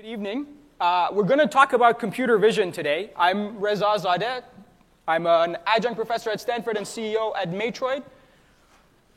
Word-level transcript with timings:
Good 0.00 0.08
evening. 0.08 0.46
Uh, 0.80 1.08
we're 1.12 1.24
going 1.24 1.40
to 1.40 1.46
talk 1.46 1.74
about 1.74 1.98
computer 1.98 2.38
vision 2.38 2.72
today. 2.72 3.10
I'm 3.18 3.58
Reza 3.58 3.84
Zadeh. 3.84 4.42
I'm 5.06 5.26
an 5.26 5.58
adjunct 5.66 5.96
professor 5.96 6.30
at 6.30 6.40
Stanford 6.40 6.78
and 6.78 6.86
CEO 6.86 7.36
at 7.36 7.50
Matroid. 7.50 8.02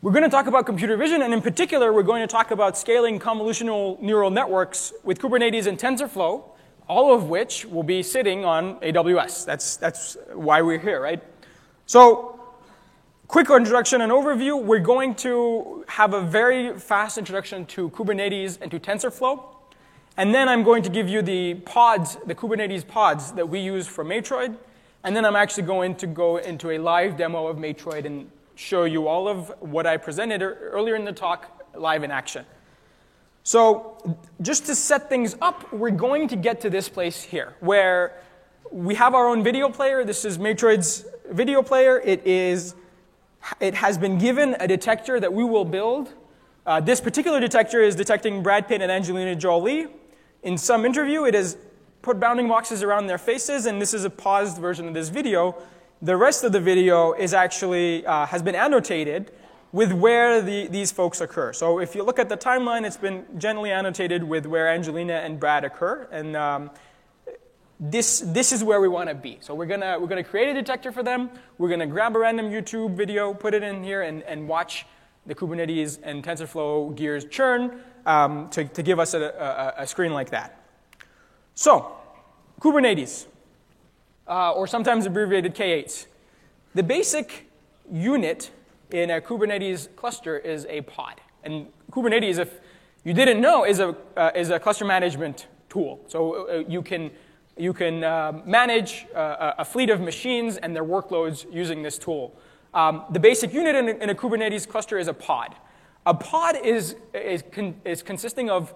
We're 0.02 0.12
going 0.12 0.26
to 0.26 0.30
talk 0.30 0.48
about 0.48 0.66
computer 0.66 0.98
vision, 0.98 1.22
and 1.22 1.34
in 1.34 1.42
particular, 1.42 1.94
we're 1.94 2.04
going 2.04 2.20
to 2.20 2.28
talk 2.28 2.52
about 2.52 2.78
scaling 2.78 3.18
convolutional 3.18 3.98
neural 4.02 4.30
networks 4.30 4.92
with 5.06 5.20
Kubernetes 5.20 5.67
and 5.67 5.79
TensorFlow, 5.79 6.44
all 6.90 7.15
of 7.15 7.29
which 7.29 7.63
will 7.63 7.84
be 7.84 8.04
sitting 8.04 8.44
on 8.44 8.78
AWS. 8.81 9.46
That's, 9.46 9.78
that's 9.78 10.18
why 10.34 10.62
we're 10.62 10.79
here, 10.79 11.02
right? 11.02 11.24
So, 11.86 12.42
quick 13.29 13.50
introduction 13.50 14.02
and 14.02 14.12
overview. 14.12 14.62
We're 14.62 14.79
going 14.79 15.15
to 15.15 15.86
have 15.88 16.13
a 16.13 16.20
very 16.20 16.77
fast 16.77 17.18
introduction 17.18 17.66
to 17.68 17.90
Kubernetes 17.91 18.58
and 18.62 18.70
to 18.70 18.81
TensorFlow. 18.81 19.52
And 20.16 20.34
then 20.34 20.48
I'm 20.48 20.62
going 20.62 20.84
to 20.84 20.90
give 20.90 21.09
you 21.09 21.23
the 21.23 21.55
pods, 21.55 22.17
the 22.27 22.35
Kubernetes 22.35 22.88
pods 22.88 23.31
that 23.31 23.49
we 23.49 23.59
use 23.59 23.88
for 23.88 24.05
Matroid. 24.05 24.55
And 25.04 25.16
then 25.16 25.26
I'm 25.26 25.35
actually 25.35 25.63
going 25.63 25.95
to 25.95 26.08
go 26.08 26.38
into 26.38 26.71
a 26.71 26.77
live 26.77 27.17
demo 27.17 27.48
of 27.48 27.58
Matroid 27.58 28.05
and 28.05 28.30
show 28.55 28.84
you 28.84 29.07
all 29.07 29.27
of 29.27 29.52
what 29.59 29.88
I 29.88 29.98
presented 29.98 30.44
earlier 30.44 30.95
in 30.95 31.04
the 31.04 31.12
talk 31.12 31.66
live 31.76 32.04
in 32.04 32.12
action. 32.12 32.45
So 33.41 34.18
just 34.41 34.68
to 34.68 34.76
set 34.76 35.09
things 35.09 35.35
up, 35.41 35.73
we're 35.73 35.90
going 35.90 36.27
to 36.27 36.35
get 36.35 36.62
to 36.62 36.70
this 36.70 36.88
place 36.88 37.23
here 37.23 37.55
where 37.59 38.21
we 38.71 38.93
have 38.95 39.16
our 39.16 39.27
own 39.27 39.43
video 39.43 39.68
player. 39.68 40.05
This 40.05 40.26
is 40.26 40.38
Matroid's 40.38 41.05
video 41.30 41.63
player. 41.63 41.99
It, 41.99 42.26
is, 42.26 42.76
it 43.59 43.73
has 43.73 43.98
been 43.98 44.20
given 44.20 44.55
a 44.59 44.68
detector 44.68 45.20
that 45.20 45.34
we 45.34 45.43
will 45.43 45.66
build. 45.66 46.13
Uh, 46.66 46.80
this 46.80 47.02
particular 47.02 47.40
detector 47.40 47.82
is 47.82 47.95
detecting 47.95 48.43
Brad 48.43 48.68
Pitt 48.68 48.82
and 48.82 48.91
Angelina 48.91 49.35
Jolie. 49.35 49.88
In 50.43 50.57
some 50.57 50.85
interview, 50.85 51.23
it 51.23 51.33
has 51.33 51.57
put 52.02 52.20
bounding 52.20 52.47
boxes 52.47 52.84
around 52.84 53.07
their 53.07 53.17
faces, 53.17 53.65
and 53.65 53.81
this 53.81 53.93
is 53.93 54.05
a 54.05 54.09
paused 54.09 54.57
version 54.57 54.87
of 54.87 54.93
this 54.93 55.09
video 55.09 55.57
the 56.04 56.18
rest 56.18 56.43
of 56.43 56.51
the 56.51 56.59
video 56.59 57.13
is 57.13 57.34
actually, 57.34 58.05
uh, 58.05 58.26
has 58.26 58.43
been 58.43 58.55
annotated 58.55 59.31
with 59.71 59.93
where 59.93 60.41
the, 60.41 60.68
these 60.68 60.91
folks 60.91 61.21
occur. 61.21 61.53
So 61.53 61.79
if 61.79 61.95
you 61.95 62.03
look 62.03 62.20
at 62.20 62.27
the 62.27 62.35
timeline, 62.35 62.85
it's 62.85 62.98
been 62.98 63.26
generally 63.37 63.71
annotated 63.71 64.22
with 64.22 64.45
where 64.45 64.68
Angelina 64.68 65.14
and 65.14 65.40
Brad 65.40 65.64
occur. 65.64 66.09
And 66.12 66.36
um, 66.36 66.72
this, 67.80 68.20
this 68.20 68.52
is 68.52 68.66
where 68.66 68.81
we 68.81 68.90
want 68.90 69.08
to 69.08 69.16
be. 69.16 69.38
So 69.40 69.56
we're 69.56 69.66
gonna 69.66 69.98
we're 69.98 70.08
gonna 70.08 70.25
create 70.25 70.50
a 70.50 70.53
detector 70.53 70.92
for 70.92 71.03
them. 71.03 71.30
We're 71.58 71.75
to 71.75 71.86
grab 71.86 72.18
a 72.18 72.20
random 72.20 72.52
YouTube 72.52 72.96
video, 72.96 73.34
put 73.34 73.53
it 73.53 73.64
in 73.64 73.81
here, 73.81 74.02
and, 74.02 74.23
and 74.23 74.48
watch 74.48 74.86
the 75.25 75.34
Kubernetes 75.34 76.00
and 76.03 76.22
TensorFlow 76.22 76.96
gears 76.96 77.25
churn 77.25 77.81
um, 78.06 78.50
to, 78.50 78.66
to 78.66 78.84
give 78.84 79.00
us 79.00 79.14
a, 79.14 79.22
a, 79.78 79.84
a 79.84 79.88
screen 79.88 80.14
like 80.14 80.30
that. 80.32 80.62
So, 81.56 81.94
Kubernetes 82.59 83.28
uh, 84.28 84.52
or 84.52 84.68
sometimes 84.68 85.06
abbreviated 85.06 85.56
K8s. 85.56 86.08
The 86.76 86.84
basic 86.84 87.50
unit 87.92 88.52
in 88.92 89.09
a 89.12 89.22
Kubernetes 89.22 89.94
cluster 89.96 90.38
is 90.38 90.66
a 90.70 90.81
pod. 90.81 91.22
And 91.44 91.68
Kubernetes, 91.92 92.38
if 92.38 92.59
you 93.04 93.14
didn't 93.14 93.42
know, 93.42 93.66
is 93.66 93.80
a, 93.80 93.96
uh, 94.16 94.31
is 94.36 94.50
a 94.50 94.59
cluster 94.59 94.86
management 94.86 95.48
tool. 95.70 96.00
So 96.08 96.48
uh, 96.48 96.64
you 96.68 96.81
can, 96.81 97.12
you 97.58 97.74
can 97.74 98.04
uh, 98.04 98.42
manage 98.46 99.06
uh, 99.14 99.54
a 99.58 99.66
fleet 99.66 99.90
of 99.90 100.00
machines 100.00 100.58
and 100.58 100.76
their 100.76 100.86
workloads 100.86 101.52
using 101.54 101.84
this 101.84 101.98
tool. 101.98 102.36
Um, 102.74 103.04
the 103.12 103.20
basic 103.20 103.54
unit 103.54 103.76
in 103.76 103.90
a, 103.90 103.92
in 104.04 104.09
a, 104.09 104.16
Kubernetes 104.16 104.68
cluster 104.68 104.98
is 104.98 105.08
a 105.08 105.14
pod. 105.14 105.56
A 106.06 106.14
pod 106.14 106.58
is, 106.58 106.96
is, 107.14 107.44
is 107.86 108.04
consisting 108.04 108.50
of 108.50 108.73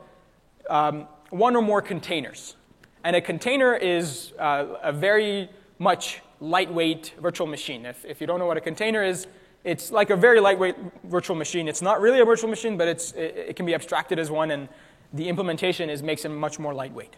um, 0.70 1.08
one 1.30 1.56
or 1.56 1.62
more 1.62 1.82
containers. 1.82 2.56
And 3.04 3.16
a 3.16 3.22
container 3.22 3.76
is 3.76 4.34
uh, 4.40 4.66
a 4.82 4.92
very 4.92 5.50
much 5.80 6.22
lightweight 6.40 7.14
virtual 7.20 7.48
machine. 7.48 7.86
If, 7.86 8.06
if 8.06 8.22
you 8.22 8.28
don't 8.28 8.40
know 8.40 8.46
what 8.46 8.58
a 8.58 8.62
container 8.62 9.04
is, 9.04 9.28
it's 9.64 9.92
like 9.92 10.10
a 10.10 10.16
very 10.16 10.40
lightweight 10.40 10.76
virtual 11.04 11.36
machine. 11.36 11.68
It's 11.68 11.82
not 11.82 12.00
really 12.00 12.22
a 12.22 12.26
virtual 12.26 12.50
machine, 12.50 12.78
but 12.78 12.88
it's, 12.88 13.12
it, 13.12 13.36
it 13.50 13.56
can 13.56 13.66
be 13.66 13.74
abstracted 13.74 14.20
as 14.20 14.32
one, 14.32 14.52
and 14.52 14.70
the 15.14 15.28
implementation 15.28 15.90
is, 15.90 16.02
makes 16.02 16.26
it 16.26 16.30
much 16.30 16.60
more 16.60 16.74
lightweight. 16.74 17.16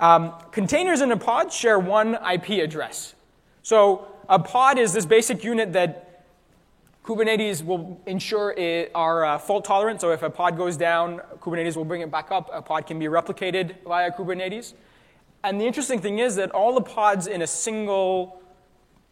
Um, 0.00 0.32
containers 0.50 1.00
in 1.00 1.12
a 1.12 1.16
pod 1.16 1.52
share 1.52 1.78
one 1.78 2.14
IP 2.14 2.62
address. 2.62 3.14
So 3.62 4.08
a 4.28 4.38
pod 4.38 4.78
is 4.78 4.92
this 4.92 5.06
basic 5.06 5.44
unit 5.44 5.72
that 5.74 6.11
Kubernetes 7.04 7.64
will 7.64 8.00
ensure 8.06 8.52
it 8.52 8.92
are 8.94 9.24
uh, 9.24 9.38
fault 9.38 9.64
tolerant. 9.64 10.00
So 10.00 10.12
if 10.12 10.22
a 10.22 10.30
pod 10.30 10.56
goes 10.56 10.76
down, 10.76 11.20
Kubernetes 11.40 11.76
will 11.76 11.84
bring 11.84 12.00
it 12.00 12.10
back 12.10 12.30
up. 12.30 12.48
A 12.52 12.62
pod 12.62 12.86
can 12.86 12.98
be 12.98 13.06
replicated 13.06 13.82
via 13.84 14.12
Kubernetes. 14.12 14.74
And 15.42 15.60
the 15.60 15.64
interesting 15.64 16.00
thing 16.00 16.20
is 16.20 16.36
that 16.36 16.52
all 16.52 16.74
the 16.74 16.80
pods 16.80 17.26
in 17.26 17.42
a 17.42 17.46
single, 17.46 18.40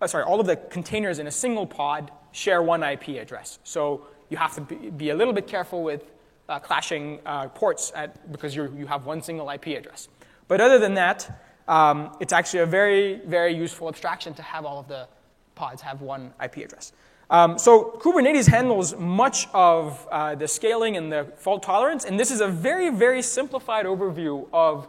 uh, 0.01 0.06
sorry, 0.06 0.23
all 0.23 0.39
of 0.39 0.47
the 0.47 0.55
containers 0.56 1.19
in 1.19 1.27
a 1.27 1.33
single 1.33 1.67
pod 1.67 2.12
share 2.31 2.62
one 2.62 2.84
IP 2.84 3.21
address. 3.21 3.59
So 3.65 4.07
you 4.28 4.37
have 4.37 4.55
to 4.55 4.61
be, 4.61 4.91
be 4.91 5.11
a 5.11 5.15
little 5.15 5.33
bit 5.33 5.49
careful 5.49 5.83
with 5.83 6.12
uh, 6.49 6.61
clashing 6.61 7.19
uh, 7.27 7.49
ports 7.49 7.91
at, 7.97 8.31
because 8.31 8.55
you 8.55 8.72
you 8.77 8.87
have 8.87 9.07
one 9.07 9.21
single 9.21 9.51
IP 9.51 9.67
address. 9.69 10.09
But 10.47 10.61
other 10.61 10.78
than 10.78 10.95
that, 10.95 11.43
um, 11.67 12.17
it's 12.21 12.33
actually 12.33 12.61
a 12.61 12.67
very, 12.67 13.21
very 13.27 13.55
useful 13.55 13.89
abstraction 13.89 14.34
to 14.34 14.43
have 14.43 14.65
all 14.65 14.78
of 14.78 14.89
the 14.89 15.09
pods 15.57 15.83
have 15.83 16.01
one 16.01 16.33
IP 16.43 16.59
address. 16.59 16.93
Um, 17.31 17.59
so 17.59 17.97
Kubernetes 18.01 18.49
handles 18.49 18.97
much 18.97 19.47
of 19.55 20.07
uh, 20.11 20.35
the 20.35 20.49
scaling 20.49 20.97
and 20.97 21.13
the 21.13 21.27
fault 21.37 21.63
tolerance, 21.63 22.05
and 22.05 22.19
this 22.19 22.33
is 22.33 22.41
a 22.41 22.49
very, 22.49 22.91
very 22.91 23.23
simplified 23.23 23.87
overview 23.87 24.49
of 24.53 24.89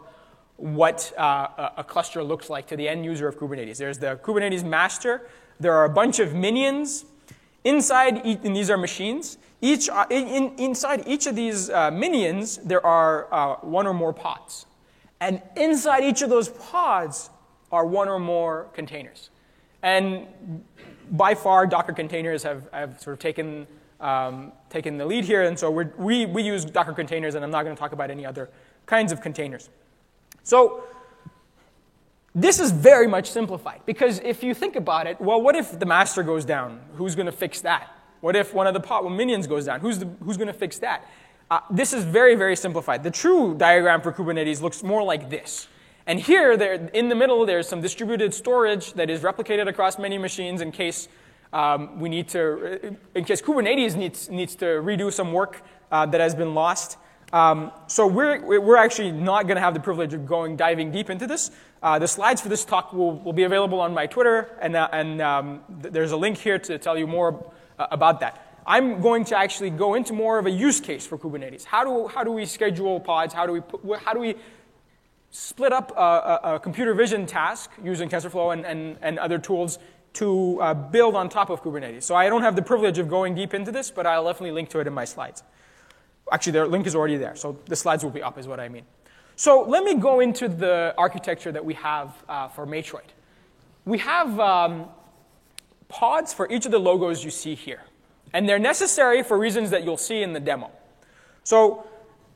what 0.56 1.12
uh, 1.16 1.70
a 1.76 1.84
cluster 1.84 2.22
looks 2.22 2.50
like 2.50 2.66
to 2.66 2.76
the 2.76 2.88
end 2.88 3.04
user 3.04 3.28
of 3.28 3.38
Kubernetes. 3.38 3.78
There's 3.78 3.98
the 3.98 4.18
Kubernetes 4.22 4.64
master. 4.64 5.28
There 5.60 5.72
are 5.72 5.84
a 5.84 5.88
bunch 5.88 6.18
of 6.18 6.34
minions. 6.34 7.04
Inside, 7.64 8.26
and 8.26 8.56
these 8.56 8.70
are 8.70 8.76
machines. 8.76 9.38
Each, 9.60 9.88
uh, 9.88 10.06
in, 10.10 10.52
inside 10.58 11.04
each 11.06 11.28
of 11.28 11.36
these 11.36 11.70
uh, 11.70 11.92
minions, 11.92 12.56
there 12.58 12.84
are 12.84 13.32
uh, 13.32 13.56
one 13.60 13.86
or 13.86 13.94
more 13.94 14.12
pods. 14.12 14.66
And 15.20 15.40
inside 15.56 16.02
each 16.02 16.22
of 16.22 16.30
those 16.30 16.48
pods 16.48 17.30
are 17.70 17.86
one 17.86 18.08
or 18.08 18.18
more 18.18 18.68
containers. 18.74 19.30
And 19.82 20.26
by 21.12 21.34
far, 21.34 21.66
Docker 21.66 21.92
containers 21.92 22.42
have, 22.42 22.68
have 22.72 23.00
sort 23.00 23.14
of 23.14 23.20
taken, 23.20 23.66
um, 24.00 24.52
taken 24.70 24.96
the 24.96 25.06
lead 25.06 25.24
here. 25.24 25.42
And 25.42 25.58
so 25.58 25.70
we 25.70 26.26
we, 26.26 26.42
use 26.42 26.64
Docker 26.64 26.94
containers, 26.94 27.34
and 27.34 27.44
I'm 27.44 27.50
not 27.50 27.62
going 27.62 27.76
to 27.76 27.80
talk 27.80 27.92
about 27.92 28.10
any 28.10 28.26
other 28.26 28.50
kinds 28.86 29.12
of 29.12 29.20
containers. 29.20 29.68
So 30.42 30.84
this 32.34 32.58
is 32.58 32.72
very 32.72 33.06
much 33.06 33.30
simplified 33.30 33.82
because 33.84 34.18
if 34.20 34.42
you 34.42 34.54
think 34.54 34.74
about 34.74 35.06
it, 35.06 35.20
well, 35.20 35.40
what 35.40 35.54
if 35.54 35.78
the 35.78 35.86
master 35.86 36.22
goes 36.22 36.44
down? 36.44 36.80
Who's 36.94 37.14
going 37.14 37.26
to 37.26 37.32
fix 37.32 37.60
that? 37.60 37.90
What 38.20 38.34
if 38.36 38.54
one 38.54 38.66
of 38.66 38.74
the 38.74 38.80
pod 38.80 39.10
minions 39.12 39.46
goes 39.46 39.66
down? 39.66 39.80
Who's, 39.80 40.02
who's 40.24 40.36
going 40.36 40.46
to 40.46 40.54
fix 40.54 40.78
that? 40.78 41.08
Uh, 41.50 41.60
this 41.70 41.92
is 41.92 42.04
very, 42.04 42.34
very 42.34 42.56
simplified. 42.56 43.02
The 43.02 43.10
true 43.10 43.54
diagram 43.54 44.00
for 44.00 44.12
Kubernetes 44.12 44.62
looks 44.62 44.82
more 44.82 45.02
like 45.02 45.28
this. 45.28 45.68
And 46.06 46.18
here, 46.18 46.56
there, 46.56 46.74
in 46.92 47.08
the 47.08 47.14
middle, 47.14 47.46
there's 47.46 47.68
some 47.68 47.80
distributed 47.80 48.34
storage 48.34 48.94
that 48.94 49.08
is 49.08 49.20
replicated 49.20 49.68
across 49.68 49.98
many 49.98 50.18
machines 50.18 50.60
in 50.60 50.72
case 50.72 51.08
um, 51.52 52.00
we 52.00 52.08
need 52.08 52.28
to, 52.28 52.96
in 53.14 53.24
case 53.24 53.42
Kubernetes 53.42 53.94
needs, 53.94 54.28
needs 54.28 54.56
to 54.56 54.64
redo 54.64 55.12
some 55.12 55.32
work 55.32 55.62
uh, 55.90 56.06
that 56.06 56.20
has 56.20 56.34
been 56.34 56.54
lost. 56.54 56.96
Um, 57.32 57.72
so 57.86 58.06
we're, 58.06 58.60
we're 58.60 58.76
actually 58.76 59.12
not 59.12 59.46
going 59.46 59.56
to 59.56 59.60
have 59.60 59.74
the 59.74 59.80
privilege 59.80 60.12
of 60.12 60.26
going 60.26 60.56
diving 60.56 60.90
deep 60.90 61.08
into 61.08 61.26
this. 61.26 61.50
Uh, 61.82 61.98
the 61.98 62.08
slides 62.08 62.40
for 62.40 62.48
this 62.48 62.64
talk 62.64 62.92
will, 62.92 63.18
will 63.20 63.32
be 63.32 63.44
available 63.44 63.80
on 63.80 63.94
my 63.94 64.06
Twitter, 64.06 64.50
and, 64.60 64.76
uh, 64.76 64.88
and 64.92 65.20
um, 65.22 65.60
th- 65.80 65.92
there's 65.92 66.12
a 66.12 66.16
link 66.16 66.36
here 66.36 66.58
to 66.58 66.78
tell 66.78 66.96
you 66.96 67.06
more 67.06 67.52
uh, 67.78 67.86
about 67.90 68.20
that. 68.20 68.60
I'm 68.66 69.00
going 69.00 69.24
to 69.26 69.36
actually 69.36 69.70
go 69.70 69.94
into 69.94 70.12
more 70.12 70.38
of 70.38 70.46
a 70.46 70.50
use 70.50 70.80
case 70.80 71.06
for 71.06 71.18
Kubernetes. 71.18 71.64
How 71.64 71.84
do, 71.84 72.06
how 72.06 72.22
do 72.22 72.30
we 72.30 72.46
schedule 72.46 73.00
pods? 73.00 73.34
How 73.34 73.46
do 73.46 73.52
we, 73.54 73.96
how 73.98 74.12
do 74.12 74.20
we 74.20 74.36
split 75.32 75.72
up 75.72 75.92
a, 75.96 76.00
a, 76.00 76.54
a, 76.54 76.60
computer 76.60 76.92
vision 76.92 77.24
task 77.26 77.70
using 77.82 78.08
TensorFlow 78.08 78.52
and, 78.52 78.66
and, 78.66 78.98
and 79.00 79.18
other 79.18 79.38
tools 79.38 79.78
to 80.12 80.60
uh, 80.60 80.74
build 80.74 81.16
on 81.16 81.28
top 81.30 81.48
of 81.48 81.62
Kubernetes? 81.62 82.02
So 82.02 82.14
I 82.14 82.28
don't 82.28 82.42
have 82.42 82.54
the 82.54 82.62
privilege 82.62 82.98
of 82.98 83.08
going 83.08 83.34
deep 83.34 83.54
into 83.54 83.72
this, 83.72 83.90
but 83.90 84.06
I'll 84.06 84.26
definitely 84.26 84.52
link 84.52 84.68
to 84.70 84.80
it 84.80 84.86
in 84.86 84.92
my 84.92 85.06
slides. 85.06 85.42
Actually, 86.30 86.52
their 86.52 86.68
link 86.68 86.86
is 86.86 86.94
already 86.94 87.16
there, 87.16 87.34
so 87.34 87.58
the 87.64 87.74
slides 87.74 88.04
will 88.04 88.10
be 88.10 88.22
up, 88.22 88.38
is 88.38 88.46
what 88.46 88.60
I 88.60 88.68
mean. 88.68 88.84
So 89.34 89.62
let 89.62 89.84
me 89.84 89.94
go 89.94 90.20
into 90.20 90.48
the 90.48 90.94
architecture 90.98 91.50
that 91.50 91.64
we 91.64 91.74
have 91.74 92.14
uh, 92.28 92.48
for 92.48 92.66
Matroid. 92.66 93.08
We 93.86 93.98
have 93.98 94.38
um, 94.38 94.86
pods 95.88 96.34
for 96.34 96.50
each 96.52 96.66
of 96.66 96.72
the 96.72 96.78
logos 96.78 97.24
you 97.24 97.30
see 97.30 97.54
here, 97.54 97.80
and 98.34 98.46
they're 98.46 98.58
necessary 98.58 99.22
for 99.22 99.38
reasons 99.38 99.70
that 99.70 99.82
you'll 99.82 99.96
see 99.96 100.22
in 100.22 100.34
the 100.34 100.40
demo. 100.40 100.70
So 101.42 101.86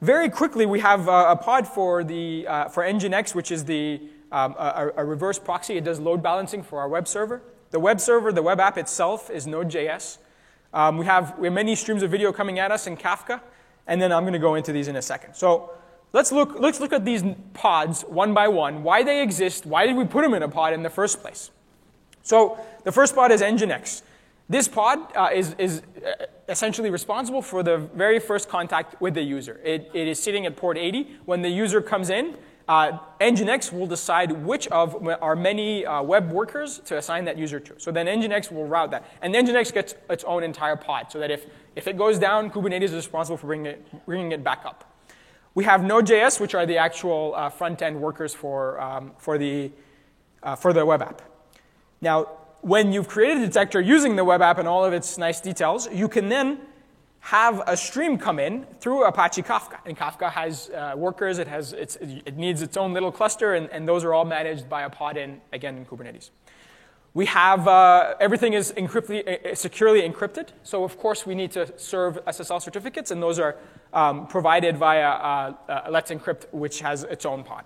very 0.00 0.28
quickly, 0.28 0.66
we 0.66 0.80
have 0.80 1.08
uh, 1.08 1.26
a 1.30 1.36
pod 1.36 1.66
for, 1.66 2.04
the, 2.04 2.46
uh, 2.46 2.68
for 2.68 2.82
Nginx, 2.82 3.34
which 3.34 3.50
is 3.50 3.64
the, 3.64 4.00
um, 4.30 4.54
a, 4.58 4.92
a, 4.96 5.04
reverse 5.04 5.38
proxy. 5.38 5.76
It 5.76 5.84
does 5.84 5.98
load 5.98 6.22
balancing 6.22 6.62
for 6.62 6.80
our 6.80 6.88
web 6.88 7.08
server. 7.08 7.42
The 7.70 7.80
web 7.80 8.00
server, 8.00 8.32
the 8.32 8.42
web 8.42 8.60
app 8.60 8.78
itself, 8.78 9.30
is 9.30 9.46
Node.js. 9.46 10.18
Um, 10.74 10.98
we, 10.98 11.06
have, 11.06 11.38
we 11.38 11.46
have 11.46 11.54
many 11.54 11.74
streams 11.74 12.02
of 12.02 12.10
video 12.10 12.32
coming 12.32 12.58
at 12.58 12.70
us 12.70 12.86
in 12.86 12.96
Kafka 12.96 13.40
and 13.86 14.00
then 14.00 14.12
I'm 14.12 14.24
going 14.24 14.32
to 14.32 14.38
go 14.38 14.54
into 14.54 14.72
these 14.72 14.88
in 14.88 14.96
a 14.96 15.02
second. 15.02 15.34
So 15.34 15.70
let's 16.12 16.32
look, 16.32 16.56
let's 16.58 16.80
look 16.80 16.92
at 16.92 17.04
these 17.04 17.22
pods 17.54 18.02
one 18.02 18.34
by 18.34 18.48
one, 18.48 18.82
why 18.82 19.02
they 19.02 19.22
exist, 19.22 19.66
why 19.66 19.86
did 19.86 19.96
we 19.96 20.04
put 20.04 20.22
them 20.22 20.34
in 20.34 20.42
a 20.42 20.48
pod 20.48 20.72
in 20.72 20.82
the 20.82 20.90
first 20.90 21.20
place. 21.20 21.50
So 22.22 22.58
the 22.84 22.92
first 22.92 23.14
pod 23.14 23.30
is 23.30 23.40
Nginx. 23.40 24.02
This 24.48 24.68
pod 24.68 24.98
uh, 25.16 25.30
is, 25.34 25.54
is 25.58 25.82
uh, 26.04 26.26
essentially 26.48 26.90
responsible 26.90 27.42
for 27.42 27.62
the 27.62 27.78
very 27.78 28.20
first 28.20 28.48
contact 28.48 29.00
with 29.00 29.14
the 29.14 29.22
user. 29.22 29.60
It, 29.64 29.90
it 29.92 30.06
is 30.06 30.22
sitting 30.22 30.46
at 30.46 30.56
port 30.56 30.78
80. 30.78 31.18
When 31.24 31.42
the 31.42 31.48
user 31.48 31.82
comes 31.82 32.10
in, 32.10 32.36
uh, 32.68 32.98
Nginx 33.20 33.72
will 33.72 33.86
decide 33.86 34.32
which 34.32 34.66
of 34.68 35.06
our 35.20 35.36
many 35.36 35.84
uh, 35.84 36.02
web 36.02 36.30
workers 36.30 36.78
to 36.86 36.96
assign 36.96 37.24
that 37.24 37.38
user 37.38 37.60
to. 37.60 37.78
So 37.78 37.90
then 37.90 38.06
Nginx 38.06 38.52
will 38.52 38.66
route 38.66 38.90
that. 38.92 39.04
And 39.22 39.34
Nginx 39.34 39.72
gets 39.72 39.94
its 40.10 40.24
own 40.24 40.42
entire 40.42 40.76
pod, 40.76 41.10
so 41.10 41.18
that 41.18 41.30
if, 41.30 41.46
if 41.74 41.86
it 41.86 41.96
goes 41.96 42.18
down, 42.18 42.50
Kubernetes 42.50 42.84
is 42.84 42.94
responsible 42.94 43.36
for 43.36 43.48
bringing 43.48 43.66
it, 43.66 44.06
bringing 44.06 44.32
it 44.32 44.44
back 44.44 44.64
up. 44.64 44.92
We 45.54 45.64
have 45.64 45.82
Node.js, 45.82 46.38
which 46.38 46.54
are 46.54 46.66
the 46.66 46.76
actual 46.78 47.34
uh, 47.34 47.48
front-end 47.50 48.00
workers 48.00 48.34
for, 48.34 48.80
um, 48.80 49.12
for, 49.16 49.38
the, 49.38 49.72
uh, 50.42 50.54
for 50.54 50.72
the 50.72 50.84
web 50.84 51.02
app. 51.02 51.22
Now, 52.00 52.28
when 52.66 52.92
you've 52.92 53.06
created 53.06 53.44
a 53.44 53.46
detector 53.46 53.80
using 53.80 54.16
the 54.16 54.24
web 54.24 54.42
app 54.42 54.58
and 54.58 54.66
all 54.66 54.84
of 54.84 54.92
its 54.92 55.18
nice 55.18 55.40
details, 55.40 55.88
you 55.92 56.08
can 56.08 56.28
then 56.28 56.58
have 57.20 57.62
a 57.68 57.76
stream 57.76 58.18
come 58.18 58.40
in 58.40 58.66
through 58.80 59.04
Apache 59.04 59.42
Kafka. 59.42 59.78
And 59.86 59.96
Kafka 59.96 60.32
has 60.32 60.68
uh, 60.70 60.94
workers, 60.96 61.38
it, 61.38 61.46
has, 61.46 61.72
it 61.72 62.36
needs 62.36 62.62
its 62.62 62.76
own 62.76 62.92
little 62.92 63.12
cluster, 63.12 63.54
and, 63.54 63.70
and, 63.70 63.86
those 63.86 64.02
are 64.02 64.12
all 64.12 64.24
managed 64.24 64.68
by 64.68 64.82
a 64.82 64.90
pod 64.90 65.16
in, 65.16 65.40
again, 65.52 65.76
in 65.76 65.86
Kubernetes. 65.86 66.30
We 67.14 67.26
have, 67.26 67.68
uh, 67.68 68.14
everything 68.18 68.52
is 68.54 68.72
uh, 68.72 69.54
securely 69.54 70.02
encrypted. 70.02 70.48
So 70.64 70.82
of 70.82 70.98
course 70.98 71.24
we 71.24 71.36
need 71.36 71.52
to 71.52 71.72
serve 71.78 72.18
SSL 72.26 72.60
certificates, 72.60 73.12
and 73.12 73.22
those 73.22 73.38
are 73.38 73.56
um, 73.92 74.26
provided 74.26 74.76
via 74.76 75.08
uh, 75.08 75.54
uh, 75.68 75.86
Let's 75.88 76.10
Encrypt, 76.10 76.52
which 76.52 76.80
has 76.80 77.04
its 77.04 77.24
own 77.24 77.44
pod. 77.44 77.64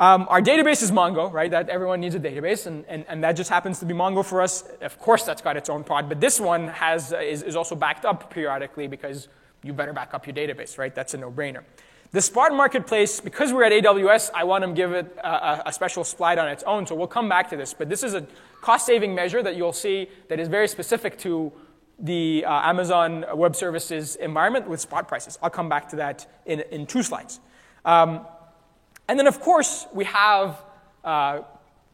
Um, 0.00 0.26
our 0.30 0.40
database 0.40 0.82
is 0.82 0.90
Mongo, 0.90 1.30
right? 1.30 1.50
That 1.50 1.68
everyone 1.68 2.00
needs 2.00 2.14
a 2.14 2.18
database, 2.18 2.66
and, 2.66 2.86
and, 2.88 3.04
and 3.06 3.22
that 3.22 3.32
just 3.32 3.50
happens 3.50 3.80
to 3.80 3.84
be 3.84 3.92
Mongo 3.92 4.24
for 4.24 4.40
us. 4.40 4.64
Of 4.80 4.98
course, 4.98 5.24
that's 5.24 5.42
got 5.42 5.58
its 5.58 5.68
own 5.68 5.84
pod, 5.84 6.08
but 6.08 6.22
this 6.22 6.40
one 6.40 6.68
has, 6.68 7.12
is, 7.12 7.42
is 7.42 7.54
also 7.54 7.74
backed 7.74 8.06
up 8.06 8.30
periodically 8.30 8.86
because 8.86 9.28
you 9.62 9.74
better 9.74 9.92
back 9.92 10.14
up 10.14 10.26
your 10.26 10.34
database, 10.34 10.78
right? 10.78 10.94
That's 10.94 11.12
a 11.12 11.18
no-brainer. 11.18 11.64
The 12.12 12.22
Spot 12.22 12.50
Marketplace, 12.54 13.20
because 13.20 13.52
we're 13.52 13.64
at 13.64 13.72
AWS, 13.72 14.30
I 14.34 14.44
want 14.44 14.64
to 14.64 14.72
give 14.72 14.92
it 14.92 15.14
a, 15.22 15.64
a, 15.66 15.72
special 15.72 16.02
slide 16.02 16.38
on 16.38 16.48
its 16.48 16.62
own, 16.62 16.86
so 16.86 16.94
we'll 16.94 17.06
come 17.06 17.28
back 17.28 17.50
to 17.50 17.56
this. 17.56 17.74
But 17.74 17.90
this 17.90 18.02
is 18.02 18.14
a 18.14 18.26
cost-saving 18.62 19.14
measure 19.14 19.42
that 19.42 19.54
you'll 19.54 19.74
see 19.74 20.08
that 20.28 20.40
is 20.40 20.48
very 20.48 20.66
specific 20.66 21.18
to 21.18 21.52
the 21.98 22.46
uh, 22.46 22.62
Amazon 22.62 23.26
Web 23.34 23.54
Services 23.54 24.16
environment 24.16 24.66
with 24.66 24.80
spot 24.80 25.08
prices. 25.08 25.38
I'll 25.42 25.50
come 25.50 25.68
back 25.68 25.90
to 25.90 25.96
that 25.96 26.26
in, 26.46 26.60
in 26.70 26.86
two 26.86 27.02
slides. 27.02 27.38
Um, 27.84 28.26
and 29.10 29.18
then, 29.18 29.26
of 29.26 29.40
course, 29.40 29.88
we 29.92 30.04
have 30.04 30.62
uh, 31.02 31.40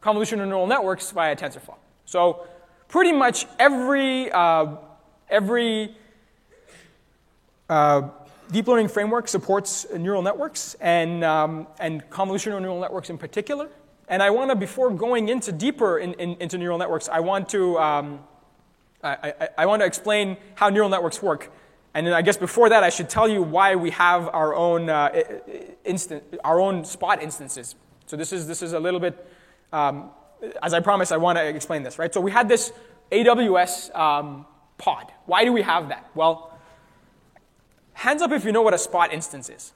convolutional 0.03 0.47
neural 0.47 0.67
networks 0.67 1.09
via 1.09 1.35
TensorFlow. 1.35 1.73
So 2.05 2.45
pretty 2.89 3.11
much 3.11 3.47
every, 3.57 4.31
uh, 4.31 4.75
every 5.27 5.95
uh, 7.67 8.09
deep 8.51 8.67
learning 8.67 8.89
framework 8.89 9.27
supports 9.27 9.87
neural 9.97 10.21
networks 10.21 10.75
and, 10.75 11.23
um, 11.23 11.65
and 11.79 12.07
convolutional 12.11 12.61
neural 12.61 12.79
networks 12.79 13.09
in 13.09 13.17
particular. 13.17 13.67
And 14.07 14.21
I 14.21 14.29
want 14.29 14.51
to, 14.51 14.55
before 14.55 14.91
going 14.91 15.29
into 15.29 15.51
deeper 15.51 15.97
in, 15.97 16.13
in, 16.13 16.35
into 16.39 16.59
neural 16.59 16.77
networks, 16.77 17.09
I 17.09 17.21
want 17.21 17.49
to, 17.49 17.79
um, 17.79 18.19
I, 19.03 19.33
I, 19.41 19.49
I 19.57 19.65
want 19.65 19.81
to 19.81 19.87
explain 19.87 20.37
how 20.53 20.69
neural 20.69 20.89
networks 20.89 21.19
work. 21.23 21.51
And 21.97 22.05
then 22.05 22.13
I 22.13 22.21
guess 22.21 22.37
before 22.37 22.69
that, 22.69 22.83
I 22.83 22.89
should 22.89 23.09
tell 23.09 23.27
you 23.27 23.41
why 23.41 23.75
we 23.75 23.89
have 23.89 24.29
our 24.31 24.53
own, 24.53 24.87
uh, 24.87 25.09
instant, 25.83 26.23
our 26.43 26.59
own 26.59 26.85
spot 26.85 27.23
instances. 27.23 27.73
So 28.05 28.15
this 28.15 28.31
is, 28.31 28.45
this 28.45 28.61
is 28.61 28.73
a 28.73 28.79
little 28.79 28.99
bit, 28.99 29.27
um, 29.73 30.11
as 30.61 30.75
I 30.75 30.79
promised, 30.79 31.11
I 31.11 31.17
want 31.17 31.39
to 31.39 31.47
explain 31.47 31.81
this, 31.81 31.97
right? 31.97 32.13
So 32.13 32.21
we 32.21 32.29
had 32.29 32.47
this 32.47 32.71
AWS 33.11 33.95
um, 33.95 34.45
pod. 34.77 35.11
Why 35.25 35.43
do 35.43 35.51
we 35.51 35.63
have 35.63 35.89
that? 35.89 36.07
Well, 36.13 36.55
hands 37.93 38.21
up 38.21 38.31
if 38.31 38.45
you 38.45 38.51
know 38.51 38.61
what 38.61 38.75
a 38.75 38.77
spot 38.77 39.11
instance 39.11 39.49
is. 39.49 39.73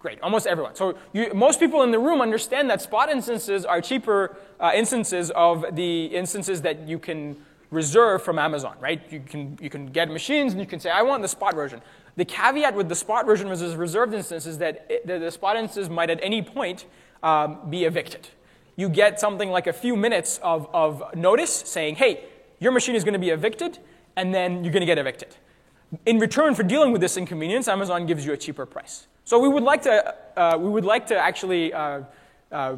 Great, 0.00 0.20
almost 0.22 0.48
everyone. 0.48 0.74
So 0.74 0.98
you, 1.12 1.32
most 1.32 1.60
people 1.60 1.84
in 1.84 1.92
the 1.92 2.00
room 2.00 2.20
understand 2.20 2.68
that 2.70 2.82
spot 2.82 3.10
instances 3.10 3.64
are 3.64 3.80
cheaper 3.80 4.36
uh, 4.58 4.72
instances 4.74 5.30
of 5.30 5.66
the 5.76 6.06
instances 6.06 6.62
that 6.62 6.88
you 6.88 6.98
can 6.98 7.36
reserve 7.70 8.22
from 8.22 8.38
Amazon, 8.38 8.76
right? 8.80 9.00
You 9.10 9.20
can, 9.20 9.58
you 9.60 9.70
can 9.70 9.86
get 9.86 10.10
machines 10.10 10.52
and 10.52 10.60
you 10.60 10.66
can 10.66 10.80
say, 10.80 10.90
I 10.90 11.02
want 11.02 11.22
the 11.22 11.28
spot 11.28 11.54
version. 11.54 11.80
The 12.16 12.24
caveat 12.24 12.74
with 12.74 12.88
the 12.88 12.94
spot 12.94 13.26
version 13.26 13.48
versus 13.48 13.74
reserved 13.76 14.14
instance 14.14 14.46
is 14.46 14.58
that 14.58 14.86
it, 14.88 15.06
the, 15.06 15.18
the, 15.18 15.30
spot 15.30 15.56
instance 15.56 15.88
might 15.88 16.08
at 16.08 16.18
any 16.22 16.42
point 16.42 16.86
um, 17.22 17.58
be 17.68 17.84
evicted. 17.84 18.28
You 18.76 18.88
get 18.88 19.20
something 19.20 19.50
like 19.50 19.66
a 19.66 19.72
few 19.72 19.96
minutes 19.96 20.38
of, 20.42 20.68
of 20.72 21.02
notice 21.14 21.52
saying, 21.52 21.96
hey, 21.96 22.24
your 22.58 22.72
machine 22.72 22.94
is 22.94 23.04
going 23.04 23.14
to 23.14 23.18
be 23.18 23.30
evicted, 23.30 23.78
and 24.16 24.34
then 24.34 24.64
you're 24.64 24.72
going 24.72 24.80
to 24.80 24.86
get 24.86 24.98
evicted. 24.98 25.34
In 26.06 26.18
return 26.18 26.54
for 26.54 26.62
dealing 26.62 26.92
with 26.92 27.00
this 27.00 27.16
inconvenience, 27.16 27.68
Amazon 27.68 28.06
gives 28.06 28.24
you 28.24 28.32
a 28.32 28.36
cheaper 28.36 28.64
price. 28.64 29.06
So 29.24 29.38
we 29.38 29.48
would 29.48 29.62
like 29.62 29.82
to, 29.82 30.14
uh, 30.36 30.56
we 30.58 30.70
would 30.70 30.84
like 30.84 31.06
to 31.08 31.18
actually 31.18 31.72
uh, 31.72 32.02
uh, 32.50 32.76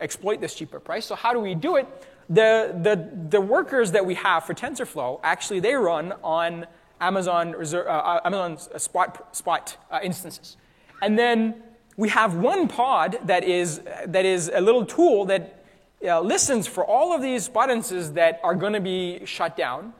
exploit 0.00 0.40
this 0.40 0.54
cheaper 0.54 0.80
price. 0.80 1.04
So 1.04 1.14
how 1.14 1.32
do 1.32 1.40
we 1.40 1.54
do 1.54 1.76
it? 1.76 1.86
The, 2.28 2.78
the, 2.82 3.08
the 3.30 3.40
workers 3.40 3.92
that 3.92 4.04
we 4.06 4.14
have 4.14 4.44
for 4.44 4.54
TensorFlow, 4.54 5.20
actually, 5.22 5.60
they 5.60 5.74
run 5.74 6.12
on 6.22 6.66
Amazon, 7.00 7.52
reserve, 7.52 7.86
uh, 7.86 7.90
uh 7.90 8.20
Amazon's 8.24 8.68
uh, 8.68 8.78
Spot, 8.78 9.36
Spot 9.36 9.76
uh, 9.90 10.00
instances. 10.02 10.56
And 11.02 11.18
then 11.18 11.62
we 11.96 12.08
have 12.08 12.34
one 12.34 12.68
pod 12.68 13.18
that 13.24 13.44
is, 13.44 13.82
that 14.06 14.24
is 14.24 14.50
a 14.52 14.60
little 14.60 14.86
tool 14.86 15.26
that 15.26 15.64
uh, 16.04 16.20
listens 16.20 16.66
for 16.66 16.84
all 16.84 17.14
of 17.14 17.22
these 17.22 17.44
Spot 17.44 17.70
instances 17.70 18.12
that 18.12 18.40
are 18.42 18.54
going 18.54 18.72
to 18.72 18.80
be 18.80 19.24
shut 19.24 19.56
down. 19.56 19.92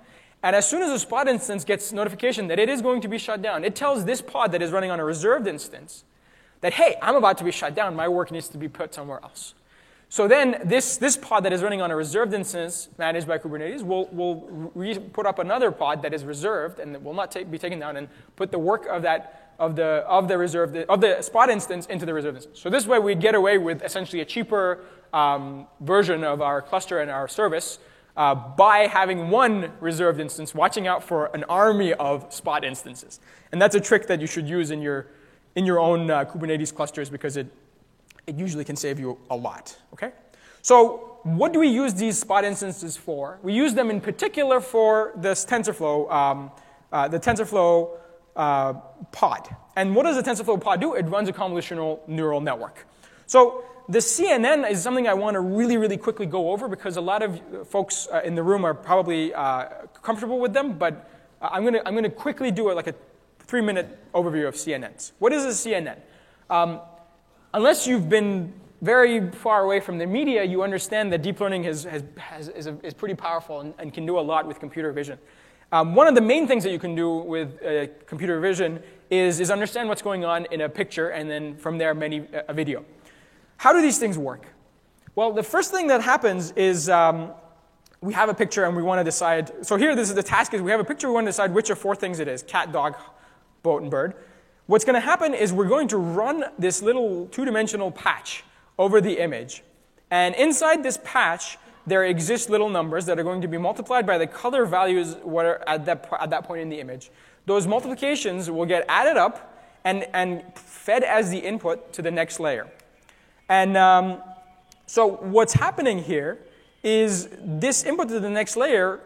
And 0.42 0.54
as 0.54 0.68
soon 0.68 0.82
as 0.82 0.90
a 0.90 0.98
Spot 0.98 1.28
instance 1.28 1.64
gets 1.64 1.92
notification 1.92 2.48
that 2.48 2.58
it 2.58 2.68
is 2.68 2.82
going 2.82 3.00
to 3.02 3.08
be 3.08 3.18
shut 3.18 3.42
down, 3.42 3.64
it 3.64 3.74
tells 3.74 4.04
this 4.04 4.20
pod 4.20 4.52
that 4.52 4.62
is 4.62 4.72
running 4.72 4.90
on 4.90 5.00
a 5.00 5.04
reserved 5.04 5.46
instance 5.46 6.04
that, 6.60 6.74
hey, 6.74 6.96
I'm 7.02 7.16
about 7.16 7.38
to 7.38 7.44
be 7.44 7.50
shut 7.50 7.74
down. 7.74 7.94
My 7.94 8.08
work 8.08 8.30
needs 8.30 8.48
to 8.48 8.58
be 8.58 8.68
put 8.68 8.94
somewhere 8.94 9.20
else. 9.22 9.54
So 10.08 10.28
then 10.28 10.60
this, 10.64 10.96
this 10.96 11.16
pod 11.16 11.44
that 11.44 11.52
is 11.52 11.62
running 11.62 11.82
on 11.82 11.90
a 11.90 11.96
reserved 11.96 12.34
instance 12.34 12.88
managed 12.98 13.26
by 13.26 13.38
Kubernetes 13.38 13.82
will, 13.82 14.06
will 14.06 14.70
re- 14.74 14.98
put 14.98 15.26
up 15.26 15.38
another 15.38 15.70
pod 15.70 16.02
that 16.02 16.14
is 16.14 16.24
reserved 16.24 16.78
and 16.78 17.02
will 17.04 17.14
not 17.14 17.34
be 17.50 17.58
taken 17.58 17.80
down 17.80 17.96
and 17.96 18.08
put 18.36 18.52
the 18.52 18.58
work 18.58 18.86
of 18.86 19.02
that 19.02 19.40
of 19.58 19.76
the 19.76 20.04
of 20.08 20.26
the 20.26 20.36
reserved 20.36 20.76
of 20.76 21.00
the 21.00 21.22
spot 21.22 21.48
instance 21.48 21.86
into 21.86 22.04
the 22.04 22.12
reserved 22.12 22.36
instance. 22.36 22.60
So 22.60 22.70
this 22.70 22.86
way 22.86 22.98
we 22.98 23.14
get 23.14 23.34
away 23.34 23.58
with 23.58 23.82
essentially 23.82 24.20
a 24.20 24.24
cheaper 24.24 24.84
um, 25.12 25.66
version 25.80 26.24
of 26.24 26.42
our 26.42 26.60
cluster 26.60 26.98
and 26.98 27.10
our 27.10 27.28
service 27.28 27.78
uh, 28.16 28.34
by 28.34 28.86
having 28.86 29.30
one 29.30 29.72
reserved 29.80 30.20
instance 30.20 30.54
watching 30.54 30.86
out 30.86 31.02
for 31.02 31.26
an 31.34 31.44
army 31.44 31.92
of 31.94 32.32
spot 32.32 32.64
instances. 32.64 33.20
And 33.52 33.62
that's 33.62 33.74
a 33.74 33.80
trick 33.80 34.06
that 34.08 34.20
you 34.20 34.26
should 34.26 34.48
use 34.48 34.70
in 34.70 34.82
your 34.82 35.06
in 35.54 35.64
your 35.64 35.78
own 35.78 36.10
uh, 36.10 36.24
Kubernetes 36.24 36.74
clusters 36.74 37.08
because 37.10 37.36
it 37.36 37.46
it 38.26 38.36
usually 38.36 38.64
can 38.64 38.76
save 38.76 38.98
you 38.98 39.18
a 39.30 39.36
lot, 39.36 39.76
okay? 39.92 40.12
So 40.62 41.18
what 41.24 41.52
do 41.52 41.58
we 41.58 41.68
use 41.68 41.94
these 41.94 42.18
spot 42.18 42.44
instances 42.44 42.96
for? 42.96 43.38
We 43.42 43.52
use 43.52 43.74
them 43.74 43.90
in 43.90 44.00
particular 44.00 44.60
for 44.60 45.12
this 45.16 45.44
TensorFlow, 45.44 46.10
um, 46.10 46.50
uh, 46.92 47.08
the 47.08 47.20
TensorFlow 47.20 47.90
uh, 48.36 48.72
pod. 49.12 49.54
And 49.76 49.94
what 49.94 50.04
does 50.04 50.16
the 50.16 50.22
TensorFlow 50.22 50.60
pod 50.60 50.80
do? 50.80 50.94
It 50.94 51.06
runs 51.06 51.28
a 51.28 51.32
convolutional 51.32 52.06
neural 52.08 52.40
network. 52.40 52.86
So 53.26 53.64
the 53.88 53.98
CNN 53.98 54.70
is 54.70 54.82
something 54.82 55.06
I 55.06 55.14
want 55.14 55.34
to 55.34 55.40
really, 55.40 55.76
really 55.76 55.96
quickly 55.96 56.26
go 56.26 56.50
over 56.50 56.68
because 56.68 56.96
a 56.96 57.00
lot 57.00 57.22
of 57.22 57.40
folks 57.68 58.08
uh, 58.12 58.20
in 58.24 58.34
the 58.34 58.42
room 58.42 58.64
are 58.64 58.74
probably 58.74 59.34
uh, 59.34 59.66
comfortable 60.02 60.38
with 60.38 60.52
them, 60.52 60.78
but 60.78 61.10
I'm 61.42 61.62
going 61.62 61.74
to 61.74 61.86
I'm 61.86 62.02
to 62.02 62.08
quickly 62.08 62.50
do 62.50 62.70
a, 62.70 62.72
like 62.72 62.86
a 62.86 62.94
three-minute 63.40 64.12
overview 64.14 64.48
of 64.48 64.54
CNNs. 64.54 65.12
What 65.18 65.32
is 65.32 65.44
a 65.44 65.68
CNN? 65.68 65.98
Um, 66.48 66.80
unless 67.54 67.86
you've 67.86 68.08
been 68.08 68.52
very 68.82 69.30
far 69.30 69.62
away 69.62 69.80
from 69.80 69.96
the 69.96 70.06
media, 70.06 70.44
you 70.44 70.62
understand 70.62 71.10
that 71.12 71.22
deep 71.22 71.40
learning 71.40 71.64
has, 71.64 71.84
has, 71.84 72.02
has, 72.18 72.48
is, 72.48 72.66
a, 72.66 72.76
is, 72.82 72.92
pretty 72.92 73.14
powerful 73.14 73.60
and, 73.60 73.72
and, 73.78 73.94
can 73.94 74.04
do 74.04 74.18
a 74.18 74.20
lot 74.20 74.46
with 74.46 74.60
computer 74.60 74.92
vision. 74.92 75.18
Um, 75.72 75.94
one 75.94 76.06
of 76.06 76.14
the 76.14 76.20
main 76.20 76.46
things 76.46 76.62
that 76.64 76.70
you 76.70 76.78
can 76.78 76.94
do 76.94 77.16
with 77.16 77.62
uh, 77.64 77.86
computer 78.06 78.38
vision 78.40 78.82
is, 79.08 79.40
is 79.40 79.50
understand 79.50 79.88
what's 79.88 80.02
going 80.02 80.24
on 80.24 80.46
in 80.50 80.60
a 80.62 80.68
picture 80.68 81.10
and 81.10 81.30
then 81.30 81.56
from 81.56 81.78
there 81.78 81.94
many, 81.94 82.26
a 82.48 82.52
video. 82.52 82.84
How 83.56 83.72
do 83.72 83.80
these 83.80 83.98
things 83.98 84.18
work? 84.18 84.46
Well, 85.14 85.32
the 85.32 85.42
first 85.42 85.70
thing 85.70 85.86
that 85.86 86.02
happens 86.02 86.50
is 86.52 86.90
um, 86.90 87.30
we 88.00 88.12
have 88.12 88.28
a 88.28 88.34
picture 88.34 88.64
and 88.64 88.76
we 88.76 88.82
want 88.82 88.98
to 88.98 89.04
decide. 89.04 89.64
So 89.64 89.76
here, 89.76 89.96
this 89.96 90.10
is 90.10 90.14
the 90.14 90.22
task 90.22 90.52
is 90.52 90.60
we 90.60 90.72
have 90.72 90.80
a 90.80 90.84
picture, 90.84 91.08
we 91.08 91.14
want 91.14 91.26
to 91.26 91.30
decide 91.30 91.54
which 91.54 91.70
of 91.70 91.78
four 91.78 91.94
things 91.96 92.18
it 92.18 92.28
is, 92.28 92.42
cat, 92.42 92.72
dog, 92.72 92.96
boat, 93.62 93.80
and 93.80 93.90
bird. 93.90 94.14
What's 94.66 94.84
going 94.84 94.94
to 94.94 95.00
happen 95.00 95.34
is 95.34 95.52
we're 95.52 95.68
going 95.68 95.88
to 95.88 95.98
run 95.98 96.44
this 96.58 96.82
little 96.82 97.26
two-dimensional 97.26 97.90
patch 97.90 98.44
over 98.78 99.00
the 99.00 99.22
image. 99.22 99.62
And 100.10 100.34
inside 100.34 100.82
this 100.82 100.98
patch, 101.04 101.58
there 101.86 102.04
exist 102.04 102.48
little 102.48 102.70
numbers 102.70 103.04
that 103.06 103.18
are 103.18 103.22
going 103.22 103.42
to 103.42 103.48
be 103.48 103.58
multiplied 103.58 104.06
by 104.06 104.16
the 104.16 104.26
color 104.26 104.64
values 104.64 105.16
at 105.66 105.84
that, 105.84 106.08
at 106.18 106.30
that 106.30 106.44
point 106.44 106.62
in 106.62 106.70
the 106.70 106.80
image. 106.80 107.10
Those 107.44 107.66
multiplications 107.66 108.50
will 108.50 108.64
get 108.64 108.86
added 108.88 109.18
up, 109.18 109.54
and, 109.84 110.06
and 110.14 110.42
fed 110.54 111.04
as 111.04 111.30
the 111.30 111.38
input 111.38 111.92
to 111.92 112.00
the 112.00 112.10
next 112.10 112.40
layer. 112.40 112.66
And 113.50 113.76
um, 113.76 114.22
so 114.86 115.16
what's 115.16 115.52
happening 115.52 116.02
here 116.02 116.38
is 116.82 117.28
this 117.38 117.84
input 117.84 118.08
to 118.08 118.18
the 118.18 118.30
next 118.30 118.56
layer 118.56 119.00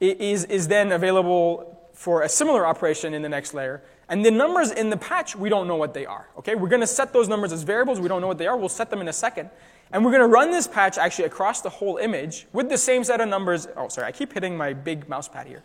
is, 0.00 0.44
is 0.44 0.66
then 0.66 0.90
available 0.90 1.90
for 1.94 2.22
a 2.22 2.28
similar 2.28 2.66
operation 2.66 3.14
in 3.14 3.22
the 3.22 3.28
next 3.28 3.54
layer. 3.54 3.82
And 4.08 4.24
the 4.24 4.30
numbers 4.30 4.70
in 4.70 4.90
the 4.90 4.96
patch, 4.96 5.34
we 5.34 5.48
don't 5.48 5.66
know 5.66 5.76
what 5.76 5.92
they 5.92 6.06
are. 6.06 6.28
Okay, 6.38 6.54
we're 6.54 6.68
going 6.68 6.80
to 6.80 6.86
set 6.86 7.12
those 7.12 7.28
numbers 7.28 7.52
as 7.52 7.64
variables. 7.64 8.00
We 8.00 8.08
don't 8.08 8.20
know 8.20 8.28
what 8.28 8.38
they 8.38 8.46
are. 8.46 8.56
We'll 8.56 8.68
set 8.68 8.88
them 8.88 9.00
in 9.00 9.08
a 9.08 9.12
second. 9.12 9.50
And 9.92 10.04
we're 10.04 10.12
going 10.12 10.22
to 10.22 10.28
run 10.28 10.50
this 10.50 10.66
patch 10.66 10.96
actually 10.98 11.24
across 11.24 11.60
the 11.60 11.70
whole 11.70 11.96
image 11.96 12.46
with 12.52 12.68
the 12.68 12.78
same 12.78 13.02
set 13.02 13.20
of 13.20 13.28
numbers. 13.28 13.66
Oh, 13.76 13.88
sorry, 13.88 14.06
I 14.06 14.12
keep 14.12 14.32
hitting 14.32 14.56
my 14.56 14.72
big 14.72 15.08
mouse 15.08 15.28
pad 15.28 15.46
here. 15.46 15.62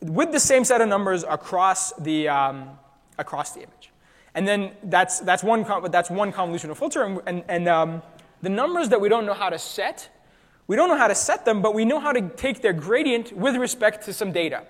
With 0.00 0.32
the 0.32 0.40
same 0.40 0.64
set 0.64 0.80
of 0.80 0.88
numbers 0.88 1.24
across 1.24 1.92
the, 1.94 2.28
um, 2.28 2.70
across 3.18 3.52
the 3.52 3.60
image. 3.60 3.90
And 4.34 4.48
then 4.48 4.72
that's, 4.84 5.20
that's, 5.20 5.42
one, 5.42 5.64
that's 5.90 6.10
one 6.10 6.32
convolutional 6.32 6.76
filter. 6.76 7.02
And, 7.02 7.20
and, 7.26 7.44
and 7.48 7.68
um, 7.68 8.02
the 8.40 8.48
numbers 8.48 8.88
that 8.90 9.00
we 9.00 9.08
don't 9.08 9.26
know 9.26 9.34
how 9.34 9.50
to 9.50 9.58
set, 9.58 10.08
we 10.66 10.76
don't 10.76 10.88
know 10.88 10.96
how 10.96 11.08
to 11.08 11.14
set 11.14 11.44
them, 11.44 11.60
but 11.60 11.74
we 11.74 11.84
know 11.84 12.00
how 12.00 12.12
to 12.12 12.28
take 12.30 12.62
their 12.62 12.72
gradient 12.72 13.32
with 13.36 13.56
respect 13.56 14.04
to 14.06 14.12
some 14.12 14.32
data. 14.32 14.64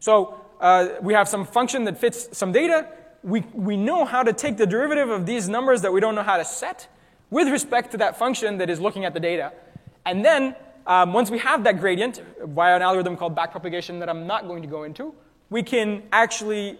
So 0.00 0.43
uh, 0.64 0.96
we 1.02 1.12
have 1.12 1.28
some 1.28 1.44
function 1.44 1.84
that 1.84 1.98
fits 1.98 2.26
some 2.32 2.50
data. 2.50 2.88
We, 3.22 3.40
we 3.52 3.76
know 3.76 4.06
how 4.06 4.22
to 4.22 4.32
take 4.32 4.56
the 4.56 4.66
derivative 4.66 5.10
of 5.10 5.26
these 5.26 5.46
numbers 5.46 5.82
that 5.82 5.92
we 5.92 6.00
don't 6.00 6.14
know 6.14 6.22
how 6.22 6.38
to 6.38 6.44
set 6.44 6.88
with 7.28 7.48
respect 7.48 7.90
to 7.90 7.98
that 7.98 8.18
function 8.18 8.56
that 8.56 8.70
is 8.70 8.80
looking 8.80 9.04
at 9.04 9.12
the 9.12 9.20
data. 9.20 9.52
And 10.06 10.24
then 10.24 10.56
um, 10.86 11.12
once 11.12 11.30
we 11.30 11.38
have 11.40 11.64
that 11.64 11.80
gradient 11.80 12.22
via 12.42 12.76
an 12.76 12.80
algorithm 12.80 13.14
called 13.14 13.36
backpropagation 13.36 13.98
that 14.00 14.08
I'm 14.08 14.26
not 14.26 14.46
going 14.46 14.62
to 14.62 14.68
go 14.68 14.84
into, 14.84 15.14
we 15.50 15.62
can 15.62 16.02
actually 16.12 16.78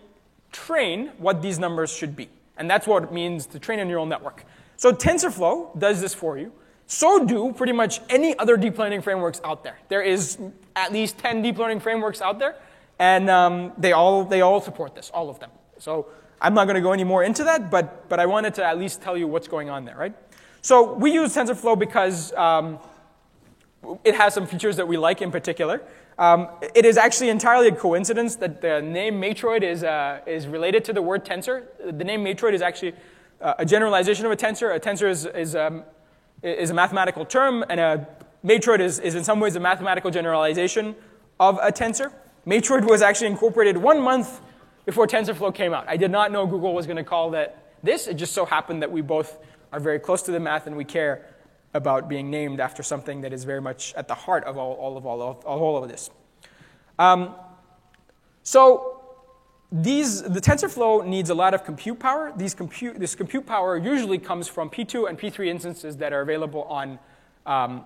train 0.51 1.13
what 1.19 1.43
these 1.43 1.59
numbers 1.59 1.95
should 1.95 2.17
be. 2.17 2.31
And 2.57 2.71
that's 2.71 2.87
what 2.87 3.03
it 3.03 3.13
means 3.13 3.45
to 3.47 3.59
train 3.59 3.81
a 3.81 3.85
neural 3.85 4.07
network. 4.07 4.47
So 4.79 4.95
TensorFlow 4.95 5.79
does 5.79 6.01
this 6.01 6.15
for 6.15 6.39
you. 6.39 6.53
So 6.87 7.27
do 7.27 7.53
pretty 7.53 7.75
much 7.75 8.01
any 8.09 8.39
other 8.39 8.57
deep 8.57 8.79
learning 8.79 9.03
frameworks 9.03 9.43
out 9.45 9.63
there. 9.63 9.79
There 9.89 10.03
is 10.03 10.39
at 10.75 10.91
least 10.91 11.19
10 11.19 11.43
deep 11.43 11.59
learning 11.59 11.81
frameworks 11.81 12.23
out 12.23 12.39
there. 12.39 12.57
And 12.99 13.29
um, 13.29 13.73
they, 13.77 13.93
all, 13.93 14.25
they 14.25 14.41
all 14.41 14.61
support 14.61 14.95
this, 14.95 15.11
all 15.11 15.29
of 15.29 15.41
them. 15.41 15.51
So 15.79 16.07
I'm 16.41 16.55
not 16.55 16.67
going 16.67 16.77
to 16.77 16.81
go 16.81 16.93
any 16.93 17.05
more 17.05 17.25
into 17.25 17.45
that, 17.45 17.71
but, 17.71 18.09
but 18.09 18.21
I 18.21 18.27
wanted 18.27 18.55
to 18.55 18.65
at 18.65 18.79
least 18.79 19.03
tell 19.03 19.17
you 19.17 19.27
what's 19.27 19.49
going 19.49 19.71
on 19.71 19.85
there, 19.85 19.97
right? 19.97 20.15
So 20.63 20.95
we 20.95 21.13
use 21.13 21.35
TensorFlow 21.35 21.79
because 21.79 22.33
um, 22.35 22.79
it 24.05 24.15
has 24.15 24.35
some 24.35 24.47
features 24.47 24.77
that 24.77 24.87
we 24.87 24.97
like 24.97 25.23
in 25.23 25.31
particular. 25.31 25.83
Um, 26.19 26.49
it 26.75 26.85
is 26.85 26.97
actually 26.97 27.31
entirely 27.31 27.69
a 27.69 27.75
coincidence 27.75 28.37
that 28.37 28.61
the 28.61 28.81
name 28.81 29.21
Matroid 29.21 29.63
is, 29.63 29.83
uh, 29.83 30.21
is 30.27 30.47
related 30.47 30.85
to 30.85 30.93
the 30.93 31.03
word 31.03 31.25
tensor. 31.25 31.65
The 31.85 32.05
name 32.05 32.25
Matroid 32.25 32.53
is 32.53 32.63
actually 32.63 32.95
uh, 33.41 33.55
a 33.59 33.67
generalization 33.67 34.25
of 34.25 34.33
a 34.33 34.37
tensor. 34.37 34.75
A 34.75 34.81
tensor 34.81 35.11
is, 35.11 35.27
is, 35.27 35.57
um, 35.57 35.83
is 36.43 36.71
a 36.71 36.75
mathematical 36.75 37.25
term, 37.25 37.65
and 37.69 37.81
a 37.81 38.09
Matroid 38.45 38.81
is, 38.81 39.01
is 39.01 39.15
in 39.15 39.25
some 39.25 39.41
ways 39.41 39.57
a 39.57 39.61
mathematical 39.61 40.11
generalization 40.11 40.95
of 41.41 41.59
a 41.61 41.73
tensor. 41.73 42.13
Matroid 42.47 42.89
was 42.89 43.03
actually 43.03 43.29
incorporated 43.29 43.77
one 43.77 44.01
month 44.01 44.41
before 44.85 45.07
TensorFlow 45.07 45.55
came 45.55 45.73
out. 45.73 45.87
I 45.89 45.97
did 45.97 46.11
not 46.11 46.31
know 46.31 46.47
Google 46.47 46.75
was 46.75 46.87
going 46.87 46.99
to 46.99 47.05
call 47.05 47.31
that 47.31 47.75
this. 47.83 48.07
It 48.07 48.15
just 48.15 48.33
so 48.33 48.45
happened 48.45 48.83
that 48.83 48.91
we 48.91 49.01
both 49.01 49.39
are 49.73 49.81
very 49.81 49.99
close 49.99 50.23
to 50.23 50.31
the 50.31 50.41
math 50.41 50.67
and 50.67 50.77
we 50.77 50.85
care 50.85 51.27
about 51.73 52.09
being 52.09 52.31
named 52.31 52.61
after 52.61 52.83
something 52.83 53.23
that 53.23 53.33
is 53.33 53.45
very 53.45 53.61
much 53.61 53.93
at 53.95 54.09
the 54.09 54.15
heart 54.15 54.45
of 54.45 54.57
all, 54.57 54.75
all 54.75 54.97
of, 54.97 55.07
all, 55.07 55.23
of, 55.23 55.45
all 55.45 55.83
of 55.83 55.89
this. 55.89 56.11
Um, 56.99 57.35
so 58.43 59.01
these, 59.73 60.23
the 60.23 60.41
TensorFlow 60.41 61.05
needs 61.05 61.31
a 61.31 61.35
lot 61.35 61.53
of 61.53 61.65
compute 61.65 61.99
power. 61.99 62.33
These 62.37 62.55
compute, 62.55 63.01
this 63.01 63.17
compute 63.17 63.45
power 63.45 63.77
usually 63.77 64.19
comes 64.19 64.47
from 64.47 64.71
P2 64.71 65.09
and 65.09 65.19
P3 65.19 65.49
instances 65.49 65.97
that 65.97 66.13
are 66.13 66.21
available 66.21 66.63
on, 66.65 66.99
um, 67.45 67.85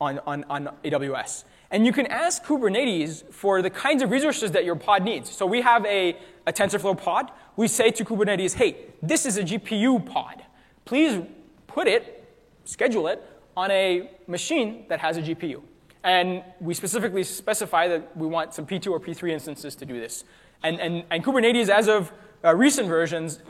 on, 0.00 0.18
on, 0.20 0.44
on 0.44 0.70
AWS. 0.82 1.44
And 1.70 1.86
you 1.86 1.92
can 1.92 2.06
ask 2.06 2.44
Kubernetes 2.44 3.32
for 3.32 3.62
the 3.62 3.70
kinds 3.70 4.02
of 4.02 4.10
resources 4.10 4.50
that 4.52 4.64
your 4.64 4.74
pod 4.74 5.04
needs. 5.04 5.30
So 5.30 5.46
we 5.46 5.60
have 5.62 5.84
a, 5.86 6.16
a 6.46 6.52
TensorFlow 6.52 7.00
pod. 7.00 7.30
We 7.56 7.68
say 7.68 7.90
to 7.92 8.04
Kubernetes, 8.04 8.54
hey, 8.54 8.76
this 9.02 9.24
is 9.24 9.36
a 9.36 9.44
GPU 9.44 10.04
pod. 10.04 10.42
Please 10.84 11.22
put 11.68 11.86
it, 11.86 12.28
schedule 12.64 13.06
it, 13.06 13.22
on 13.56 13.70
a 13.70 14.10
machine 14.26 14.84
that 14.88 14.98
has 14.98 15.16
a 15.16 15.22
GPU. 15.22 15.62
And 16.02 16.42
we 16.60 16.74
specifically 16.74 17.22
specify 17.22 17.86
that 17.88 18.16
we 18.16 18.26
want 18.26 18.54
some 18.54 18.66
P2 18.66 18.90
or 18.90 18.98
P3 18.98 19.30
instances 19.30 19.76
to 19.76 19.84
do 19.84 20.00
this. 20.00 20.24
And, 20.62 20.80
and, 20.80 21.04
and 21.10 21.24
Kubernetes, 21.24 21.68
as 21.68 21.88
of 21.88 22.12
uh, 22.44 22.54
recent 22.54 22.88
versions, 22.88 23.40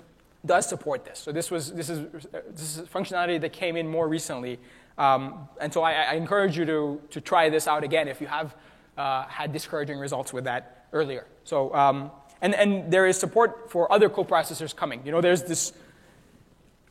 does 0.45 0.69
support 0.69 1.05
this. 1.05 1.19
So 1.19 1.33
this, 1.33 1.51
was, 1.51 1.73
this, 1.73 1.91
is, 1.91 2.07
this 2.51 2.77
is 2.77 2.89
functionality 2.89 3.41
that 3.41 3.53
came 3.53 3.77
in 3.77 3.87
more 3.87 4.09
recently 4.09 4.59
um, 5.01 5.49
and 5.59 5.73
so 5.73 5.83
I, 5.83 5.93
I, 5.93 6.15
encourage 6.15 6.59
you 6.59 6.67
to, 6.67 7.01
to 7.09 7.23
try 7.23 7.49
this 7.49 7.67
out 7.67 7.85
again 7.85 8.07
if 8.07 8.21
you 8.21 8.27
have 8.27 8.55
uh, 8.99 9.25
had 9.29 9.51
discouraging 9.51 9.99
results 9.99 10.31
with 10.31 10.45
that 10.45 10.89
earlier. 10.93 11.27
So, 11.45 11.75
um, 11.75 12.11
and, 12.43 12.55
and 12.55 12.93
there 12.93 13.07
is 13.07 13.19
support 13.19 13.71
for 13.71 13.91
other 13.91 14.11
coprocessors 14.11 14.77
coming. 14.77 15.01
You 15.07 15.13
know, 15.13 15.23
there's 15.23 15.43
this 15.43 15.73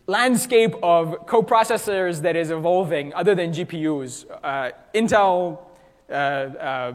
landscape 0.07 0.73
of 0.81 1.27
coprocessors 1.27 2.23
that 2.23 2.35
is 2.35 2.49
evolving 2.49 3.13
other 3.13 3.35
than 3.35 3.51
GPUs. 3.51 4.25
Uh, 4.43 4.71
Intel, 4.95 5.59
uh, 6.09 6.13
uh, 6.13 6.93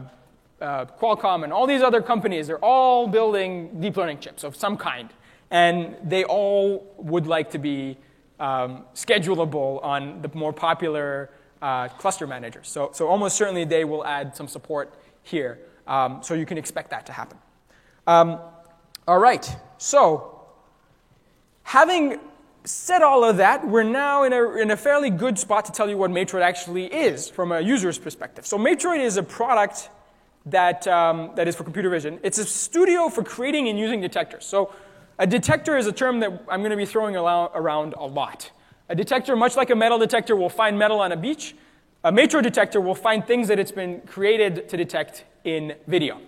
uh, 0.59 0.85
Qualcomm, 0.99 1.45
and 1.45 1.53
all 1.53 1.65
these 1.65 1.81
other 1.81 2.01
companies, 2.01 2.47
they're 2.47 2.59
all 2.59 3.07
building 3.07 3.79
deep 3.79 3.95
learning 3.95 4.19
chips 4.19 4.43
of 4.43 4.53
some 4.53 4.75
kind. 4.75 5.13
And 5.49 5.95
they 6.03 6.25
all 6.25 6.93
would 6.97 7.25
like 7.25 7.51
to 7.51 7.57
be 7.57 7.97
um, 8.39 8.85
schedulable 8.93 9.83
on 9.83 10.21
the 10.21 10.29
more 10.33 10.53
popular 10.53 11.29
uh, 11.61 11.87
cluster 11.87 12.27
managers. 12.27 12.67
So, 12.67 12.89
so 12.93 13.07
almost 13.07 13.37
certainly 13.37 13.65
they 13.65 13.85
will 13.85 14.05
add 14.05 14.35
some 14.35 14.47
support 14.47 14.93
here. 15.23 15.59
Um, 15.87 16.21
so 16.21 16.33
you 16.33 16.45
can 16.45 16.57
expect 16.57 16.89
that 16.89 17.05
to 17.05 17.11
happen. 17.11 17.37
Um, 18.07 18.39
all 19.07 19.19
right, 19.19 19.55
so 19.77 20.41
having 21.63 22.19
said 22.63 23.01
all 23.01 23.23
of 23.23 23.37
that, 23.37 23.67
we're 23.67 23.83
now 23.83 24.23
in 24.23 24.33
a, 24.33 24.51
in 24.57 24.71
a 24.71 24.77
fairly 24.77 25.09
good 25.09 25.37
spot 25.37 25.65
to 25.65 25.71
tell 25.71 25.89
you 25.89 25.97
what 25.97 26.11
Matroid 26.11 26.41
actually 26.41 26.85
is 26.85 27.29
from 27.29 27.51
a 27.51 27.61
user's 27.61 27.99
perspective. 27.99 28.45
So 28.45 28.57
Matroid 28.57 28.99
is 28.99 29.17
a 29.17 29.23
product 29.23 29.89
that, 30.47 30.87
um, 30.87 31.31
that 31.35 31.47
is 31.47 31.55
for 31.55 31.63
computer 31.63 31.89
vision. 31.89 32.19
It's 32.23 32.37
a 32.37 32.45
studio 32.45 33.09
for 33.09 33.23
creating 33.23 33.67
and 33.67 33.77
using 33.77 34.01
detectors. 34.01 34.45
So 34.45 34.73
a 35.17 35.27
detector 35.27 35.77
is 35.77 35.87
a 35.87 35.91
term 35.91 36.19
that 36.19 36.43
I'm 36.49 36.61
going 36.61 36.71
to 36.71 36.77
be 36.77 36.85
throwing 36.85 37.15
around 37.15 37.93
a 37.93 38.05
lot. 38.05 38.51
A 38.89 38.95
detector, 38.95 39.35
much 39.35 39.55
like 39.55 39.69
a 39.69 39.75
metal 39.75 39.97
detector, 39.97 40.35
will 40.35 40.49
find 40.49 40.77
metal 40.77 40.99
on 40.99 41.11
a 41.11 41.17
beach. 41.17 41.55
A 42.03 42.11
Matroid 42.11 42.43
detector 42.43 42.79
will 42.79 42.95
find 42.95 43.25
things 43.25 43.47
that 43.47 43.57
it's 43.57 43.71
been 43.71 44.01
created 44.01 44.69
to 44.69 44.77
detect 44.77 45.23
in 45.43 45.75
video. 45.87 46.19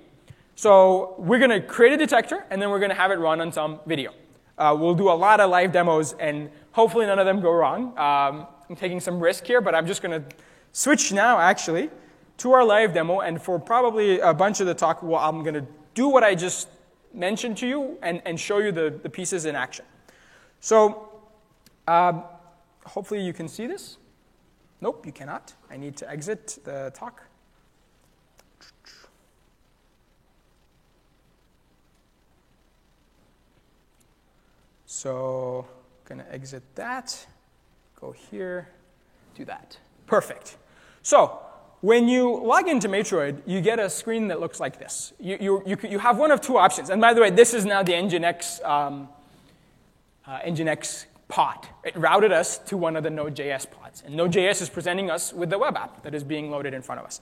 So 0.55 1.13
we're 1.19 1.37
going 1.37 1.51
to 1.51 1.61
create 1.61 1.93
a 1.93 1.97
detector, 1.97 2.45
and 2.49 2.59
then 2.59 2.71
we're 2.71 2.79
going 2.79 2.89
to 2.89 2.95
have 2.95 3.11
it 3.11 3.19
run 3.19 3.41
on 3.41 3.51
some 3.51 3.79
video. 3.85 4.11
Uh, 4.57 4.75
we'll 4.79 4.95
do 4.95 5.09
a 5.09 5.13
lot 5.13 5.39
of 5.39 5.51
live 5.51 5.71
demos, 5.71 6.13
and 6.13 6.49
hopefully 6.71 7.05
none 7.05 7.19
of 7.19 7.27
them 7.27 7.41
go 7.41 7.51
wrong. 7.51 7.95
Um, 7.97 8.47
I'm 8.67 8.75
taking 8.75 8.99
some 8.99 9.19
risk 9.19 9.45
here, 9.45 9.61
but 9.61 9.75
I'm 9.75 9.85
just 9.85 10.01
going 10.01 10.19
to 10.19 10.35
switch 10.71 11.11
now, 11.11 11.37
actually, 11.39 11.91
to 12.37 12.53
our 12.53 12.63
live 12.63 12.93
demo. 12.93 13.19
And 13.19 13.39
for 13.39 13.59
probably 13.59 14.19
a 14.19 14.33
bunch 14.33 14.59
of 14.59 14.65
the 14.65 14.73
talk, 14.73 15.03
well, 15.03 15.21
I'm 15.21 15.43
going 15.43 15.53
to 15.53 15.65
do 15.93 16.07
what 16.07 16.23
I 16.23 16.33
just 16.33 16.69
mention 17.13 17.55
to 17.55 17.67
you 17.67 17.97
and, 18.01 18.21
and 18.25 18.39
show 18.39 18.59
you 18.59 18.71
the, 18.71 18.99
the 19.01 19.09
pieces 19.09 19.45
in 19.45 19.55
action. 19.55 19.85
So 20.59 21.09
um, 21.87 22.23
hopefully 22.85 23.21
you 23.21 23.33
can 23.33 23.47
see 23.47 23.67
this. 23.67 23.97
Nope, 24.81 25.05
you 25.05 25.11
cannot. 25.11 25.53
I 25.71 25.77
need 25.77 25.97
to 25.97 26.09
exit 26.09 26.59
the 26.63 26.91
talk. 26.93 27.23
So 34.85 35.67
I'm 35.69 36.17
going 36.17 36.25
to 36.25 36.33
exit 36.33 36.63
that, 36.75 37.27
go 37.99 38.11
here, 38.11 38.69
do 39.35 39.45
that. 39.45 39.77
Perfect. 40.07 40.57
So 41.03 41.39
when 41.81 42.07
you 42.07 42.43
log 42.43 42.67
into 42.67 42.89
Matroid, 42.89 43.41
you 43.45 43.61
get 43.61 43.79
a 43.79 43.89
screen 43.89 44.27
that 44.29 44.39
looks 44.39 44.59
like 44.59 44.79
this. 44.79 45.13
You, 45.19 45.37
you, 45.39 45.63
you, 45.65 45.77
you 45.89 45.99
have 45.99 46.17
one 46.17 46.31
of 46.31 46.41
two 46.41 46.57
options. 46.57 46.89
And 46.89 46.99
by 46.99 47.13
the 47.13 47.21
way, 47.21 47.29
this 47.29 47.53
is 47.53 47.65
now 47.65 47.83
the 47.83 47.93
Nginx, 47.93 48.63
um, 48.65 49.09
uh, 50.25 50.39
Nginx 50.39 51.05
pod. 51.27 51.67
It 51.83 51.95
routed 51.95 52.31
us 52.31 52.57
to 52.59 52.77
one 52.77 52.95
of 52.95 53.03
the 53.03 53.09
Node.js 53.09 53.69
pods. 53.69 54.01
And 54.05 54.15
Node.js 54.15 54.61
is 54.61 54.69
presenting 54.69 55.11
us 55.11 55.33
with 55.33 55.49
the 55.49 55.59
web 55.59 55.77
app 55.77 56.01
that 56.03 56.15
is 56.15 56.23
being 56.23 56.49
loaded 56.49 56.73
in 56.73 56.81
front 56.81 56.99
of 56.99 57.05
us. 57.05 57.21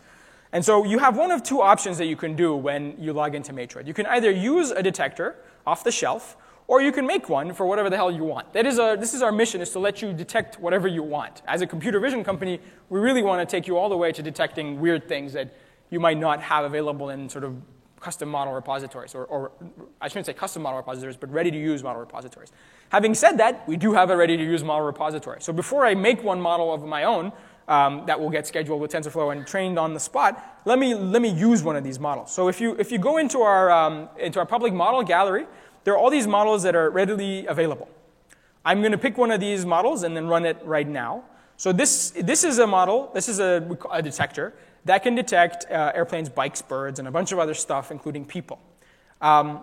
And 0.53 0.63
so 0.63 0.85
you 0.85 0.99
have 0.99 1.17
one 1.17 1.31
of 1.31 1.43
two 1.43 1.61
options 1.61 1.97
that 1.97 2.05
you 2.05 2.15
can 2.15 2.35
do 2.35 2.55
when 2.55 2.95
you 2.97 3.11
log 3.11 3.35
into 3.35 3.51
Matroid. 3.51 3.87
You 3.87 3.93
can 3.93 4.05
either 4.05 4.31
use 4.31 4.71
a 4.71 4.81
detector 4.81 5.35
off 5.67 5.83
the 5.83 5.91
shelf, 5.91 6.37
or 6.67 6.81
you 6.81 6.91
can 6.91 7.05
make 7.05 7.29
one 7.29 7.53
for 7.53 7.65
whatever 7.65 7.89
the 7.89 7.95
hell 7.95 8.11
you 8.11 8.23
want. 8.23 8.51
That 8.53 8.65
is 8.65 8.79
a, 8.79 8.97
this 8.99 9.13
is 9.13 9.21
our 9.21 9.31
mission, 9.31 9.61
is 9.61 9.69
to 9.71 9.79
let 9.79 10.01
you 10.01 10.13
detect 10.13 10.59
whatever 10.59 10.87
you 10.87 11.03
want. 11.03 11.41
As 11.47 11.61
a 11.61 11.67
computer 11.67 11.99
vision 11.99 12.23
company, 12.23 12.59
we 12.89 12.99
really 12.99 13.21
want 13.21 13.47
to 13.47 13.55
take 13.55 13.67
you 13.67 13.77
all 13.77 13.89
the 13.89 13.97
way 13.97 14.11
to 14.11 14.23
detecting 14.23 14.79
weird 14.79 15.07
things 15.07 15.33
that 15.33 15.53
you 15.89 15.99
might 15.99 16.17
not 16.17 16.41
have 16.41 16.65
available 16.65 17.09
in 17.11 17.29
sort 17.29 17.43
of 17.43 17.55
custom 17.99 18.29
model 18.29 18.53
repositories, 18.53 19.15
or, 19.15 19.25
or, 19.25 19.51
I 19.99 20.07
shouldn't 20.07 20.27
say 20.27 20.33
custom 20.33 20.61
model 20.61 20.77
repositories, 20.77 21.17
but 21.17 21.31
ready 21.31 21.49
to 21.49 21.57
use 21.57 21.81
model 21.81 21.99
repositories. 21.99 22.51
Having 22.89 23.15
said 23.15 23.37
that, 23.37 23.67
we 23.67 23.77
do 23.77 23.93
have 23.93 24.11
a 24.11 24.17
ready 24.17 24.37
to 24.37 24.43
use 24.43 24.63
model 24.63 24.85
repository. 24.85 25.41
So 25.41 25.51
before 25.51 25.85
I 25.85 25.95
make 25.95 26.23
one 26.23 26.39
model 26.39 26.71
of 26.71 26.83
my 26.83 27.03
own 27.03 27.31
um, 27.67 28.05
that 28.05 28.19
will 28.19 28.29
get 28.29 28.45
scheduled 28.45 28.79
with 28.79 28.91
TensorFlow 28.91 29.31
and 29.31 29.47
trained 29.47 29.79
on 29.79 29.95
the 29.95 29.99
spot, 29.99 30.61
let 30.65 30.77
me, 30.77 30.93
let 30.93 31.21
me 31.21 31.29
use 31.29 31.63
one 31.63 31.75
of 31.75 31.83
these 31.83 31.99
models. 31.99 32.31
So 32.31 32.47
if 32.47 32.61
you, 32.61 32.75
if 32.77 32.91
you 32.91 32.99
go 32.99 33.17
into 33.17 33.39
our, 33.39 33.71
um, 33.71 34.07
into 34.19 34.37
our 34.37 34.45
public 34.45 34.71
model 34.71 35.01
gallery, 35.01 35.47
there 35.85 35.93
are 35.93 35.97
all 35.97 36.09
these 36.09 36.27
models 36.27 36.63
that 36.63 36.75
are 36.75 36.89
readily 36.89 37.45
available. 37.45 37.87
I'm 38.65 38.81
going 38.81 38.91
to 38.91 38.97
pick 38.97 39.17
one 39.17 39.31
of 39.31 39.39
these 39.39 39.65
models 39.65 40.03
and 40.03 40.17
then 40.17 40.27
run 40.27 40.45
it 40.45 40.57
right 40.65 40.87
now. 40.87 41.23
So 41.57 41.71
this, 41.71 42.09
this 42.09 42.43
is 42.43 42.59
a 42.59 42.67
model, 42.67 43.11
this 43.13 43.29
is 43.29 43.39
a, 43.39 43.77
a 43.91 44.01
detector 44.01 44.53
that 44.85 45.03
can 45.03 45.15
detect 45.15 45.65
uh, 45.71 45.91
airplanes, 45.95 46.27
bikes, 46.27 46.61
birds, 46.61 46.99
and 46.99 47.07
a 47.07 47.11
bunch 47.11 47.31
of 47.31 47.39
other 47.39 47.53
stuff, 47.53 47.91
including 47.91 48.25
people. 48.25 48.59
Um, 49.21 49.61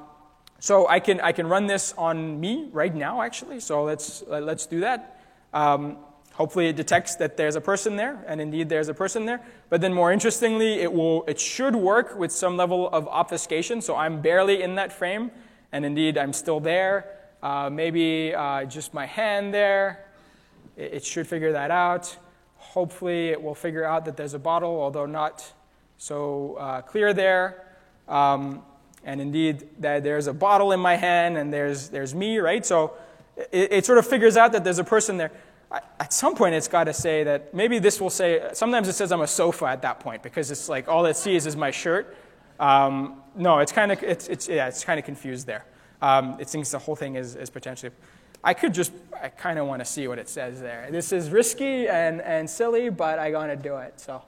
so 0.59 0.89
I 0.89 1.01
can, 1.01 1.21
I 1.21 1.33
can 1.33 1.49
run 1.49 1.67
this 1.67 1.93
on 1.99 2.41
me 2.41 2.69
right 2.73 2.95
now, 2.95 3.21
actually. 3.21 3.61
So 3.61 3.83
let's, 3.83 4.23
uh, 4.23 4.39
let's 4.39 4.67
do 4.67 4.81
that. 4.81 5.21
Um, 5.53 5.99
hopefully 6.35 6.69
it 6.69 6.77
detects 6.77 7.17
that 7.17 7.37
there's 7.37 7.57
a 7.57 7.61
person 7.61 7.97
there, 7.97 8.25
and 8.29 8.41
indeed 8.41 8.69
there's 8.69 8.89
a 8.89 8.95
person 8.95 9.27
there. 9.27 9.41
But 9.71 9.81
then 9.81 9.93
more 9.93 10.13
interestingly, 10.13 10.75
it, 10.75 10.93
will, 10.93 11.25
it 11.27 11.41
should 11.41 11.75
work 11.75 12.17
with 12.17 12.31
some 12.31 12.57
level 12.57 12.89
of 12.91 13.09
obfuscation. 13.09 13.81
So 13.81 13.97
I'm 13.97 14.23
barely 14.23 14.63
in 14.63 14.77
that 14.77 14.93
frame, 14.93 15.33
and 15.73 15.85
indeed 15.85 16.17
I'm 16.17 16.33
still 16.33 16.61
there. 16.61 17.07
Uh, 17.43 17.69
maybe 17.71 18.33
uh, 18.35 18.65
just 18.65 18.95
my 18.95 19.07
hand 19.07 19.53
there. 19.53 20.05
It, 20.77 20.95
it 20.95 21.05
should 21.05 21.27
figure 21.27 21.53
that 21.53 21.71
out. 21.71 22.17
Hopefully, 22.57 23.31
it 23.31 23.43
will 23.43 23.57
figure 23.57 23.85
out 23.85 24.05
that 24.05 24.17
there's 24.17 24.35
a 24.35 24.39
bottle, 24.39 24.81
although 24.81 25.07
not 25.07 25.53
so 25.99 26.57
uh, 26.61 26.83
clear 26.83 27.13
there. 27.13 27.67
Um, 28.09 28.63
and 29.05 29.21
indeed, 29.21 29.69
that 29.81 30.05
there's 30.05 30.29
a 30.29 30.33
bottle 30.33 30.71
in 30.71 30.79
my 30.79 30.95
hand, 30.95 31.37
and 31.37 31.53
there's, 31.53 31.89
there's 31.89 32.15
me, 32.15 32.39
right? 32.39 32.65
So 32.65 32.95
it, 33.51 33.73
it 33.73 33.87
sort 33.87 33.99
of 33.99 34.07
figures 34.07 34.37
out 34.37 34.53
that 34.53 34.63
there's 34.63 34.79
a 34.79 34.85
person 34.85 35.17
there. 35.17 35.33
At 35.99 36.13
some 36.13 36.35
point, 36.35 36.55
it's 36.55 36.69
got 36.69 36.85
to 36.85 36.93
say 36.93 37.25
that 37.25 37.55
maybe 37.55 37.79
this 37.79 38.01
will 38.01 38.11
say, 38.11 38.51
sometimes 38.53 38.89
it 38.89 38.93
says 38.93 39.11
I'm 39.11 39.23
a 39.23 39.27
sofa 39.27 39.67
at 39.67 39.83
that 39.83 40.01
point, 40.01 40.23
because 40.23 40.51
it's 40.51 40.69
like 40.69 40.87
all 40.87 41.07
it 41.07 41.17
sees 41.17 41.47
is 41.47 41.57
my 41.57 41.71
shirt. 41.71 42.17
Um, 42.63 43.21
no, 43.35 43.59
it's 43.59 43.73
kind 43.73 43.91
of, 43.91 44.01
it's, 44.05 44.29
it's, 44.29 44.49
yeah, 44.49 44.69
it's 44.69 44.85
kind 44.85 44.99
of 44.99 45.05
confused 45.05 45.47
there. 45.47 45.67
Um, 46.01 46.37
it 46.39 46.49
thinks 46.49 46.71
the 46.71 46.79
whole 46.79 46.95
thing 46.95 47.17
is, 47.17 47.35
is 47.35 47.51
potentially 47.51 47.93
I 48.45 48.55
could 48.55 48.73
just, 48.73 48.93
I 49.21 49.29
kind 49.29 49.59
of 49.59 49.67
want 49.67 49.81
to 49.81 49.85
see 49.85 50.09
what 50.09 50.19
it 50.19 50.29
says 50.29 50.61
there. 50.61 50.89
This 50.91 51.13
is 51.13 51.31
risky 51.31 51.89
and, 51.89 52.21
and 52.21 52.49
silly, 52.49 52.89
but 52.89 53.19
I 53.19 53.31
to 53.31 53.57
do 53.57 53.77
it. 53.77 54.01
So 54.01 54.23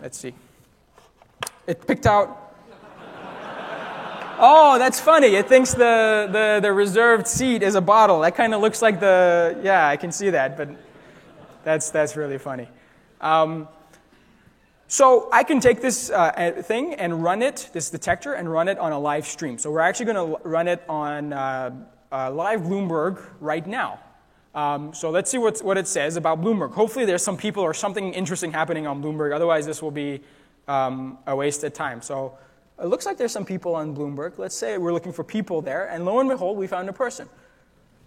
let's 0.00 0.18
see. 0.18 0.34
It 1.66 1.86
picked 1.86 2.06
out. 2.06 2.54
oh, 4.38 4.76
that's 4.78 5.00
funny. 5.00 5.28
It 5.28 5.46
thinks 5.46 5.72
the, 5.72 6.28
the, 6.30 6.60
the 6.62 6.72
reserved 6.72 7.26
seat 7.26 7.62
is 7.62 7.74
a 7.74 7.80
bottle. 7.80 8.20
That 8.20 8.34
kind 8.34 8.54
of 8.54 8.60
looks 8.60 8.82
like 8.82 9.00
the, 9.00 9.58
yeah, 9.62 9.88
I 9.88 9.96
can 9.96 10.12
see 10.12 10.30
that, 10.30 10.56
but 10.56 10.68
that's, 11.64 11.90
that's 11.90 12.16
really 12.16 12.38
funny. 12.38 12.68
Um, 13.20 13.68
so 14.92 15.30
I 15.32 15.42
can 15.42 15.58
take 15.58 15.80
this 15.80 16.10
uh, 16.10 16.62
thing 16.66 16.92
and 16.96 17.24
run 17.24 17.40
it, 17.40 17.70
this 17.72 17.88
detector, 17.88 18.34
and 18.34 18.52
run 18.52 18.68
it 18.68 18.78
on 18.78 18.92
a 18.92 18.98
live 18.98 19.26
stream. 19.26 19.56
So 19.56 19.70
we're 19.70 19.80
actually 19.80 20.12
going 20.12 20.36
to 20.36 20.46
run 20.46 20.68
it 20.68 20.82
on 20.86 21.32
uh, 21.32 21.70
uh, 22.12 22.30
live 22.30 22.60
Bloomberg 22.60 23.24
right 23.40 23.66
now. 23.66 24.00
Um, 24.54 24.92
so 24.92 25.08
let's 25.08 25.30
see 25.30 25.38
what, 25.38 25.60
what 25.60 25.78
it 25.78 25.88
says 25.88 26.16
about 26.16 26.42
Bloomberg. 26.42 26.72
Hopefully, 26.72 27.06
there's 27.06 27.22
some 27.22 27.38
people 27.38 27.62
or 27.62 27.72
something 27.72 28.12
interesting 28.12 28.52
happening 28.52 28.86
on 28.86 29.02
Bloomberg. 29.02 29.34
Otherwise, 29.34 29.64
this 29.64 29.80
will 29.80 29.90
be 29.90 30.20
um, 30.68 31.16
a 31.26 31.34
wasted 31.34 31.74
time. 31.74 32.02
So 32.02 32.36
it 32.78 32.84
looks 32.84 33.06
like 33.06 33.16
there's 33.16 33.32
some 33.32 33.46
people 33.46 33.74
on 33.74 33.96
Bloomberg. 33.96 34.36
Let's 34.36 34.54
say 34.54 34.76
we're 34.76 34.92
looking 34.92 35.14
for 35.14 35.24
people 35.24 35.62
there, 35.62 35.86
and 35.86 36.04
lo 36.04 36.20
and 36.20 36.28
behold, 36.28 36.58
we 36.58 36.66
found 36.66 36.90
a 36.90 36.92
person. 36.92 37.30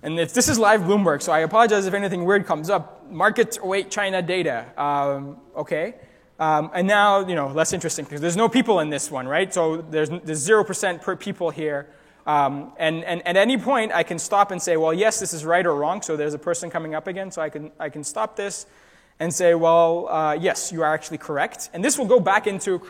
And 0.04 0.20
if 0.20 0.36
this 0.36 0.48
is 0.48 0.60
live 0.60 0.82
Bloomberg, 0.82 1.24
so 1.24 1.32
I 1.32 1.40
apologize 1.40 1.88
if 1.88 1.96
anything 1.96 2.26
weird 2.26 2.46
comes 2.46 2.70
up. 2.70 3.10
Market 3.10 3.58
weight 3.66 3.90
China 3.90 4.22
data. 4.22 4.68
Um, 4.80 5.38
okay. 5.56 5.96
Um, 6.40 6.70
and 6.74 6.88
now, 6.88 7.26
you 7.26 7.36
know, 7.36 7.48
less 7.48 7.72
interesting 7.72 8.06
because 8.06 8.22
there's 8.22 8.36
no 8.36 8.50
people 8.50 8.80
in 8.82 8.90
this 8.90 9.10
one, 9.10 9.28
right? 9.28 9.54
So 9.54 9.78
there's, 9.78 10.10
there's 10.10 10.48
0% 10.48 11.02
per 11.02 11.16
people 11.16 11.50
here. 11.50 11.88
Um, 12.26 12.74
and, 12.78 13.04
and 13.04 13.22
at 13.26 13.38
any 13.38 13.58
point, 13.58 13.92
I 13.94 14.04
can 14.04 14.20
stop 14.20 14.52
and 14.52 14.62
say, 14.62 14.78
well, 14.78 14.94
yes, 14.94 15.20
this 15.20 15.34
is 15.34 15.46
right 15.46 15.66
or 15.66 15.76
wrong. 15.76 16.02
So 16.02 16.18
there's 16.18 16.34
a 16.34 16.40
person 16.40 16.70
coming 16.70 16.96
up 16.96 17.08
again. 17.08 17.32
So 17.32 17.42
I 17.42 17.50
can, 17.50 17.72
I 17.80 17.90
can 17.90 18.04
stop 18.04 18.36
this 18.36 18.66
and 19.20 19.34
say, 19.34 19.54
well, 19.54 20.10
uh, 20.10 20.34
yes, 20.34 20.72
you 20.72 20.82
are 20.82 20.94
actually 20.94 21.20
correct. 21.20 21.70
And 21.74 21.84
this 21.84 21.98
will 21.98 22.08
go 22.08 22.20
back 22.20 22.48
into 22.48 22.82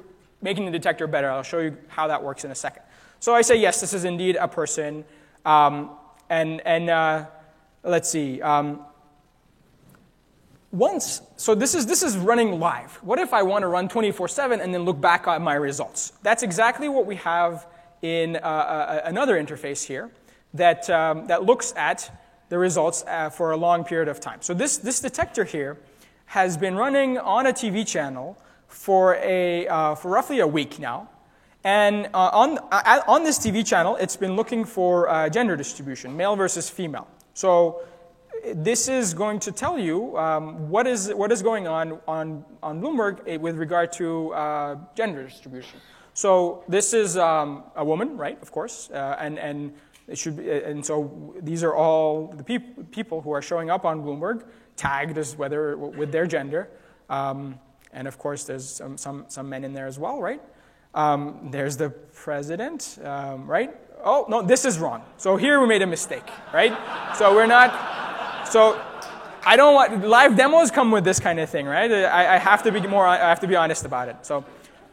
making 0.41 0.65
the 0.65 0.71
detector 0.71 1.05
better. 1.05 1.29
I'll 1.29 1.43
show 1.43 1.59
you 1.59 1.77
how 1.87 2.07
that 2.07 2.23
works 2.23 2.45
in 2.45 2.51
a 2.51 2.55
second. 2.55 2.83
So 3.19 3.35
I 3.35 3.41
say, 3.41 3.59
yes, 3.59 3.81
this 3.81 3.93
is 3.93 4.05
indeed 4.05 4.37
a 4.37 4.47
person. 4.47 5.05
Um, 5.45 5.91
and 6.29 6.61
and 6.65 6.89
uh, 6.89 7.25
let's 7.83 8.09
see. 8.09 8.41
Um, 8.41 8.81
once, 10.75 11.21
so 11.37 11.55
this 11.55 11.73
is, 11.73 11.85
this 11.85 12.03
is 12.03 12.17
running 12.17 12.59
live. 12.59 12.95
What 13.01 13.19
if 13.19 13.33
I 13.33 13.43
want 13.43 13.63
to 13.63 13.67
run 13.67 13.87
24 13.87 14.27
7 14.27 14.59
and 14.59 14.73
then 14.73 14.83
look 14.83 14.99
back 14.99 15.27
at 15.27 15.41
my 15.41 15.55
results? 15.55 16.13
That's 16.21 16.43
exactly 16.43 16.89
what 16.89 17.05
we 17.05 17.15
have 17.15 17.65
in 18.01 18.35
uh, 18.35 18.39
uh, 18.39 19.01
another 19.05 19.41
interface 19.41 19.85
here 19.85 20.11
that, 20.53 20.89
um, 20.89 21.27
that 21.27 21.43
looks 21.43 21.73
at 21.75 22.11
the 22.49 22.57
results 22.57 23.03
uh, 23.07 23.29
for 23.29 23.51
a 23.51 23.57
long 23.57 23.83
period 23.83 24.07
of 24.07 24.19
time. 24.19 24.41
So 24.41 24.53
this, 24.53 24.77
this 24.77 24.99
detector 24.99 25.43
here 25.43 25.77
has 26.27 26.57
been 26.57 26.75
running 26.75 27.17
on 27.17 27.47
a 27.47 27.53
TV 27.53 27.87
channel 27.87 28.37
for, 28.67 29.15
a, 29.21 29.67
uh, 29.67 29.95
for 29.95 30.11
roughly 30.11 30.39
a 30.39 30.47
week 30.47 30.79
now. 30.79 31.09
And 31.63 32.07
uh, 32.13 32.29
on, 32.31 32.59
uh, 32.71 33.01
on 33.07 33.23
this 33.23 33.39
TV 33.39 33.65
channel, 33.65 33.95
it's 33.95 34.15
been 34.15 34.35
looking 34.35 34.65
for 34.65 35.29
gender 35.31 35.55
distribution, 35.55 36.15
male 36.15 36.35
versus 36.35 36.69
female. 36.69 37.07
So 37.33 37.81
this 38.53 38.87
is 38.87 39.13
going 39.13 39.39
to 39.39 39.51
tell 39.51 39.79
you 39.79 40.17
um, 40.17 40.69
what, 40.69 40.87
is, 40.87 41.13
what 41.13 41.31
is 41.31 41.41
going 41.41 41.67
on 41.67 41.99
on, 42.07 42.45
on 42.61 42.81
Bloomberg 42.81 43.21
eh, 43.27 43.37
with 43.37 43.57
regard 43.57 43.91
to 43.93 44.33
gender 44.95 45.23
distribution. 45.23 45.79
So 46.15 46.63
this 46.69 46.93
is 46.93 47.17
um, 47.17 47.65
a 47.75 47.83
woman, 47.83 48.15
right? 48.15 48.41
Of 48.41 48.49
course, 48.49 48.89
uh, 48.89 49.17
and 49.19 49.37
and 49.37 49.73
it 50.07 50.17
should 50.17 50.37
be, 50.37 50.49
and 50.49 50.83
so 50.83 51.35
these 51.41 51.61
are 51.61 51.75
all 51.75 52.27
the 52.27 52.43
peop- 52.43 52.89
people 52.89 53.19
who 53.19 53.31
are 53.31 53.41
showing 53.41 53.69
up 53.69 53.83
on 53.83 54.01
Bloomberg, 54.01 54.45
tagged 54.77 55.17
as 55.17 55.35
whether 55.35 55.75
with 55.75 56.13
their 56.13 56.25
gender, 56.25 56.69
um, 57.09 57.59
and 57.91 58.07
of 58.07 58.17
course 58.17 58.45
there's 58.45 58.65
some, 58.65 58.97
some 58.97 59.25
some 59.27 59.49
men 59.49 59.65
in 59.65 59.73
there 59.73 59.87
as 59.87 59.99
well, 59.99 60.21
right? 60.21 60.41
Um, 60.93 61.49
there's 61.51 61.75
the 61.75 61.89
president, 61.89 62.97
um, 63.03 63.45
right? 63.45 63.75
Oh 64.01 64.25
no, 64.29 64.41
this 64.41 64.63
is 64.63 64.79
wrong. 64.79 65.03
So 65.17 65.35
here 65.35 65.59
we 65.59 65.67
made 65.67 65.81
a 65.81 65.87
mistake, 65.87 66.29
right? 66.53 66.71
So 67.17 67.35
we're 67.35 67.45
not. 67.45 67.94
So 68.49 68.81
I 69.45 69.55
don't 69.55 69.73
want 69.73 70.07
live 70.07 70.35
demos 70.35 70.71
come 70.71 70.91
with 70.91 71.03
this 71.03 71.19
kind 71.19 71.39
of 71.39 71.49
thing, 71.49 71.65
right? 71.65 71.91
I, 71.91 72.35
I 72.35 72.37
have 72.37 72.63
to 72.63 72.71
be 72.71 72.81
more. 72.87 73.05
I 73.05 73.17
have 73.17 73.41
to 73.41 73.47
be 73.47 73.55
honest 73.55 73.85
about 73.85 74.09
it. 74.09 74.25
So. 74.25 74.43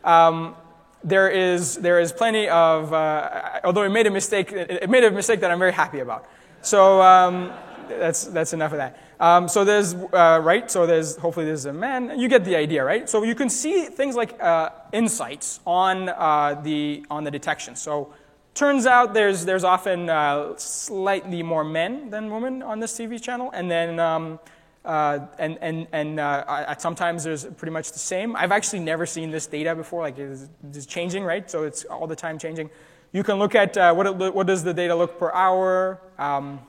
Um, 0.05 0.57
there 1.05 1.29
is, 1.29 1.77
there 1.77 1.99
is 2.01 2.13
plenty 2.13 2.49
of, 2.49 2.93
uh, 2.93 3.61
although 3.65 3.83
it 3.83 3.89
made 3.91 4.07
a 4.07 4.11
mistake, 4.11 4.53
it 4.53 4.89
made 4.89 5.05
a 5.05 5.11
mistake 5.11 5.41
that 5.41 5.51
I'm 5.51 5.59
very 5.59 5.73
happy 5.73 6.01
about. 6.01 6.29
So 6.61 7.03
um, 7.03 7.53
that's, 7.89 8.25
that's 8.25 8.53
enough 8.53 8.73
of 8.73 8.79
that. 8.79 9.01
Um, 9.19 9.49
so 9.49 9.65
there's, 9.65 9.95
uh, 9.95 10.41
right, 10.43 10.71
so 10.71 10.87
there's, 10.87 11.17
hopefully 11.17 11.47
there's 11.47 11.67
a 11.67 11.73
man, 11.73 12.19
you 12.19 12.29
get 12.29 12.45
the 12.45 12.57
idea, 12.57 12.85
right? 12.85 13.09
So 13.09 13.23
you 13.23 13.35
can 13.35 13.49
see 13.49 13.87
things 13.87 14.15
like 14.15 14.41
uh, 14.41 14.71
insights 14.93 15.61
on, 15.67 16.09
uh, 16.09 16.61
the, 16.63 17.05
on 17.11 17.25
the 17.25 17.31
detection. 17.31 17.77
So 17.77 18.15
turns 18.55 18.87
out 18.87 19.15
there's, 19.15 19.45
there's 19.45 19.65
often 19.65 20.09
uh, 20.09 20.57
slightly 20.57 21.43
more 21.43 21.65
men 21.65 22.11
than 22.11 22.31
women 22.31 22.63
on 22.63 22.81
this 22.81 22.93
TV 22.93 23.21
channel, 23.21 23.51
and 23.53 23.71
then 23.71 23.99
um, 23.99 24.39
uh, 24.85 25.21
and 25.39 25.59
and, 25.61 25.87
and 25.93 26.19
uh, 26.19 26.77
sometimes 26.79 27.25
there's 27.25 27.45
pretty 27.45 27.73
much 27.73 27.93
the 27.93 27.99
same. 27.99 28.35
I've 28.35 28.53
actually 28.53 28.81
never 28.81 29.07
seen 29.07 29.31
this 29.31 29.47
data 29.47 29.75
before. 29.75 30.03
Like 30.03 30.19
it's, 30.19 30.49
it's 30.73 30.87
changing, 30.87 31.25
right? 31.25 31.49
So 31.51 31.65
it's 31.65 31.85
all 31.85 32.07
the 32.07 32.17
time 32.17 32.39
changing. 32.39 32.71
You 33.13 33.23
can 33.23 33.39
look 33.39 33.55
at 33.55 33.77
uh, 33.77 33.95
what, 33.95 34.07
it, 34.07 34.35
what 34.35 34.47
does 34.47 34.65
the 34.65 34.75
data 34.75 34.95
look 34.95 35.19
per 35.19 35.31
hour. 35.33 36.01
Um, 36.19 36.61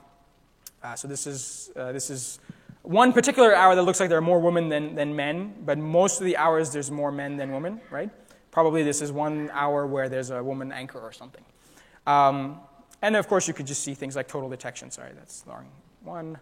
uh, 0.82 0.94
so 0.94 1.08
this 1.08 1.26
is 1.26 1.70
uh, 1.74 1.90
this 1.92 2.10
is 2.10 2.38
one 2.82 3.14
particular 3.14 3.54
hour 3.54 3.74
that 3.74 3.82
looks 3.82 3.98
like 3.98 4.10
there 4.10 4.18
are 4.18 4.22
more 4.22 4.38
women 4.38 4.68
than, 4.68 4.94
than 4.94 5.16
men, 5.16 5.54
but 5.64 5.78
most 5.78 6.20
of 6.20 6.26
the 6.26 6.36
hours 6.36 6.70
there's 6.70 6.90
more 6.90 7.10
men 7.10 7.38
than 7.38 7.50
women, 7.50 7.80
right? 7.90 8.10
Probably 8.50 8.82
this 8.82 9.00
is 9.00 9.10
one 9.10 9.50
hour 9.54 9.86
where 9.86 10.10
there's 10.10 10.28
a 10.30 10.44
woman 10.44 10.70
anchor 10.70 11.00
or 11.00 11.10
something. 11.10 11.42
Um, 12.06 12.60
and 13.02 13.16
of 13.16 13.28
course, 13.28 13.48
you 13.48 13.54
could 13.54 13.66
just 13.66 13.82
see 13.82 13.94
things 13.94 14.16
like 14.16 14.28
total 14.28 14.48
detection. 14.48 14.90
Sorry, 14.90 15.12
that's 15.14 15.42
the 15.42 15.50
wrong 15.50 15.68
one 16.02 16.38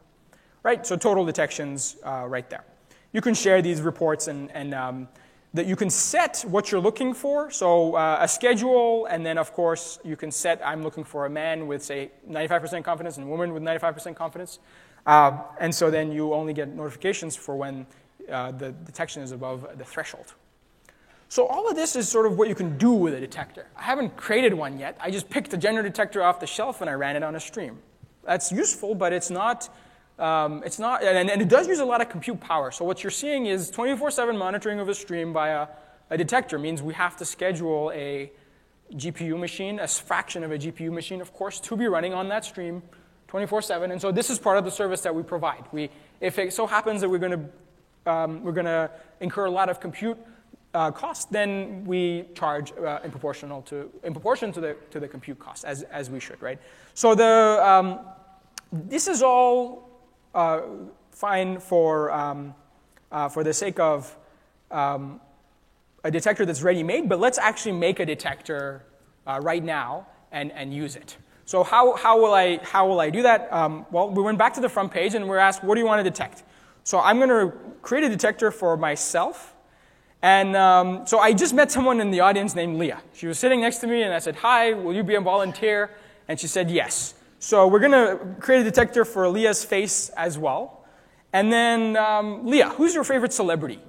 right? 0.62 0.86
So 0.86 0.96
total 0.96 1.24
detections 1.24 1.96
uh, 2.04 2.24
right 2.28 2.48
there. 2.48 2.64
You 3.12 3.20
can 3.20 3.34
share 3.34 3.60
these 3.62 3.80
reports 3.80 4.28
and, 4.28 4.50
and 4.52 4.74
um, 4.74 5.08
that 5.54 5.66
you 5.66 5.76
can 5.76 5.90
set 5.90 6.44
what 6.48 6.70
you're 6.70 6.80
looking 6.80 7.12
for. 7.12 7.50
So 7.50 7.94
uh, 7.94 8.18
a 8.20 8.28
schedule, 8.28 9.06
and 9.06 9.24
then 9.24 9.38
of 9.38 9.52
course 9.52 9.98
you 10.04 10.16
can 10.16 10.30
set 10.30 10.60
I'm 10.64 10.82
looking 10.82 11.04
for 11.04 11.26
a 11.26 11.30
man 11.30 11.66
with 11.66 11.82
say 11.82 12.10
95% 12.28 12.84
confidence 12.84 13.18
and 13.18 13.26
a 13.26 13.28
woman 13.28 13.52
with 13.52 13.62
95% 13.62 14.16
confidence. 14.16 14.58
Uh, 15.04 15.42
and 15.60 15.74
so 15.74 15.90
then 15.90 16.12
you 16.12 16.32
only 16.32 16.54
get 16.54 16.68
notifications 16.68 17.36
for 17.36 17.56
when 17.56 17.86
uh, 18.30 18.52
the 18.52 18.70
detection 18.70 19.22
is 19.22 19.32
above 19.32 19.66
the 19.76 19.84
threshold. 19.84 20.34
So 21.32 21.46
all 21.46 21.66
of 21.66 21.76
this 21.76 21.96
is 21.96 22.10
sort 22.10 22.26
of 22.26 22.36
what 22.36 22.50
you 22.50 22.54
can 22.54 22.76
do 22.76 22.92
with 22.92 23.14
a 23.14 23.18
detector. 23.18 23.66
I 23.74 23.84
haven't 23.84 24.18
created 24.18 24.52
one 24.52 24.78
yet. 24.78 24.98
I 25.00 25.10
just 25.10 25.30
picked 25.30 25.54
a 25.54 25.56
gender 25.56 25.82
detector 25.82 26.22
off 26.22 26.40
the 26.40 26.46
shelf 26.46 26.82
and 26.82 26.90
I 26.90 26.92
ran 26.92 27.16
it 27.16 27.22
on 27.22 27.34
a 27.34 27.40
stream. 27.40 27.78
That's 28.22 28.52
useful, 28.52 28.94
but 28.94 29.14
it's 29.14 29.30
not, 29.30 29.74
um, 30.18 30.62
it's 30.62 30.78
not 30.78 31.02
and, 31.02 31.30
and, 31.30 31.40
it 31.40 31.48
does 31.48 31.68
use 31.68 31.78
a 31.78 31.86
lot 31.86 32.02
of 32.02 32.10
compute 32.10 32.38
power. 32.38 32.70
So 32.70 32.84
what 32.84 33.02
you're 33.02 33.10
seeing 33.10 33.46
is 33.46 33.70
24-7 33.70 34.36
monitoring 34.36 34.78
of 34.78 34.90
a 34.90 34.94
stream 34.94 35.32
by 35.32 35.48
a, 35.48 35.68
a 36.10 36.18
detector 36.18 36.58
means 36.58 36.82
we 36.82 36.92
have 36.92 37.16
to 37.16 37.24
schedule 37.24 37.90
a 37.94 38.30
GPU 38.92 39.40
machine, 39.40 39.80
a 39.80 39.88
fraction 39.88 40.44
of 40.44 40.52
a 40.52 40.58
GPU 40.58 40.92
machine, 40.92 41.22
of 41.22 41.32
course, 41.32 41.60
to 41.60 41.78
be 41.78 41.86
running 41.86 42.12
on 42.12 42.28
that 42.28 42.44
stream 42.44 42.82
24/7. 43.28 43.90
And 43.90 43.98
so 43.98 44.12
this 44.12 44.28
is 44.28 44.38
part 44.38 44.58
of 44.58 44.66
the 44.66 44.70
service 44.70 45.00
that 45.00 45.14
we 45.14 45.22
provide. 45.22 45.64
We, 45.72 45.88
if 46.20 46.38
it 46.38 46.52
so 46.52 46.66
happens 46.66 47.00
that 47.00 47.08
we're 47.08 47.16
going 47.16 47.48
to 48.04 48.10
um, 48.10 48.42
we're 48.42 48.52
going 48.52 48.66
to 48.66 48.90
incur 49.20 49.46
a 49.46 49.50
lot 49.50 49.70
of 49.70 49.80
compute 49.80 50.18
uh, 50.74 50.90
cost, 50.90 51.30
then 51.30 51.84
we 51.84 52.24
charge 52.34 52.72
uh, 52.72 53.00
in 53.04 53.10
proportional 53.10 53.62
to 53.62 53.90
in 54.04 54.12
proportion 54.12 54.52
to 54.52 54.60
the 54.60 54.76
to 54.90 55.00
the 55.00 55.08
compute 55.08 55.38
cost, 55.38 55.64
as 55.64 55.82
as 55.84 56.10
we 56.10 56.20
should, 56.20 56.40
right? 56.40 56.58
So 56.94 57.14
the 57.14 57.58
um, 57.62 58.00
this 58.72 59.06
is 59.06 59.22
all 59.22 59.90
uh, 60.34 60.60
fine 61.10 61.60
for 61.60 62.10
um, 62.10 62.54
uh, 63.10 63.28
for 63.28 63.44
the 63.44 63.52
sake 63.52 63.78
of 63.78 64.16
um, 64.70 65.20
a 66.04 66.10
detector 66.10 66.44
that's 66.44 66.62
ready 66.62 66.82
made, 66.82 67.08
but 67.08 67.20
let's 67.20 67.38
actually 67.38 67.72
make 67.72 68.00
a 68.00 68.06
detector 68.06 68.82
uh, 69.26 69.38
right 69.42 69.62
now 69.62 70.06
and, 70.32 70.50
and 70.52 70.74
use 70.74 70.96
it. 70.96 71.16
So 71.44 71.62
how, 71.62 71.96
how, 71.96 72.20
will, 72.20 72.34
I, 72.34 72.58
how 72.62 72.88
will 72.88 73.00
I 73.00 73.10
do 73.10 73.22
that? 73.22 73.52
Um, 73.52 73.86
well, 73.90 74.10
we 74.10 74.22
went 74.22 74.38
back 74.38 74.54
to 74.54 74.60
the 74.60 74.68
front 74.68 74.90
page 74.90 75.14
and 75.14 75.28
we're 75.28 75.38
asked, 75.38 75.62
what 75.62 75.74
do 75.74 75.80
you 75.80 75.86
want 75.86 76.02
to 76.02 76.08
detect? 76.08 76.44
So 76.84 76.98
I'm 77.00 77.18
going 77.18 77.28
to 77.28 77.56
create 77.82 78.04
a 78.04 78.08
detector 78.08 78.50
for 78.50 78.76
myself. 78.76 79.54
And 80.22 80.56
um, 80.56 81.06
so 81.06 81.18
I 81.18 81.32
just 81.32 81.52
met 81.52 81.72
someone 81.72 82.00
in 82.00 82.12
the 82.12 82.20
audience 82.20 82.54
named 82.54 82.78
Leah. 82.78 83.02
She 83.12 83.26
was 83.26 83.40
sitting 83.40 83.60
next 83.60 83.78
to 83.78 83.88
me 83.88 84.02
and 84.02 84.14
I 84.14 84.20
said, 84.20 84.36
hi, 84.36 84.72
will 84.72 84.94
you 84.94 85.02
be 85.02 85.16
a 85.16 85.20
volunteer? 85.20 85.90
And 86.28 86.38
she 86.38 86.46
said, 86.46 86.70
yes. 86.70 87.14
So 87.40 87.66
we're 87.66 87.80
going 87.80 87.90
to 87.90 88.40
create 88.40 88.60
a 88.60 88.64
detector 88.64 89.04
for 89.04 89.28
Leah's 89.28 89.64
face 89.64 90.10
as 90.10 90.38
well. 90.38 90.84
And 91.32 91.52
then, 91.52 91.96
um, 91.96 92.46
Leah, 92.46 92.68
who's 92.68 92.94
your 92.94 93.02
favorite 93.02 93.32
celebrity? 93.32 93.80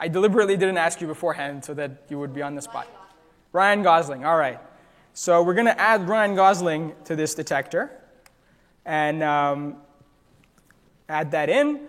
I 0.00 0.08
deliberately 0.08 0.56
didn't 0.56 0.78
ask 0.78 1.00
you 1.00 1.06
beforehand 1.06 1.64
so 1.64 1.74
that 1.74 2.02
you 2.08 2.18
would 2.18 2.34
be 2.34 2.42
on 2.42 2.56
the 2.56 2.62
spot. 2.62 2.88
Ryan 3.52 3.82
Gosling, 3.82 4.24
all 4.24 4.36
right. 4.36 4.58
So 5.14 5.42
we're 5.42 5.54
going 5.54 5.66
to 5.66 5.80
add 5.80 6.08
Ryan 6.08 6.34
Gosling 6.34 6.94
to 7.04 7.14
this 7.14 7.34
detector 7.34 7.90
and 8.84 9.22
um, 9.22 9.76
add 11.08 11.30
that 11.32 11.48
in. 11.48 11.87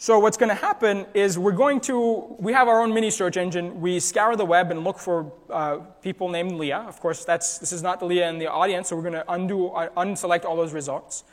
So 0.00 0.20
what's 0.20 0.36
going 0.36 0.48
to 0.48 0.54
happen 0.54 1.06
is 1.12 1.40
we're 1.40 1.50
going 1.50 1.80
to, 1.80 2.36
we 2.38 2.52
have 2.52 2.68
our 2.68 2.82
own 2.82 2.94
mini 2.94 3.10
search 3.10 3.36
engine. 3.36 3.80
We 3.80 3.98
scour 3.98 4.36
the 4.36 4.44
web 4.44 4.70
and 4.70 4.84
look 4.84 4.96
for 4.96 5.32
uh, 5.50 5.78
people 6.02 6.28
named 6.28 6.52
Leah. 6.52 6.84
Of 6.86 7.00
course, 7.00 7.24
that's, 7.24 7.58
this 7.58 7.72
is 7.72 7.82
not 7.82 8.00
Leah 8.00 8.28
in 8.28 8.38
the 8.38 8.46
audience, 8.46 8.88
so 8.88 8.96
we're 8.96 9.02
going 9.02 9.14
to 9.14 9.32
undo, 9.32 9.70
uh, 9.70 9.88
unselect 9.96 10.44
all 10.44 10.54
those 10.54 10.72
results. 10.72 11.24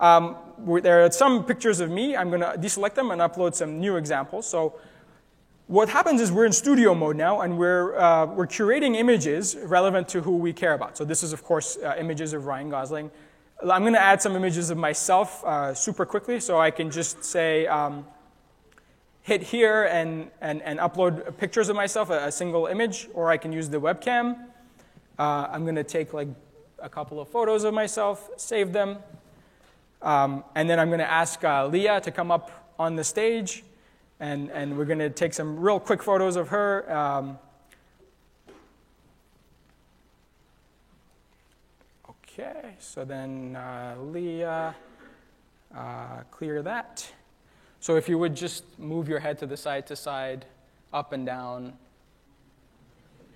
Um, 0.00 0.36
there 0.82 1.04
are 1.04 1.12
some 1.12 1.44
pictures 1.44 1.78
of 1.78 1.90
me. 1.92 2.16
I'm 2.16 2.28
going 2.28 2.40
to 2.40 2.58
deselect 2.58 2.96
them 2.96 3.12
and 3.12 3.20
upload 3.20 3.54
some 3.54 3.78
new 3.78 3.94
examples. 3.94 4.48
So 4.48 4.80
what 5.68 5.88
happens 5.88 6.20
is 6.20 6.32
we're 6.32 6.46
in 6.46 6.52
studio 6.52 6.96
mode 6.96 7.14
now, 7.14 7.42
and 7.42 7.56
we're, 7.56 7.96
uh, 7.96 8.26
we're 8.26 8.48
curating 8.48 8.96
images 8.96 9.56
relevant 9.62 10.08
to 10.08 10.22
who 10.22 10.38
we 10.38 10.52
care 10.52 10.74
about. 10.74 10.96
So 10.96 11.04
this 11.04 11.22
is, 11.22 11.32
of 11.32 11.44
course, 11.44 11.76
uh, 11.76 11.94
images 11.96 12.32
of 12.32 12.46
Ryan 12.46 12.68
Gosling. 12.68 13.12
I'm 13.60 13.82
going 13.82 13.94
to 13.94 14.00
add 14.00 14.22
some 14.22 14.36
images 14.36 14.70
of 14.70 14.78
myself 14.78 15.44
uh, 15.44 15.74
super 15.74 16.06
quickly, 16.06 16.38
so 16.38 16.60
I 16.60 16.70
can 16.70 16.90
just 16.90 17.24
say, 17.24 17.66
um, 17.66 18.06
hit 19.22 19.42
here 19.42 19.84
and, 19.84 20.30
and, 20.40 20.62
and 20.62 20.78
upload 20.78 21.36
pictures 21.38 21.68
of 21.68 21.74
myself, 21.74 22.10
a, 22.10 22.26
a, 22.26 22.32
single 22.32 22.66
image, 22.66 23.08
or 23.14 23.30
I 23.30 23.36
can 23.36 23.52
use 23.52 23.68
the 23.68 23.80
webcam. 23.80 24.38
Uh, 25.18 25.48
I'm 25.50 25.64
going 25.64 25.74
to 25.74 25.82
take 25.82 26.14
like 26.14 26.28
a 26.78 26.88
couple 26.88 27.20
of 27.20 27.28
photos 27.28 27.64
of 27.64 27.74
myself, 27.74 28.30
save 28.36 28.72
them, 28.72 28.98
um, 30.02 30.44
and 30.54 30.70
then 30.70 30.78
I'm 30.78 30.88
going 30.88 31.00
to 31.00 31.10
ask 31.10 31.42
uh, 31.42 31.66
Leah 31.66 32.00
to 32.02 32.12
come 32.12 32.30
up 32.30 32.72
on 32.78 32.94
the 32.94 33.02
stage 33.02 33.64
and, 34.20 34.50
and 34.50 34.76
we're 34.76 34.84
going 34.84 34.98
to 34.98 35.10
take 35.10 35.34
some 35.34 35.58
real 35.58 35.80
quick 35.80 36.02
photos 36.02 36.36
of 36.36 36.48
her. 36.48 36.90
Um, 36.92 37.38
okay, 42.38 42.74
so 42.78 43.04
then 43.04 43.56
uh, 43.56 43.96
Leah, 44.00 44.74
uh, 45.74 46.22
clear 46.30 46.62
that. 46.62 47.10
So 47.80 47.96
if 47.96 48.08
you 48.08 48.18
would 48.18 48.34
just 48.34 48.78
move 48.78 49.08
your 49.08 49.18
head 49.18 49.38
to 49.38 49.46
the 49.46 49.56
side 49.56 49.86
to 49.88 49.96
side, 49.96 50.46
up 50.92 51.12
and 51.12 51.26
down. 51.26 51.74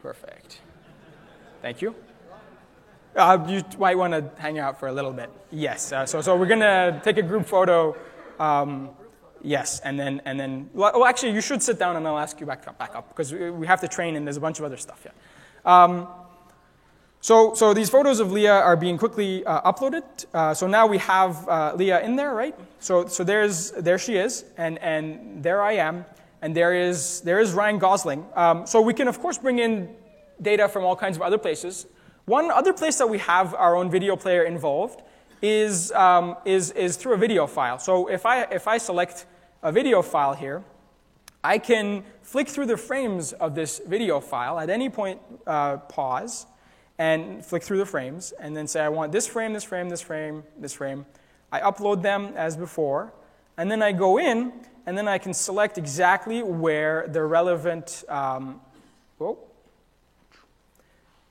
Perfect. 0.00 0.60
Thank 1.60 1.82
you. 1.82 1.94
Uh, 3.14 3.44
you 3.46 3.62
might 3.78 3.96
want 3.96 4.12
to 4.14 4.40
hang 4.40 4.58
out 4.58 4.80
for 4.80 4.88
a 4.88 4.92
little 4.92 5.12
bit. 5.12 5.30
Yes. 5.50 5.92
Uh, 5.92 6.06
so, 6.06 6.20
so 6.20 6.34
we're 6.36 6.46
going 6.46 6.60
to 6.60 7.00
take 7.04 7.18
a 7.18 7.22
group 7.22 7.46
photo. 7.46 7.96
Um, 8.38 8.90
Yes, 9.44 9.80
and 9.80 9.98
then, 9.98 10.22
and 10.24 10.38
then, 10.38 10.70
well, 10.72 11.04
actually, 11.04 11.32
you 11.32 11.40
should 11.40 11.64
sit 11.64 11.76
down 11.76 11.96
and 11.96 12.06
I'll 12.06 12.18
ask 12.18 12.38
you 12.38 12.46
back 12.46 12.66
up, 12.68 12.78
back 12.78 12.94
up 12.94 13.08
because 13.08 13.32
we 13.34 13.66
have 13.66 13.80
to 13.80 13.88
train 13.88 14.14
and 14.14 14.24
there's 14.24 14.36
a 14.36 14.40
bunch 14.40 14.60
of 14.60 14.64
other 14.64 14.76
stuff 14.76 15.04
yet. 15.04 15.14
Um, 15.64 16.06
so, 17.22 17.54
so 17.54 17.72
these 17.72 17.88
photos 17.88 18.18
of 18.18 18.32
Leah 18.32 18.52
are 18.52 18.76
being 18.76 18.98
quickly 18.98 19.44
uh, 19.46 19.72
uploaded. 19.72 20.02
Uh, 20.34 20.52
so 20.52 20.66
now 20.66 20.88
we 20.88 20.98
have 20.98 21.48
uh, 21.48 21.72
Leah 21.76 22.00
in 22.00 22.16
there, 22.16 22.34
right? 22.34 22.54
So, 22.80 23.06
so 23.06 23.22
there's, 23.22 23.70
there 23.70 23.96
she 23.96 24.16
is, 24.16 24.44
and, 24.56 24.76
and 24.80 25.40
there 25.40 25.62
I 25.62 25.74
am, 25.74 26.04
and 26.42 26.54
there 26.54 26.74
is, 26.74 27.20
there 27.20 27.38
is 27.38 27.54
Ryan 27.54 27.78
Gosling. 27.78 28.26
Um, 28.34 28.66
so 28.66 28.80
we 28.80 28.92
can, 28.92 29.06
of 29.06 29.20
course, 29.20 29.38
bring 29.38 29.60
in 29.60 29.94
data 30.42 30.68
from 30.68 30.84
all 30.84 30.96
kinds 30.96 31.16
of 31.16 31.22
other 31.22 31.38
places. 31.38 31.86
One 32.24 32.50
other 32.50 32.72
place 32.72 32.98
that 32.98 33.08
we 33.08 33.18
have 33.18 33.54
our 33.54 33.76
own 33.76 33.88
video 33.88 34.16
player 34.16 34.42
involved 34.42 35.02
is, 35.42 35.92
um, 35.92 36.36
is, 36.44 36.72
is 36.72 36.96
through 36.96 37.14
a 37.14 37.18
video 37.18 37.46
file. 37.46 37.78
So 37.78 38.08
if 38.08 38.26
I, 38.26 38.42
if 38.42 38.66
I 38.66 38.78
select 38.78 39.26
a 39.62 39.70
video 39.70 40.02
file 40.02 40.34
here, 40.34 40.64
I 41.44 41.58
can 41.58 42.04
flick 42.22 42.48
through 42.48 42.66
the 42.66 42.76
frames 42.76 43.32
of 43.32 43.54
this 43.54 43.80
video 43.86 44.18
file 44.20 44.58
at 44.58 44.70
any 44.70 44.88
point, 44.88 45.20
uh, 45.46 45.76
pause, 45.76 46.46
and 47.02 47.44
flick 47.44 47.64
through 47.64 47.78
the 47.78 47.84
frames, 47.84 48.32
and 48.38 48.56
then 48.56 48.68
say, 48.68 48.80
I 48.80 48.88
want 48.88 49.10
this 49.10 49.26
frame, 49.26 49.52
this 49.52 49.64
frame, 49.64 49.88
this 49.88 50.00
frame, 50.00 50.44
this 50.56 50.72
frame. 50.72 51.04
I 51.50 51.58
upload 51.58 52.00
them 52.00 52.32
as 52.36 52.56
before, 52.56 53.12
and 53.56 53.68
then 53.68 53.82
I 53.82 53.90
go 53.90 54.20
in, 54.20 54.52
and 54.86 54.96
then 54.96 55.08
I 55.08 55.18
can 55.18 55.34
select 55.34 55.78
exactly 55.78 56.44
where 56.44 57.08
the 57.08 57.24
relevant, 57.24 58.04
um, 58.08 58.60
oh, 59.20 59.36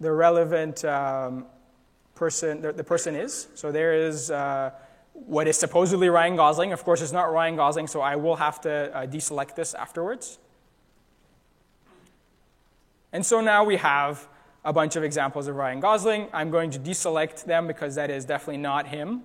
the 0.01 0.11
relevant 0.11 0.83
um, 0.83 1.45
person, 2.15 2.61
the, 2.61 2.73
the, 2.73 2.83
person 2.83 3.15
is. 3.15 3.47
So 3.55 3.71
there 3.71 3.93
is 3.93 4.29
uh, 4.29 4.71
what 5.13 5.47
is 5.47 5.57
supposedly 5.57 6.09
Ryan 6.09 6.35
Gosling. 6.35 6.73
Of 6.73 6.83
course, 6.83 7.01
it's 7.01 7.13
not 7.13 7.31
Ryan 7.31 7.55
Gosling, 7.55 7.87
so 7.87 8.01
I 8.01 8.17
will 8.17 8.35
have 8.35 8.59
to 8.61 8.93
uh, 8.93 9.07
deselect 9.07 9.55
this 9.55 9.73
afterwards. 9.73 10.37
And 13.13 13.25
so 13.25 13.39
now 13.39 13.63
we 13.63 13.77
have 13.77 14.27
a 14.63 14.71
bunch 14.71 14.95
of 14.95 15.03
examples 15.03 15.47
of 15.47 15.55
Ryan 15.55 15.79
Gosling. 15.79 16.27
I'm 16.33 16.51
going 16.51 16.71
to 16.71 16.79
deselect 16.79 17.45
them 17.45 17.67
because 17.67 17.95
that 17.95 18.09
is 18.09 18.25
definitely 18.25 18.57
not 18.57 18.87
him. 18.87 19.21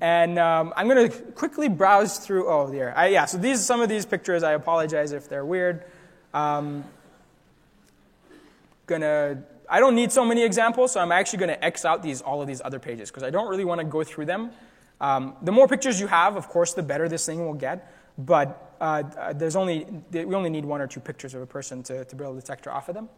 And 0.00 0.38
um, 0.38 0.72
I'm 0.76 0.88
going 0.88 1.10
to 1.10 1.18
quickly 1.32 1.68
browse 1.68 2.18
through. 2.18 2.48
Oh, 2.48 2.70
there. 2.70 2.96
I, 2.96 3.08
yeah, 3.08 3.26
so 3.26 3.38
these 3.38 3.64
some 3.64 3.80
of 3.80 3.88
these 3.88 4.06
pictures. 4.06 4.42
I 4.42 4.52
apologize 4.52 5.12
if 5.12 5.28
they're 5.28 5.44
weird. 5.44 5.84
Um, 6.32 6.84
gonna. 8.86 9.42
I 9.68 9.78
don't 9.78 9.94
need 9.94 10.10
so 10.10 10.24
many 10.24 10.42
examples, 10.42 10.92
so 10.92 11.00
I'm 11.00 11.12
actually 11.12 11.38
going 11.38 11.50
to 11.50 11.64
X 11.64 11.84
out 11.84 12.02
these 12.02 12.22
all 12.22 12.40
of 12.40 12.48
these 12.48 12.62
other 12.64 12.78
pages 12.78 13.10
because 13.10 13.22
I 13.22 13.30
don't 13.30 13.48
really 13.48 13.64
want 13.64 13.80
to 13.80 13.84
go 13.84 14.02
through 14.02 14.24
them. 14.24 14.50
Um, 15.00 15.36
the 15.42 15.52
more 15.52 15.68
pictures 15.68 16.00
you 16.00 16.06
have, 16.06 16.36
of 16.36 16.48
course, 16.48 16.74
the 16.74 16.82
better 16.82 17.08
this 17.08 17.24
thing 17.24 17.44
will 17.44 17.54
get. 17.54 17.92
But 18.18 18.74
uh, 18.80 19.02
uh, 19.16 19.32
there's 19.32 19.56
only, 19.56 19.86
we 20.12 20.34
only 20.34 20.50
need 20.50 20.64
one 20.64 20.80
or 20.80 20.86
two 20.86 21.00
pictures 21.00 21.34
of 21.34 21.42
a 21.42 21.46
person 21.46 21.82
to, 21.84 22.04
to 22.04 22.16
build 22.16 22.36
a 22.36 22.40
detector 22.40 22.70
off 22.70 22.88
of 22.88 22.94
them. 22.94 23.08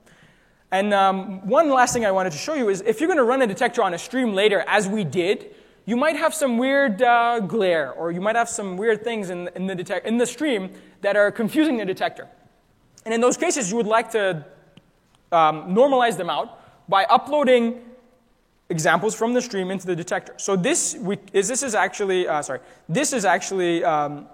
And 0.72 0.94
um, 0.94 1.46
one 1.46 1.68
last 1.70 1.92
thing 1.92 2.06
I 2.06 2.10
wanted 2.10 2.32
to 2.32 2.38
show 2.38 2.54
you 2.54 2.70
is 2.70 2.80
if 2.80 2.98
you're 2.98 3.06
going 3.06 3.18
to 3.18 3.24
run 3.24 3.42
a 3.42 3.46
detector 3.46 3.82
on 3.82 3.92
a 3.92 3.98
stream 3.98 4.32
later, 4.32 4.64
as 4.66 4.88
we 4.88 5.04
did, 5.04 5.54
you 5.84 5.96
might 5.96 6.16
have 6.16 6.34
some 6.34 6.56
weird 6.56 7.02
uh, 7.02 7.40
glare, 7.40 7.92
or 7.92 8.10
you 8.10 8.22
might 8.22 8.36
have 8.36 8.48
some 8.48 8.78
weird 8.78 9.04
things 9.04 9.28
in, 9.28 9.48
in, 9.54 9.66
the 9.66 9.76
detec- 9.76 10.06
in 10.06 10.16
the 10.16 10.26
stream 10.26 10.70
that 11.02 11.14
are 11.14 11.30
confusing 11.30 11.76
the 11.76 11.84
detector. 11.84 12.26
And 13.04 13.12
in 13.12 13.20
those 13.20 13.36
cases, 13.36 13.70
you 13.70 13.76
would 13.76 13.86
like 13.86 14.12
to 14.12 14.46
um, 15.30 15.74
normalize 15.74 16.16
them 16.16 16.30
out 16.30 16.58
by 16.88 17.04
uploading 17.04 17.82
examples 18.70 19.14
from 19.14 19.34
the 19.34 19.42
stream 19.42 19.70
into 19.70 19.86
the 19.86 19.94
detector. 19.94 20.34
So 20.38 20.56
this 20.56 20.96
we, 20.96 21.18
is 21.32 21.48
this 21.48 21.62
is 21.62 21.74
actually 21.74 22.26
uh, 22.26 22.40
sorry 22.42 22.60
this 22.88 23.12
is 23.12 23.24
actually 23.24 23.84
um, 23.84 24.26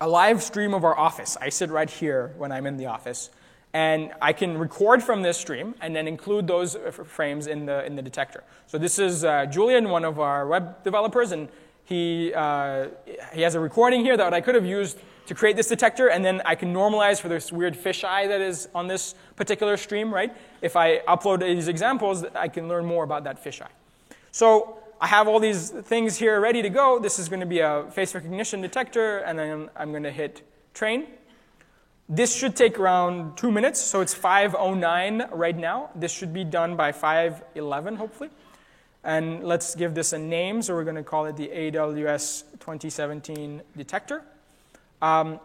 a 0.00 0.08
live 0.08 0.42
stream 0.42 0.74
of 0.74 0.84
our 0.84 0.98
office. 0.98 1.36
I 1.40 1.50
sit 1.50 1.70
right 1.70 1.88
here 1.88 2.34
when 2.36 2.50
I'm 2.50 2.66
in 2.66 2.76
the 2.76 2.86
office, 2.86 3.30
and 3.72 4.12
I 4.20 4.32
can 4.32 4.58
record 4.58 5.02
from 5.02 5.22
this 5.22 5.38
stream 5.38 5.74
and 5.80 5.94
then 5.94 6.08
include 6.08 6.46
those 6.46 6.76
frames 7.04 7.46
in 7.46 7.66
the 7.66 7.84
in 7.84 7.96
the 7.96 8.02
detector. 8.02 8.42
So 8.66 8.78
this 8.78 8.98
is 8.98 9.24
uh, 9.24 9.46
Julian, 9.46 9.90
one 9.90 10.04
of 10.04 10.18
our 10.18 10.46
web 10.46 10.82
developers, 10.82 11.32
and 11.32 11.48
he 11.84 12.32
uh, 12.34 12.88
he 13.32 13.42
has 13.42 13.54
a 13.54 13.60
recording 13.60 14.04
here 14.04 14.16
that 14.16 14.34
I 14.34 14.40
could 14.40 14.54
have 14.54 14.66
used 14.66 14.98
to 15.26 15.34
create 15.34 15.56
this 15.56 15.68
detector, 15.68 16.08
and 16.08 16.24
then 16.24 16.42
I 16.44 16.56
can 16.56 16.74
normalize 16.74 17.20
for 17.20 17.28
this 17.28 17.52
weird 17.52 17.74
fisheye 17.74 18.26
that 18.26 18.40
is 18.40 18.68
on 18.74 18.88
this 18.88 19.14
particular 19.36 19.76
stream, 19.76 20.12
right? 20.12 20.34
If 20.60 20.74
I 20.74 20.98
upload 21.00 21.40
these 21.40 21.68
examples, 21.68 22.24
I 22.34 22.48
can 22.48 22.66
learn 22.66 22.84
more 22.84 23.04
about 23.04 23.22
that 23.24 23.44
fisheye. 23.44 23.68
So 24.32 24.78
I 25.00 25.06
have 25.06 25.28
all 25.28 25.38
these 25.38 25.70
things 25.70 26.16
here 26.16 26.40
ready 26.40 26.62
to 26.62 26.68
go. 26.68 26.98
This 26.98 27.20
is 27.20 27.28
going 27.28 27.40
to 27.40 27.46
be 27.46 27.60
a 27.60 27.86
face 27.92 28.14
recognition 28.14 28.60
detector, 28.60 29.18
and 29.18 29.38
then 29.38 29.70
I'm 29.76 29.92
going 29.92 30.02
to 30.02 30.10
hit 30.10 30.42
train. 30.74 31.06
This 32.12 32.34
should 32.34 32.56
take 32.56 32.80
around 32.80 33.36
two 33.36 33.52
minutes, 33.52 33.80
so 33.80 34.00
it's 34.00 34.12
5.09 34.12 35.28
right 35.30 35.56
now. 35.56 35.90
This 35.94 36.10
should 36.10 36.32
be 36.32 36.42
done 36.42 36.74
by 36.74 36.90
5.11, 36.90 37.96
hopefully. 37.96 38.30
And 39.04 39.44
let's 39.44 39.76
give 39.76 39.94
this 39.94 40.12
a 40.12 40.18
name, 40.18 40.60
so 40.60 40.74
we're 40.74 40.82
going 40.82 40.96
to 40.96 41.04
call 41.04 41.26
it 41.26 41.36
the 41.36 41.46
AWS 41.46 42.50
2017 42.58 43.62
detector. 43.76 44.24
Um, 45.00 45.38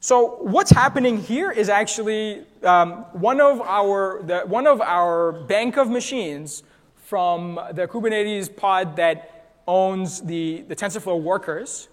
so 0.00 0.38
what's 0.40 0.72
happening 0.72 1.16
here 1.16 1.52
is 1.52 1.68
actually 1.68 2.42
um, 2.64 3.04
one, 3.12 3.40
of 3.40 3.60
our, 3.60 4.20
the, 4.24 4.40
one 4.40 4.66
of 4.66 4.80
our 4.80 5.30
bank 5.30 5.76
of 5.76 5.88
machines 5.88 6.64
from 7.04 7.54
the 7.72 7.86
Kubernetes 7.86 8.54
pod 8.54 8.96
that 8.96 9.60
owns 9.68 10.22
the, 10.22 10.62
the 10.62 10.74
TensorFlow 10.74 11.22
workers 11.22 11.86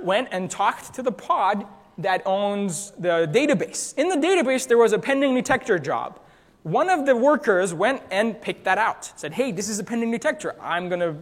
went 0.00 0.28
and 0.30 0.48
talked 0.48 0.94
to 0.94 1.02
the 1.02 1.10
pod 1.10 1.66
that 1.98 2.22
owns 2.26 2.92
the 2.92 3.28
database. 3.32 3.96
In 3.96 4.08
the 4.08 4.16
database, 4.16 4.66
there 4.66 4.78
was 4.78 4.92
a 4.92 4.98
pending 4.98 5.34
detector 5.34 5.78
job. 5.78 6.20
One 6.62 6.88
of 6.88 7.06
the 7.06 7.14
workers 7.14 7.74
went 7.74 8.02
and 8.10 8.40
picked 8.40 8.64
that 8.64 8.78
out, 8.78 9.12
said, 9.18 9.34
hey, 9.34 9.52
this 9.52 9.68
is 9.68 9.78
a 9.78 9.84
pending 9.84 10.10
detector. 10.10 10.56
I'm 10.60 10.88
going 10.88 11.00
to 11.00 11.16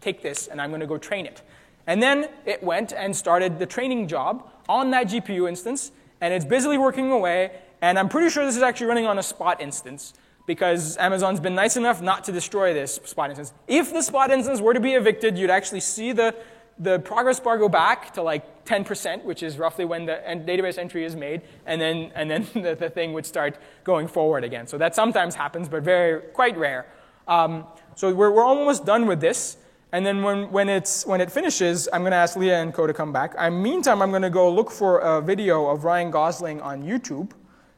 take 0.00 0.22
this 0.22 0.48
and 0.48 0.60
I'm 0.60 0.70
going 0.70 0.80
to 0.80 0.86
go 0.86 0.98
train 0.98 1.26
it. 1.26 1.42
And 1.86 2.02
then 2.02 2.28
it 2.44 2.62
went 2.62 2.92
and 2.92 3.14
started 3.14 3.58
the 3.58 3.66
training 3.66 4.06
job 4.06 4.48
on 4.68 4.90
that 4.92 5.08
GPU 5.08 5.48
instance, 5.48 5.90
and 6.20 6.32
it's 6.32 6.44
busily 6.44 6.78
working 6.78 7.10
away. 7.10 7.52
And 7.80 7.98
I'm 7.98 8.08
pretty 8.08 8.30
sure 8.30 8.44
this 8.44 8.56
is 8.56 8.62
actually 8.62 8.86
running 8.86 9.06
on 9.06 9.18
a 9.18 9.22
spot 9.22 9.60
instance 9.60 10.14
because 10.46 10.96
Amazon's 10.98 11.40
been 11.40 11.54
nice 11.54 11.76
enough 11.76 12.00
not 12.00 12.24
to 12.24 12.32
destroy 12.32 12.74
this 12.74 12.96
spot 13.04 13.30
instance. 13.30 13.52
If 13.66 13.92
the 13.92 14.02
spot 14.02 14.30
instance 14.30 14.60
were 14.60 14.74
to 14.74 14.80
be 14.80 14.92
evicted, 14.92 15.38
you'd 15.38 15.50
actually 15.50 15.80
see 15.80 16.12
the, 16.12 16.34
the 16.78 16.98
progress 17.00 17.40
bar 17.40 17.58
go 17.58 17.68
back 17.68 18.12
to 18.14 18.22
like 18.22 18.44
10%, 18.64 19.24
which 19.24 19.42
is 19.42 19.58
roughly 19.58 19.84
when 19.84 20.06
the 20.06 20.20
database 20.26 20.78
entry 20.78 21.04
is 21.04 21.16
made, 21.16 21.42
and 21.66 21.80
then, 21.80 22.12
and 22.14 22.30
then 22.30 22.46
the, 22.54 22.74
the 22.74 22.90
thing 22.90 23.12
would 23.12 23.26
start 23.26 23.58
going 23.84 24.06
forward 24.06 24.44
again. 24.44 24.66
So 24.66 24.78
that 24.78 24.94
sometimes 24.94 25.34
happens, 25.34 25.68
but 25.68 25.82
very, 25.82 26.20
quite 26.32 26.56
rare. 26.56 26.86
Um, 27.28 27.66
so 27.94 28.12
we're, 28.12 28.30
we're 28.30 28.44
almost 28.44 28.84
done 28.84 29.06
with 29.06 29.20
this. 29.20 29.56
And 29.92 30.06
then 30.06 30.22
when, 30.22 30.50
when, 30.50 30.70
it's, 30.70 31.04
when 31.04 31.20
it 31.20 31.30
finishes, 31.30 31.86
I'm 31.92 32.00
going 32.00 32.12
to 32.12 32.16
ask 32.16 32.34
Leah 32.34 32.62
and 32.62 32.72
Co 32.72 32.86
to 32.86 32.94
come 32.94 33.12
back. 33.12 33.34
In 33.38 33.62
meantime, 33.62 34.00
I'm 34.00 34.10
going 34.10 34.22
to 34.22 34.30
go 34.30 34.50
look 34.50 34.70
for 34.70 35.00
a 35.00 35.20
video 35.20 35.66
of 35.66 35.84
Ryan 35.84 36.10
Gosling 36.10 36.62
on 36.62 36.82
YouTube 36.82 37.32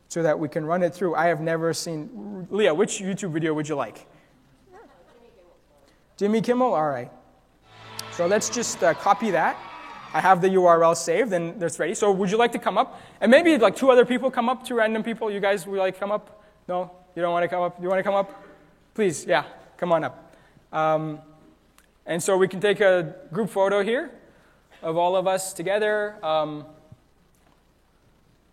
so 0.08 0.22
that 0.22 0.38
we 0.38 0.48
can 0.48 0.64
run 0.64 0.84
it 0.84 0.94
through. 0.94 1.16
I 1.16 1.26
have 1.26 1.40
never 1.40 1.74
seen. 1.74 2.46
Leah, 2.50 2.72
which 2.72 3.00
YouTube 3.00 3.32
video 3.32 3.52
would 3.52 3.68
you 3.68 3.74
like? 3.74 4.06
Jimmy 6.16 6.40
Kimmel? 6.40 6.72
All 6.72 6.88
right. 6.88 7.10
So 8.12 8.28
let's 8.28 8.48
just 8.48 8.84
uh, 8.84 8.94
copy 8.94 9.32
that. 9.32 9.56
I 10.14 10.20
have 10.20 10.40
the 10.40 10.48
URL 10.48 10.96
saved 10.96 11.32
and 11.32 11.60
it's 11.60 11.80
ready. 11.80 11.92
So 11.92 12.12
would 12.12 12.30
you 12.30 12.36
like 12.36 12.52
to 12.52 12.58
come 12.60 12.78
up? 12.78 13.00
And 13.20 13.32
maybe 13.32 13.58
like 13.58 13.74
two 13.74 13.90
other 13.90 14.04
people 14.04 14.30
come 14.30 14.48
up, 14.48 14.64
two 14.64 14.76
random 14.76 15.02
people. 15.02 15.28
You 15.28 15.40
guys 15.40 15.66
would 15.66 15.76
like 15.76 15.98
come 15.98 16.12
up? 16.12 16.44
No? 16.68 16.92
You 17.16 17.22
don't 17.22 17.32
want 17.32 17.42
to 17.42 17.48
come 17.48 17.62
up? 17.62 17.82
You 17.82 17.88
want 17.88 17.98
to 17.98 18.04
come 18.04 18.14
up? 18.14 18.44
Please, 18.94 19.26
yeah, 19.26 19.44
come 19.76 19.90
on 19.90 20.04
up. 20.04 20.36
Um, 20.72 21.18
and 22.06 22.22
so 22.22 22.36
we 22.36 22.46
can 22.46 22.60
take 22.60 22.80
a 22.80 23.16
group 23.32 23.50
photo 23.50 23.82
here 23.82 24.12
of 24.82 24.96
all 24.96 25.16
of 25.16 25.26
us 25.26 25.52
together. 25.52 26.24
Um, 26.24 26.64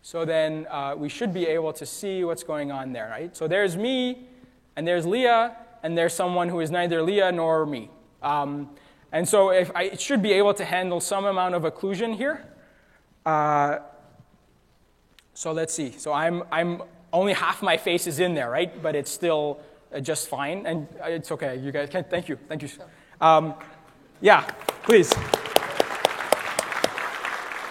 so 0.01 0.25
then 0.25 0.65
uh, 0.71 0.95
we 0.97 1.09
should 1.09 1.31
be 1.31 1.45
able 1.45 1.73
to 1.73 1.85
see 1.85 2.23
what's 2.23 2.43
going 2.43 2.71
on 2.71 2.91
there, 2.91 3.07
right? 3.07 3.37
So 3.37 3.47
there's 3.47 3.77
me, 3.77 4.27
and 4.75 4.87
there's 4.87 5.05
Leah, 5.05 5.57
and 5.83 5.95
there's 5.95 6.13
someone 6.13 6.49
who 6.49 6.59
is 6.59 6.71
neither 6.71 7.03
Leah 7.03 7.31
nor 7.31 7.67
me. 7.67 7.91
Um, 8.23 8.71
and 9.11 9.27
so 9.27 9.51
if 9.51 9.71
I 9.75 9.95
should 9.95 10.21
be 10.21 10.33
able 10.33 10.53
to 10.53 10.65
handle 10.65 10.99
some 10.99 11.25
amount 11.25 11.55
of 11.55 11.63
occlusion 11.63 12.15
here. 12.15 12.45
Uh, 13.25 13.79
so 15.33 15.51
let's 15.51 15.73
see. 15.73 15.91
So 15.91 16.13
I'm, 16.13 16.43
I'm 16.51 16.81
only 17.13 17.33
half 17.33 17.61
my 17.61 17.77
face 17.77 18.07
is 18.07 18.19
in 18.19 18.33
there, 18.33 18.49
right? 18.49 18.81
But 18.81 18.95
it's 18.95 19.11
still 19.11 19.59
uh, 19.93 19.99
just 19.99 20.27
fine, 20.27 20.65
and 20.65 20.87
uh, 21.03 21.09
it's 21.09 21.31
okay. 21.31 21.57
You 21.57 21.71
guys 21.71 21.89
can. 21.89 22.03
Thank 22.03 22.29
you. 22.29 22.37
Thank 22.47 22.61
you. 22.63 22.69
Um, 23.19 23.53
yeah, 24.21 24.41
please. 24.83 25.11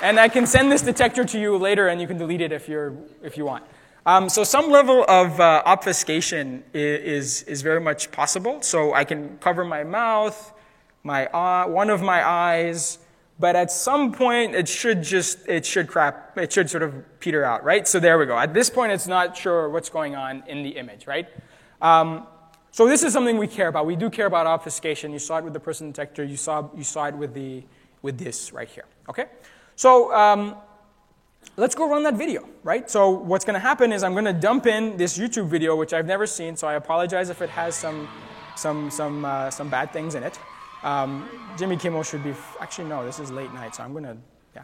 And 0.03 0.19
I 0.19 0.29
can 0.29 0.47
send 0.47 0.73
this 0.73 0.81
detector 0.83 1.25
to 1.25 1.39
you 1.39 1.59
later, 1.59 1.89
and 1.89 2.01
you 2.01 2.07
can 2.07 2.17
delete 2.17 2.41
it 2.41 2.53
if, 2.53 2.69
you're, 2.69 2.95
if 3.23 3.37
you 3.37 3.45
want. 3.45 3.65
Um, 4.07 4.31
so 4.31 4.45
some 4.45 4.71
level 4.71 5.05
of 5.09 5.39
uh, 5.39 5.63
obfuscation 5.67 6.65
is, 6.73 7.43
is 7.43 7.61
very 7.61 7.81
much 7.81 8.11
possible. 8.11 8.63
So 8.63 8.95
I 8.95 9.05
can 9.05 9.37
cover 9.39 9.63
my 9.63 9.85
mouth, 9.85 10.55
my 11.03 11.27
eye, 11.27 11.67
one 11.67 11.91
of 11.91 12.03
my 12.03 12.27
eyes, 12.27 12.99
but 13.39 13.57
at 13.57 13.71
some 13.71 14.13
point 14.13 14.55
it 14.55 14.69
should 14.69 15.03
just 15.03 15.49
it 15.49 15.65
should 15.65 15.89
crap 15.89 16.37
it 16.37 16.53
should 16.53 16.69
sort 16.69 16.83
of 16.83 16.95
peter 17.21 17.45
out, 17.45 17.65
right? 17.65 17.89
So 17.89 17.99
there 17.99 18.19
we 18.19 18.27
go. 18.27 18.39
At 18.39 18.53
this 18.53 18.69
point, 18.69 18.93
it's 18.93 19.07
not 19.07 19.37
sure 19.37 19.69
what's 19.69 19.89
going 19.89 20.15
on 20.15 20.43
in 20.47 20.63
the 20.63 20.71
image, 20.71 21.07
right? 21.07 21.29
Um, 21.81 22.27
so 22.73 22.87
this 22.87 23.03
is 23.03 23.13
something 23.13 23.37
we 23.37 23.49
care 23.49 23.69
about. 23.69 23.87
We 23.87 23.97
do 23.97 24.09
care 24.09 24.27
about 24.27 24.47
obfuscation. 24.47 25.13
You 25.13 25.19
saw 25.19 25.39
it 25.39 25.45
with 25.45 25.53
the 25.53 25.61
person 25.61 25.89
detector. 25.89 26.23
You 26.23 26.37
saw, 26.37 26.69
you 26.77 26.85
saw 26.85 27.07
it 27.07 27.15
with, 27.15 27.35
the, 27.35 27.65
with 28.03 28.17
this 28.17 28.53
right 28.53 28.69
here. 28.69 28.85
Okay? 29.09 29.27
So 29.75 30.15
um, 30.15 30.55
let's 31.57 31.75
go 31.75 31.91
run 31.91 32.05
that 32.05 32.15
video, 32.15 32.49
right? 32.63 32.89
So 32.89 33.11
what's 33.11 33.45
going 33.45 33.55
to 33.55 33.61
happen 33.61 33.93
is 33.93 34.05
I'm 34.05 34.13
going 34.13 34.25
to 34.25 34.33
dump 34.33 34.67
in 34.67 34.97
this 34.97 35.19
YouTube 35.19 35.49
video, 35.49 35.75
which 35.75 35.93
I've 35.93 36.07
never 36.07 36.27
seen, 36.27 36.57
so 36.57 36.69
I 36.69 36.75
apologize 36.75 37.29
if 37.29 37.43
it 37.43 37.51
has 37.51 37.75
some, 37.75 38.09
some, 38.57 38.91
some, 38.91 39.25
uh, 39.25 39.51
some 39.51 39.69
bad 39.69 39.93
things 39.93 40.15
in 40.15 40.23
it. 40.23 40.39
Um, 40.83 41.29
Jimmy 41.59 41.77
Kimmel 41.77 42.03
should 42.03 42.25
be, 42.25 42.35
actually, 42.61 42.89
no, 42.89 43.05
this 43.05 43.19
is 43.19 43.31
late 43.31 43.53
night, 43.53 43.75
so 43.75 43.83
I'm 43.83 43.93
going 43.93 44.05
to, 44.05 44.17
yeah. 44.55 44.63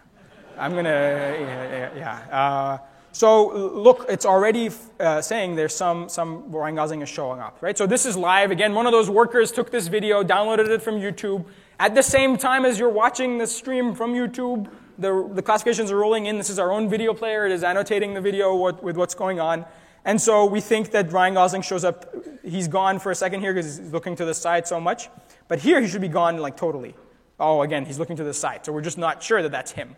I'm 0.59 0.73
going 0.73 0.85
to, 0.85 0.91
yeah. 0.91 1.91
yeah. 1.97 2.37
Uh, 2.37 2.79
so 3.13 3.49
look, 3.57 4.05
it's 4.11 4.27
already 4.27 4.71
uh, 5.01 5.23
saying 5.23 5.57
there's 5.57 5.75
some, 5.75 6.09
some 6.09 6.53
Ryan 6.53 6.75
Gosling 6.75 7.01
is 7.01 7.09
showing 7.09 7.41
up, 7.41 7.59
right? 7.63 7.77
So 7.77 7.87
this 7.87 8.05
is 8.05 8.15
live. 8.15 8.51
Again, 8.51 8.75
one 8.75 8.85
of 8.85 8.93
those 8.93 9.09
workers 9.09 9.51
took 9.51 9.71
this 9.71 9.89
video, 9.89 10.23
downloaded 10.23 10.69
it 10.69 10.83
from 10.83 10.97
YouTube. 10.97 11.47
At 11.79 11.95
the 11.95 12.03
same 12.03 12.37
time 12.37 12.67
as 12.67 12.79
you're 12.79 12.91
watching 12.91 13.39
the 13.39 13.47
stream 13.47 13.95
from 13.95 14.13
YouTube, 14.13 14.69
the, 14.99 15.31
the 15.33 15.43
classifications 15.43 15.91
are 15.91 15.97
rolling 15.97 16.27
in. 16.27 16.37
This 16.37 16.51
is 16.51 16.59
our 16.59 16.73
own 16.73 16.91
video 16.91 17.15
player. 17.15 17.47
It 17.47 17.53
is 17.53 17.65
annotating 17.65 18.13
the 18.13 18.21
video 18.21 18.55
what, 18.55 18.83
with 18.83 18.97
what's 18.97 19.15
going 19.15 19.41
on. 19.41 19.65
And 20.07 20.23
so 20.23 20.47
we 20.47 20.61
think 20.61 20.93
that 20.93 21.11
Ryan 21.11 21.35
Gosling 21.35 21.63
shows 21.63 21.85
up. 21.85 22.15
He's 22.45 22.69
gone 22.69 23.01
for 23.01 23.11
a 23.11 23.15
second 23.15 23.41
here 23.41 23.53
because 23.53 23.77
he's 23.77 23.93
looking 23.93 24.15
to 24.17 24.25
the 24.25 24.35
side 24.35 24.67
so 24.67 24.81
much. 24.81 25.09
But 25.49 25.59
here 25.59 25.81
he 25.81 25.89
should 25.89 26.01
be 26.01 26.09
gone 26.09 26.39
like 26.39 26.57
totally. 26.57 26.95
Oh, 27.41 27.63
again, 27.63 27.85
he's 27.85 27.99
looking 27.99 28.17
to 28.17 28.25
the 28.25 28.33
side. 28.33 28.65
So 28.65 28.73
we're 28.73 28.83
just 28.83 28.99
not 28.99 29.21
sure 29.21 29.43
that 29.43 29.51
that's 29.51 29.73
him. 29.73 29.97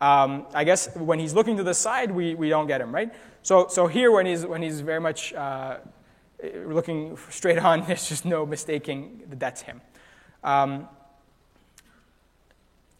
Um, 0.00 0.46
I 0.54 0.62
guess 0.62 0.94
when 0.94 1.18
he's 1.18 1.34
looking 1.34 1.56
to 1.56 1.64
the 1.64 1.74
side, 1.74 2.12
we, 2.12 2.36
we 2.36 2.48
don't 2.48 2.68
get 2.68 2.80
him, 2.80 2.94
right? 2.94 3.12
So, 3.42 3.66
so 3.66 3.88
here, 3.88 4.12
when 4.12 4.24
he's, 4.24 4.46
when 4.46 4.62
he's 4.62 4.80
very 4.80 5.00
much 5.00 5.34
uh, 5.34 5.78
looking 6.64 7.18
straight 7.28 7.58
on, 7.58 7.84
there's 7.86 8.08
just 8.08 8.24
no 8.24 8.46
mistaking 8.46 9.24
that 9.30 9.40
that's 9.40 9.62
him. 9.62 9.80
Um, 10.44 10.88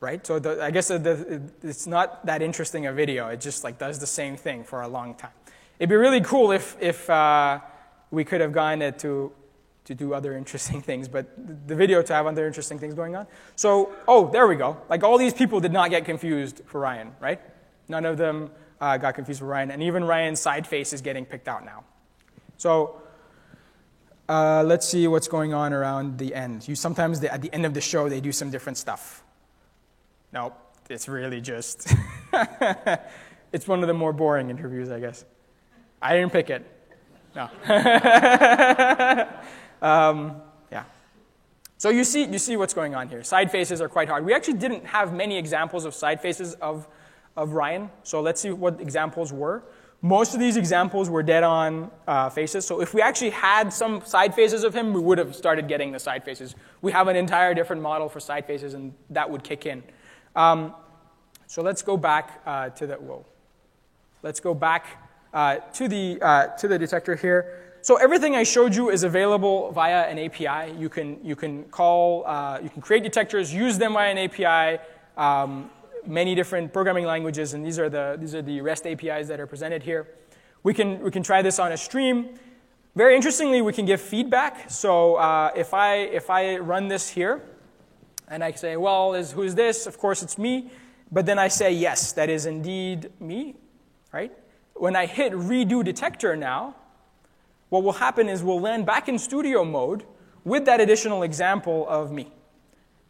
right? 0.01 0.27
So 0.27 0.41
the, 0.41 0.63
I 0.63 0.73
guess 0.73 0.89
the, 0.89 0.99
the, 0.99 1.43
it's 1.63 1.87
not 1.87 2.27
that 2.27 2.43
interesting 2.43 2.87
a 2.87 2.93
video. 2.93 3.29
It 3.29 3.41
just 3.41 3.63
like 3.63 3.79
does 3.79 4.01
the 4.01 4.07
same 4.07 4.37
thing 4.37 4.65
for 4.65 4.83
a 4.83 4.89
long 4.89 5.15
time. 5.15 5.31
It'd 5.81 5.89
be 5.89 5.97
really 5.97 6.21
cool 6.21 6.53
if, 6.53 6.77
if 6.79 7.09
uh, 7.09 7.59
we 8.11 8.23
could 8.23 8.43
have 8.43 8.53
gotten 8.53 8.83
it 8.83 9.01
to 9.01 9.33
to 9.87 9.95
do 9.95 10.15
other 10.15 10.37
interesting 10.43 10.83
things, 10.83 11.09
but 11.09 11.27
the 11.67 11.75
video 11.75 12.03
to 12.03 12.13
have 12.13 12.27
other 12.27 12.47
interesting 12.47 12.79
things 12.79 12.95
going 12.95 13.17
on. 13.17 13.27
So, 13.57 13.93
oh, 14.07 14.31
there 14.31 14.47
we 14.47 14.55
go. 14.55 14.77
Like 14.89 15.03
all 15.03 15.19
these 15.19 15.35
people 15.35 15.59
did 15.59 15.73
not 15.73 15.91
get 15.91 16.05
confused 16.05 16.61
for 16.67 16.81
Ryan, 16.81 17.13
right? 17.19 17.41
None 17.89 18.05
of 18.05 18.17
them 18.17 18.51
uh, 18.81 18.99
got 18.99 19.15
confused 19.15 19.41
for 19.41 19.47
Ryan, 19.47 19.71
and 19.71 19.83
even 19.83 20.05
Ryan's 20.05 20.39
side 20.39 20.67
face 20.67 20.93
is 20.93 21.01
getting 21.01 21.25
picked 21.25 21.49
out 21.49 21.65
now. 21.65 21.85
So, 22.57 23.01
uh, 24.29 24.63
let's 24.65 24.87
see 24.87 25.09
what's 25.09 25.29
going 25.29 25.55
on 25.55 25.73
around 25.73 26.19
the 26.19 26.35
end. 26.35 26.69
You 26.69 26.77
sometimes 26.77 27.19
they, 27.21 27.29
at 27.29 27.43
the 27.43 27.53
end 27.53 27.67
of 27.67 27.75
the 27.75 27.81
show 27.81 28.09
they 28.09 28.21
do 28.21 28.33
some 28.33 28.51
different 28.51 28.79
stuff. 28.79 29.25
Nope, 30.33 30.55
it's 30.89 31.09
really 31.09 31.41
just 31.41 31.93
it's 33.53 33.67
one 33.67 33.81
of 33.81 33.89
the 33.89 33.95
more 33.95 34.13
boring 34.13 34.51
interviews, 34.51 34.91
I 34.91 35.01
guess. 35.01 35.25
I 36.03 36.17
didn't 36.17 36.33
pick 36.33 36.51
it. 36.51 36.67
No. 37.35 37.49
Um, 39.83 40.43
yeah. 40.71 40.85
So 41.79 41.89
you 41.89 42.05
see, 42.05 42.25
you 42.25 42.39
see 42.39 42.59
what's 42.59 42.75
going 42.75 42.95
on 42.95 43.09
here. 43.09 43.25
Side 43.25 43.51
faces 43.51 43.81
are 43.81 43.89
quite 43.89 44.09
hard. 44.09 44.27
We 44.27 44.35
actually 44.35 44.59
didn't 44.59 44.85
have 44.85 45.15
many 45.15 45.39
examples 45.39 45.87
of 45.87 45.95
side 45.95 46.21
faces 46.21 46.53
of, 46.57 46.87
of 47.35 47.53
Ryan. 47.53 47.89
So 48.03 48.21
let's 48.21 48.43
see 48.43 48.51
what 48.51 48.79
examples 48.79 49.33
were. 49.33 49.63
Most 50.03 50.35
of 50.35 50.41
these 50.41 50.59
examples 50.59 51.09
were 51.09 51.23
dead 51.23 51.43
on 51.43 51.91
uh, 52.07 52.29
faces. 52.29 52.67
So 52.67 52.83
if 52.83 52.93
we 52.93 53.01
actually 53.01 53.31
had 53.31 53.73
some 53.73 54.05
side 54.05 54.35
faces 54.35 54.65
of 54.65 54.75
him, 54.75 54.93
we 54.93 55.01
would 55.01 55.17
have 55.17 55.35
started 55.35 55.67
getting 55.67 55.93
the 55.93 55.99
side 55.99 56.25
faces. 56.25 56.55
We 56.83 56.93
have 56.93 57.09
an 57.09 57.17
entire 57.17 57.55
different 57.55 57.81
model 57.81 58.11
for 58.11 58.21
side 58.21 58.47
faces, 58.47 58.75
and 58.75 58.93
that 59.09 59.31
would 59.31 59.43
kick 59.43 59.65
in. 59.65 59.83
Um, 60.37 60.75
So 61.47 61.63
let's 61.63 61.83
go 61.83 61.97
back 61.97 62.43
uh, 62.47 62.69
to 62.71 62.87
that. 62.87 63.03
whoa. 63.03 63.25
Let's 64.23 64.41
go 64.41 64.53
back 64.55 65.10
uh, 65.33 65.57
to, 65.75 65.89
the, 65.89 66.19
uh, 66.21 66.47
to 66.57 66.69
the 66.69 66.79
detector 66.79 67.15
here. 67.15 67.61
So 67.83 67.97
everything 67.97 68.37
I 68.37 68.43
showed 68.43 68.75
you 68.75 68.91
is 68.91 69.05
available 69.05 69.73
via 69.73 70.03
an 70.03 70.19
API. 70.19 70.79
You 70.79 70.89
can, 70.89 71.19
you 71.25 71.35
can 71.35 71.65
call, 71.65 72.27
uh, 72.27 72.59
you 72.63 72.69
can 72.69 72.83
create 72.83 73.03
detectors, 73.03 73.55
use 73.55 73.79
them 73.79 73.95
via 73.95 74.11
an 74.11 74.19
API, 74.19 74.83
um, 75.17 75.71
many 76.07 76.35
different 76.35 76.73
programming 76.73 77.05
languages, 77.05 77.55
and 77.55 77.65
these 77.65 77.79
are, 77.79 77.89
the, 77.89 78.17
these 78.21 78.35
are 78.35 78.43
the 78.43 78.61
REST 78.61 78.87
APIs 78.87 79.29
that 79.29 79.41
are 79.41 79.47
presented 79.47 79.83
here. 79.83 80.09
We 80.63 80.75
can, 80.75 81.01
we 81.01 81.11
can 81.11 81.23
try 81.23 81.41
this 81.41 81.59
on 81.59 81.73
a 81.73 81.77
stream. 81.77 82.39
Very 82.95 83.17
interestingly, 83.17 83.63
we 83.63 83.73
can 83.73 83.87
give 83.87 84.01
feedback. 84.01 84.71
So 84.71 85.15
uh, 85.15 85.51
if, 85.57 85.73
I, 85.73 85.97
if 85.97 86.29
I 86.29 86.59
run 86.59 86.89
this 86.89 87.09
here, 87.09 87.41
and 88.29 88.45
I 88.45 88.53
say, 88.53 88.77
well, 88.77 89.15
is, 89.15 89.33
who's 89.33 89.55
this? 89.55 89.87
Of 89.87 89.99
course, 89.99 90.23
it's 90.23 90.39
me. 90.39 90.71
But 91.11 91.27
then 91.27 91.39
I 91.39 91.49
say, 91.49 91.73
yes, 91.73 92.13
that 92.13 92.31
is 92.31 92.47
indeed 92.47 93.11
me, 93.21 93.57
right? 94.13 94.33
When 94.81 94.97
I 94.97 95.05
hit 95.05 95.35
redo 95.35 95.85
detector 95.85 96.35
now, 96.37 96.75
what 97.69 97.85
will 97.85 97.93
happen 97.93 98.31
is 98.31 98.43
we'll 98.43 98.63
land 98.63 98.87
back 98.87 99.11
in 99.11 99.19
studio 99.19 99.63
mode 99.63 100.07
with 100.43 100.65
that 100.65 100.81
additional 100.81 101.23
example 101.23 101.87
of 101.87 102.11
me. 102.11 102.33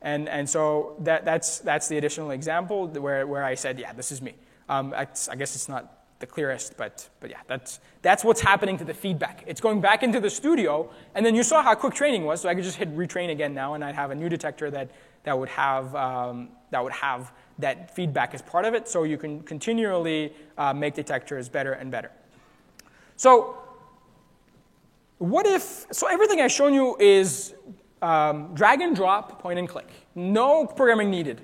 And, 0.03 0.29
and 0.29 0.51
so 0.51 0.97
that, 0.99 1.25
that's, 1.25 1.61
that's 1.61 1.87
the 1.87 1.97
additional 1.97 2.33
example 2.33 2.89
where, 2.89 3.25
where 3.25 3.45
I 3.45 3.55
said, 3.55 3.79
yeah, 3.79 3.93
this 3.93 4.11
is 4.11 4.21
me. 4.21 4.35
Um, 4.69 4.93
I, 4.97 5.05
guess 5.05 5.55
it's 5.55 5.69
not 5.69 6.09
the 6.19 6.27
clearest, 6.27 6.77
but, 6.77 7.09
but 7.21 7.31
yeah, 7.31 7.39
that's, 7.47 7.79
that's 8.03 8.25
what's 8.25 8.41
happening 8.41 8.77
to 8.79 8.85
the 8.85 8.93
feedback. 8.93 9.45
It's 9.47 9.61
going 9.61 9.81
back 9.81 10.03
into 10.03 10.19
the 10.19 10.31
studio, 10.31 10.91
and 11.15 11.25
then 11.25 11.37
you 11.37 11.45
saw 11.45 11.63
how 11.63 11.77
quick 11.77 11.95
training 11.95 12.25
was, 12.25 12.41
so 12.41 12.49
I 12.49 12.57
could 12.57 12.65
just 12.65 12.79
hit 12.79 12.93
retrain 12.97 13.31
again 13.31 13.55
now, 13.55 13.75
and 13.75 13.85
I'd 13.85 13.95
have 13.95 14.11
a 14.11 14.17
new 14.17 14.29
detector 14.29 14.73
that, 14.73 14.91
that, 15.23 15.39
would, 15.39 15.51
have, 15.51 15.95
um, 15.95 16.49
that 16.73 16.83
would 16.83 16.95
have 16.95 17.31
that 17.61 17.95
feedback 17.95 18.35
is 18.35 18.43
part 18.43 18.65
of 18.65 18.75
it, 18.75 18.89
so 18.89 19.05
you 19.05 19.19
can 19.19 19.43
continually 19.43 20.33
uh, 20.59 20.73
make 20.73 20.95
detectors 20.95 21.49
better 21.49 21.73
and 21.73 21.91
better. 21.91 22.11
So 23.17 23.59
what 25.19 25.47
if, 25.47 25.87
so 25.93 26.07
everything 26.09 26.41
I've 26.41 26.51
shown 26.51 26.73
you 26.73 26.97
is 26.99 27.55
um, 28.01 28.55
drag 28.55 28.81
and 28.81 28.97
drop, 28.97 29.43
point 29.43 29.59
and 29.59 29.69
click. 29.69 29.89
No 30.15 30.67
programming 30.67 31.11
needed. 31.11 31.43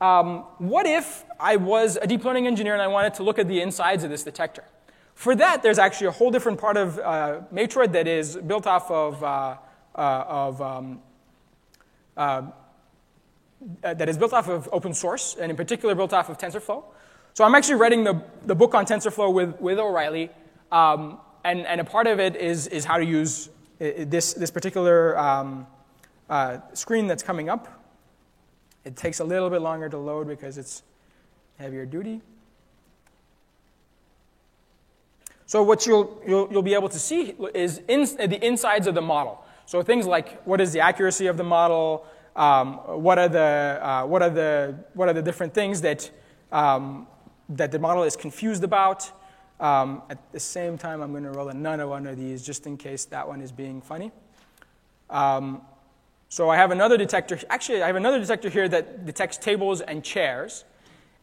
Um, 0.00 0.44
what 0.58 0.86
if 0.86 1.24
I 1.40 1.56
was 1.56 1.98
a 2.00 2.06
deep 2.06 2.24
learning 2.24 2.46
engineer 2.46 2.74
and 2.74 2.82
I 2.82 2.86
wanted 2.86 3.14
to 3.14 3.22
look 3.22 3.38
at 3.38 3.48
the 3.48 3.60
insides 3.60 4.04
of 4.04 4.10
this 4.10 4.22
detector? 4.22 4.64
For 5.14 5.34
that, 5.34 5.62
there's 5.62 5.78
actually 5.78 6.08
a 6.08 6.12
whole 6.12 6.30
different 6.30 6.60
part 6.60 6.76
of 6.76 6.98
uh, 6.98 7.40
Matroid 7.52 7.92
that 7.92 8.06
is 8.06 8.36
built 8.36 8.66
off 8.66 8.90
of, 8.90 9.24
uh, 9.24 9.56
uh, 9.94 10.24
of 10.28 10.60
um, 10.60 11.00
uh, 13.82 13.94
that 13.94 14.08
is 14.08 14.16
built 14.16 14.32
off 14.32 14.48
of 14.48 14.68
open 14.72 14.94
source, 14.94 15.36
and 15.40 15.50
in 15.50 15.56
particular 15.56 15.94
built 15.94 16.12
off 16.12 16.28
of 16.28 16.38
TensorFlow. 16.38 16.84
So 17.34 17.44
I'm 17.44 17.54
actually 17.54 17.74
writing 17.76 18.04
the, 18.04 18.22
the 18.46 18.54
book 18.54 18.74
on 18.74 18.86
TensorFlow 18.86 19.32
with, 19.32 19.60
with 19.60 19.78
O'Reilly. 19.78 20.30
Um, 20.72 21.18
and, 21.44 21.66
and 21.66 21.80
a 21.80 21.84
part 21.84 22.06
of 22.06 22.18
it 22.18 22.36
is, 22.36 22.66
is 22.68 22.84
how 22.84 22.98
to 22.98 23.04
use 23.04 23.50
this, 23.78 24.34
this 24.34 24.50
particular 24.50 25.18
um, 25.18 25.66
uh, 26.28 26.58
screen 26.72 27.06
that's 27.06 27.22
coming 27.22 27.48
up. 27.48 27.68
It 28.84 28.96
takes 28.96 29.20
a 29.20 29.24
little 29.24 29.50
bit 29.50 29.60
longer 29.60 29.88
to 29.88 29.98
load 29.98 30.28
because 30.28 30.58
it's 30.58 30.82
heavier 31.58 31.86
duty. 31.86 32.20
So 35.46 35.62
what 35.62 35.86
you'll, 35.86 36.20
you'll, 36.26 36.48
you'll 36.50 36.62
be 36.62 36.74
able 36.74 36.88
to 36.88 36.98
see 36.98 37.34
is 37.54 37.80
in, 37.86 38.02
the 38.02 38.38
insides 38.44 38.86
of 38.86 38.94
the 38.94 39.02
model. 39.02 39.44
So 39.66 39.82
things 39.82 40.06
like 40.06 40.42
what 40.44 40.60
is 40.60 40.72
the 40.72 40.80
accuracy 40.80 41.26
of 41.26 41.36
the 41.36 41.44
model, 41.44 42.06
um, 42.36 42.74
what, 43.02 43.18
are 43.18 43.28
the, 43.28 43.80
uh, 43.82 44.04
what, 44.04 44.22
are 44.22 44.30
the, 44.30 44.78
what 44.94 45.08
are 45.08 45.14
the 45.14 45.22
different 45.22 45.54
things 45.54 45.80
that, 45.80 46.10
um, 46.52 47.06
that 47.48 47.72
the 47.72 47.78
model 47.78 48.04
is 48.04 48.14
confused 48.14 48.62
about, 48.62 49.10
um, 49.58 50.02
at 50.10 50.32
the 50.32 50.40
same 50.40 50.76
time, 50.76 51.00
I'm 51.00 51.12
going 51.12 51.24
to 51.24 51.30
roll 51.30 51.48
another 51.48 51.88
one 51.88 52.06
of 52.06 52.16
these 52.16 52.44
just 52.44 52.66
in 52.66 52.76
case 52.76 53.06
that 53.06 53.26
one 53.26 53.40
is 53.40 53.50
being 53.50 53.80
funny. 53.80 54.12
Um, 55.08 55.62
so 56.28 56.50
I 56.50 56.56
have 56.56 56.70
another 56.70 56.98
detector. 56.98 57.38
Actually, 57.48 57.82
I 57.82 57.86
have 57.86 57.96
another 57.96 58.18
detector 58.18 58.50
here 58.50 58.68
that 58.68 59.06
detects 59.06 59.38
tables 59.38 59.80
and 59.80 60.04
chairs. 60.04 60.64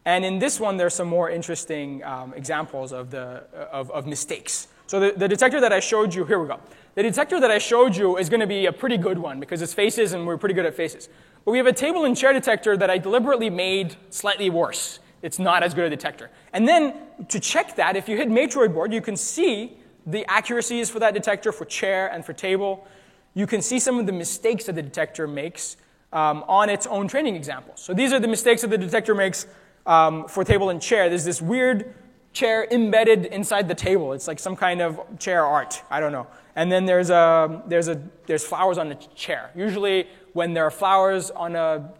And 0.04 0.24
in 0.24 0.38
this 0.38 0.58
one, 0.58 0.76
there's 0.76 0.94
some 0.94 1.08
more 1.08 1.30
interesting 1.30 2.02
um, 2.04 2.34
examples 2.34 2.92
of, 2.92 3.10
the, 3.10 3.44
of, 3.70 3.90
of 3.90 4.06
mistakes. 4.06 4.68
So 4.86 5.00
the, 5.00 5.12
the 5.16 5.28
detector 5.28 5.60
that 5.60 5.72
I 5.72 5.80
showed 5.80 6.12
you, 6.14 6.24
here 6.24 6.38
we 6.38 6.48
go. 6.48 6.58
The 6.94 7.02
detector 7.02 7.40
that 7.40 7.50
I 7.50 7.58
showed 7.58 7.96
you 7.96 8.16
is 8.16 8.28
going 8.28 8.40
to 8.40 8.46
be 8.46 8.66
a 8.66 8.72
pretty 8.72 8.96
good 8.96 9.18
one 9.18 9.40
because 9.40 9.62
it's 9.62 9.74
faces 9.74 10.12
and 10.12 10.26
we're 10.26 10.38
pretty 10.38 10.54
good 10.54 10.66
at 10.66 10.74
faces. 10.74 11.08
But 11.44 11.50
we 11.50 11.58
have 11.58 11.66
a 11.66 11.72
table 11.72 12.04
and 12.04 12.16
chair 12.16 12.32
detector 12.32 12.76
that 12.76 12.88
I 12.88 12.98
deliberately 12.98 13.50
made 13.50 13.96
slightly 14.10 14.48
worse 14.50 15.00
it's 15.24 15.38
not 15.38 15.62
as 15.62 15.72
good 15.72 15.86
a 15.86 15.90
detector. 15.90 16.30
And 16.52 16.68
then 16.68 16.94
to 17.28 17.40
check 17.40 17.76
that, 17.76 17.96
if 17.96 18.10
you 18.10 18.16
hit 18.18 18.28
Matroid 18.28 18.74
board, 18.74 18.92
you 18.92 19.00
can 19.00 19.16
see 19.16 19.78
the 20.04 20.26
accuracies 20.30 20.90
for 20.90 20.98
that 20.98 21.14
detector 21.14 21.50
for 21.50 21.64
chair 21.64 22.08
and 22.08 22.22
for 22.22 22.34
table. 22.34 22.86
You 23.32 23.46
can 23.46 23.62
see 23.62 23.78
some 23.80 23.98
of 23.98 24.04
the 24.04 24.12
mistakes 24.12 24.64
that 24.64 24.74
the 24.74 24.82
detector 24.82 25.26
makes 25.26 25.78
um, 26.12 26.44
on 26.46 26.68
its 26.68 26.86
own 26.86 27.08
training 27.08 27.36
examples. 27.36 27.80
So 27.80 27.94
these 27.94 28.12
are 28.12 28.20
the 28.20 28.28
mistakes 28.28 28.60
that 28.60 28.68
the 28.68 28.76
detector 28.76 29.14
makes 29.14 29.46
um, 29.86 30.28
for 30.28 30.44
table 30.44 30.68
and 30.68 30.80
chair. 30.80 31.08
There's 31.08 31.24
this 31.24 31.40
weird 31.40 31.94
chair 32.34 32.66
embedded 32.70 33.26
inside 33.26 33.68
the 33.68 33.74
table. 33.74 34.12
It's 34.12 34.28
like 34.28 34.38
some 34.38 34.56
kind 34.56 34.82
of 34.82 35.00
chair 35.18 35.46
art. 35.46 35.82
I 35.88 36.00
don't 36.00 36.12
know. 36.12 36.26
And 36.56 36.70
then 36.70 36.84
there's, 36.84 37.10
a, 37.10 37.62
there's, 37.66 37.88
a, 37.88 38.02
there's 38.26 38.44
flowers 38.44 38.76
on 38.76 38.88
the 38.88 38.96
chair. 39.14 39.50
Usually, 39.56 40.06
when 40.34 40.52
there 40.52 40.64
are 40.64 40.70
flowers 40.70 41.30
on, 41.30 41.56
a, 41.56 41.90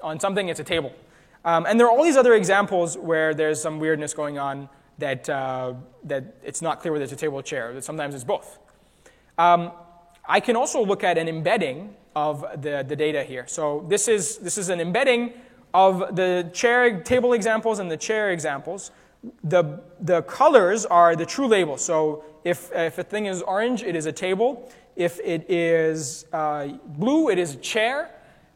on 0.00 0.18
something, 0.18 0.48
it's 0.48 0.60
a 0.60 0.64
table. 0.64 0.92
Um, 1.44 1.66
and 1.66 1.78
there 1.78 1.86
are 1.88 1.90
all 1.90 2.04
these 2.04 2.16
other 2.16 2.34
examples 2.34 2.96
where 2.96 3.34
there's 3.34 3.60
some 3.60 3.80
weirdness 3.80 4.14
going 4.14 4.38
on 4.38 4.68
that, 4.98 5.28
uh, 5.28 5.74
that 6.04 6.36
it's 6.44 6.62
not 6.62 6.80
clear 6.80 6.92
whether 6.92 7.04
it's 7.04 7.12
a 7.12 7.16
table 7.16 7.38
or 7.38 7.42
chair, 7.42 7.74
that 7.74 7.84
sometimes 7.84 8.14
it's 8.14 8.24
both. 8.24 8.58
Um, 9.36 9.72
I 10.24 10.38
can 10.38 10.54
also 10.54 10.84
look 10.84 11.02
at 11.02 11.18
an 11.18 11.28
embedding 11.28 11.96
of 12.14 12.44
the, 12.62 12.84
the 12.86 12.94
data 12.94 13.24
here. 13.24 13.46
So 13.48 13.84
this 13.88 14.06
is, 14.06 14.38
this 14.38 14.58
is 14.58 14.68
an 14.68 14.80
embedding 14.80 15.32
of 15.74 16.14
the 16.14 16.48
chair 16.52 17.00
table 17.00 17.32
examples 17.32 17.78
and 17.80 17.90
the 17.90 17.96
chair 17.96 18.30
examples. 18.30 18.92
The, 19.44 19.80
the 20.00 20.22
colors 20.22 20.84
are 20.86 21.14
the 21.14 21.26
true 21.26 21.46
labels. 21.46 21.84
So 21.84 22.24
if, 22.44 22.72
if 22.72 22.98
a 22.98 23.04
thing 23.04 23.26
is 23.26 23.42
orange, 23.42 23.82
it 23.82 23.94
is 23.94 24.06
a 24.06 24.12
table. 24.12 24.70
If 24.96 25.20
it 25.20 25.50
is 25.50 26.26
uh, 26.32 26.68
blue, 26.86 27.30
it 27.30 27.38
is 27.38 27.54
a 27.54 27.58
chair 27.58 28.10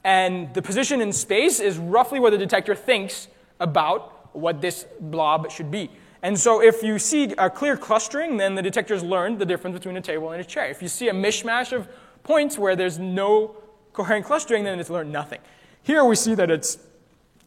and 0.06 0.54
the 0.54 0.62
position 0.62 1.00
in 1.00 1.12
space 1.12 1.58
is 1.58 1.78
roughly 1.78 2.20
where 2.20 2.30
the 2.30 2.38
detector 2.38 2.76
thinks 2.76 3.26
about 3.58 4.36
what 4.36 4.60
this 4.60 4.86
blob 5.00 5.50
should 5.50 5.68
be. 5.68 5.90
And 6.22 6.38
so 6.38 6.62
if 6.62 6.80
you 6.80 7.00
see 7.00 7.32
a 7.36 7.50
clear 7.50 7.76
clustering, 7.76 8.36
then 8.36 8.54
the 8.54 8.62
detector's 8.62 9.02
learned 9.02 9.40
the 9.40 9.44
difference 9.44 9.74
between 9.74 9.96
a 9.96 10.00
table 10.00 10.30
and 10.30 10.40
a 10.40 10.44
chair. 10.44 10.70
If 10.70 10.80
you 10.80 10.86
see 10.86 11.08
a 11.08 11.12
mishmash 11.12 11.72
of 11.72 11.88
points 12.22 12.56
where 12.56 12.76
there's 12.76 13.00
no 13.00 13.56
coherent 13.92 14.26
clustering, 14.26 14.62
then 14.62 14.78
it's 14.78 14.90
learned 14.90 15.10
nothing. 15.10 15.40
Here 15.82 16.04
we 16.04 16.14
see 16.14 16.36
that 16.36 16.52
it's 16.52 16.78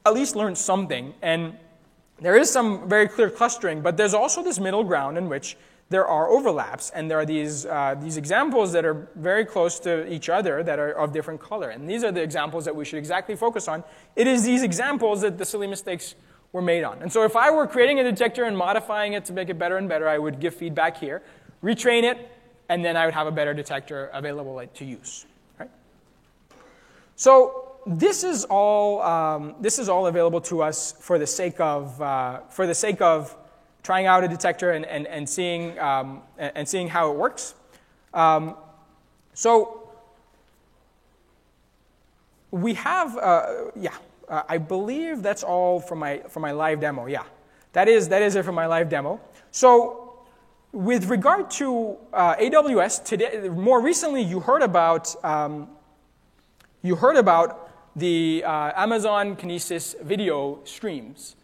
at 0.05 0.13
least 0.13 0.35
learned 0.35 0.57
something, 0.57 1.13
and 1.21 1.55
there 2.21 2.35
is 2.37 2.49
some 2.49 2.87
very 2.87 3.07
clear 3.07 3.29
clustering, 3.29 3.81
but 3.81 3.97
there's 3.97 4.13
also 4.13 4.43
this 4.43 4.59
middle 4.59 4.83
ground 4.83 5.17
in 5.17 5.29
which 5.29 5.57
there 5.89 6.05
are 6.05 6.29
overlaps, 6.29 6.91
and 6.91 7.09
there 7.09 7.19
are 7.19 7.25
these, 7.25 7.65
uh, 7.65 7.95
these 7.99 8.17
examples 8.17 8.71
that 8.73 8.85
are 8.85 9.07
very 9.15 9.43
close 9.43 9.79
to 9.79 10.11
each 10.11 10.29
other 10.29 10.61
that 10.61 10.77
are 10.77 10.91
of 10.91 11.11
different 11.11 11.41
color. 11.41 11.69
And 11.71 11.89
these 11.89 12.03
are 12.03 12.11
the 12.11 12.21
examples 12.21 12.65
that 12.65 12.75
we 12.75 12.85
should 12.85 12.99
exactly 12.99 13.35
focus 13.35 13.67
on. 13.67 13.83
It 14.15 14.27
is 14.27 14.43
these 14.43 14.61
examples 14.61 15.21
that 15.21 15.39
the 15.39 15.45
silly 15.45 15.65
mistakes 15.65 16.13
were 16.51 16.61
made 16.61 16.83
on. 16.83 17.01
And 17.01 17.11
so 17.11 17.23
if 17.23 17.35
I 17.35 17.49
were 17.49 17.65
creating 17.65 17.99
a 17.99 18.03
detector 18.03 18.43
and 18.43 18.55
modifying 18.55 19.13
it 19.13 19.25
to 19.25 19.33
make 19.33 19.49
it 19.49 19.57
better 19.57 19.77
and 19.77 19.89
better, 19.89 20.07
I 20.07 20.19
would 20.19 20.39
give 20.39 20.53
feedback 20.53 20.97
here, 20.97 21.23
retrain 21.63 22.03
it, 22.03 22.29
and 22.69 22.85
then 22.85 22.95
I 22.95 23.05
would 23.05 23.15
have 23.15 23.25
a 23.25 23.31
better 23.31 23.55
detector 23.55 24.11
available 24.13 24.63
to 24.63 24.85
use. 24.85 25.25
Right? 25.59 25.69
So 27.15 27.68
this 27.85 28.23
is 28.23 28.45
all, 28.45 29.01
um, 29.01 29.55
this 29.59 29.79
is 29.79 29.89
all 29.89 30.07
available 30.07 30.41
to 30.41 30.61
us 30.61 30.93
for 30.99 31.17
the 31.17 31.27
sake 31.27 31.59
of, 31.59 32.01
uh, 32.01 32.41
for 32.49 32.67
the 32.67 32.75
sake 32.75 33.01
of 33.01 33.35
trying 33.83 34.05
out 34.05 34.23
a 34.23 34.27
detector 34.27 34.71
and, 34.71 34.85
and, 34.85 35.07
and, 35.07 35.27
seeing, 35.27 35.77
um, 35.79 36.21
and 36.37 36.67
seeing 36.67 36.87
how 36.87 37.11
it 37.11 37.17
works. 37.17 37.55
Um, 38.13 38.55
so 39.33 39.89
we 42.51 42.73
have, 42.75 43.17
uh, 43.17 43.71
yeah, 43.75 43.95
uh, 44.27 44.43
I 44.47 44.57
believe 44.57 45.23
that's 45.23 45.43
all 45.43 45.79
for 45.79 45.95
my, 45.95 46.19
for 46.29 46.39
my 46.39 46.51
live 46.51 46.79
demo. 46.79 47.05
Yeah, 47.07 47.23
that 47.73 47.87
is, 47.87 48.09
that 48.09 48.21
is 48.21 48.35
it 48.35 48.43
for 48.43 48.51
my 48.51 48.65
live 48.65 48.89
demo. 48.89 49.19
So 49.51 50.25
with 50.71 51.09
regard 51.09 51.49
to 51.51 51.97
uh, 52.13 52.35
AWS, 52.35 53.05
today, 53.05 53.49
more 53.49 53.81
recently 53.81 54.21
you 54.21 54.39
heard 54.39 54.61
about, 54.61 55.23
um, 55.23 55.69
you 56.81 56.95
heard 56.95 57.15
about 57.15 57.68
the 57.95 58.43
uh, 58.45 58.71
Amazon 58.75 59.35
Kinesis 59.35 59.99
video 60.01 60.59
streams. 60.63 61.35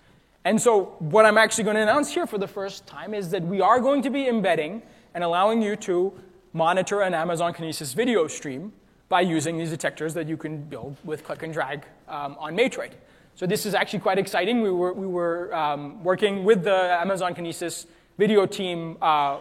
And 0.44 0.62
so, 0.62 0.96
what 1.00 1.26
I'm 1.26 1.38
actually 1.38 1.64
going 1.64 1.76
to 1.76 1.82
announce 1.82 2.14
here 2.14 2.28
for 2.28 2.38
the 2.38 2.48
first 2.48 2.86
time 2.86 3.14
is 3.14 3.30
that 3.32 3.44
we 3.44 3.62
are 3.62 3.80
going 3.80 4.02
to 4.04 4.10
be 4.10 4.28
embedding 4.28 4.84
and 5.14 5.24
allowing 5.24 5.62
you 5.62 5.76
to 5.78 6.14
monitor 6.54 7.02
an 7.02 7.14
Amazon 7.14 7.54
Kinesis 7.54 7.96
video 7.96 8.28
stream 8.28 8.72
by 9.10 9.22
using 9.22 9.58
these 9.58 9.70
detectors 9.70 10.14
that 10.14 10.28
you 10.28 10.38
can 10.38 10.62
build 10.62 10.98
with 11.04 11.24
click 11.24 11.44
and 11.44 11.54
drag 11.54 11.86
um, 12.08 12.36
on 12.40 12.56
Matroid. 12.56 12.92
So 13.36 13.46
this 13.46 13.66
is 13.66 13.74
actually 13.74 14.00
quite 14.00 14.18
exciting. 14.18 14.62
We 14.62 14.72
were, 14.72 14.94
we 14.94 15.08
were 15.08 15.54
um, 15.54 16.04
working 16.04 16.44
with 16.44 16.64
the 16.64 16.98
Amazon 17.02 17.36
Kinesis 17.36 17.86
video 18.18 18.46
team 18.46 18.98
uh, 19.02 19.40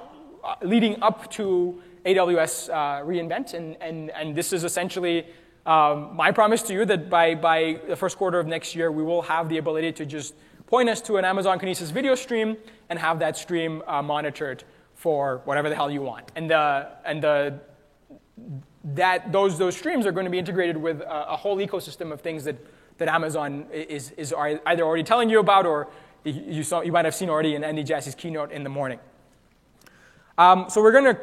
leading 0.62 1.00
up 1.02 1.30
to 1.32 1.80
AWS 2.05 2.68
uh, 2.68 3.05
reInvent, 3.05 3.55
and, 3.55 3.76
and, 3.80 4.11
and 4.11 4.34
this 4.34 4.52
is 4.52 4.64
essentially 4.64 5.26
um, 5.66 6.14
my 6.14 6.30
promise 6.30 6.62
to 6.64 6.74
you 6.74 6.84
that 6.84 7.08
by, 7.08 7.34
by 7.34 7.80
the 7.88 7.96
first 7.96 8.18
quarter 8.18 8.38
of 8.38 8.46
next 8.46 8.74
year, 8.74 8.92
we 8.92 9.02
will 9.02 9.22
have 9.22 9.48
the 9.48 9.58
ability 9.58 9.92
to 9.92 10.06
just 10.06 10.34
point 10.66 10.88
us 10.88 11.00
to 11.02 11.16
an 11.16 11.24
Amazon 11.24 11.58
Kinesis 11.58 11.90
video 11.90 12.14
stream 12.14 12.56
and 12.90 12.98
have 12.98 13.18
that 13.20 13.36
stream 13.36 13.82
uh, 13.86 14.02
monitored 14.02 14.64
for 14.94 15.40
whatever 15.44 15.68
the 15.68 15.74
hell 15.74 15.90
you 15.90 16.02
want. 16.02 16.30
And, 16.36 16.50
the, 16.50 16.88
and 17.04 17.22
the, 17.22 17.60
that, 18.84 19.32
those, 19.32 19.58
those 19.58 19.76
streams 19.76 20.06
are 20.06 20.12
going 20.12 20.24
to 20.24 20.30
be 20.30 20.38
integrated 20.38 20.76
with 20.76 21.00
a, 21.00 21.32
a 21.32 21.36
whole 21.36 21.56
ecosystem 21.56 22.12
of 22.12 22.20
things 22.20 22.44
that, 22.44 22.56
that 22.98 23.08
Amazon 23.08 23.66
is, 23.72 24.10
is 24.12 24.34
either 24.36 24.82
already 24.82 25.02
telling 25.02 25.30
you 25.30 25.40
about 25.40 25.66
or 25.66 25.88
you, 26.24 26.62
saw, 26.62 26.80
you 26.80 26.92
might 26.92 27.04
have 27.04 27.14
seen 27.14 27.28
already 27.28 27.54
in 27.54 27.64
Andy 27.64 27.84
Jassy's 27.84 28.14
keynote 28.14 28.52
in 28.52 28.64
the 28.64 28.70
morning. 28.70 28.98
Um, 30.36 30.66
so 30.68 30.82
we're 30.82 30.92
going 30.92 31.14
to 31.14 31.20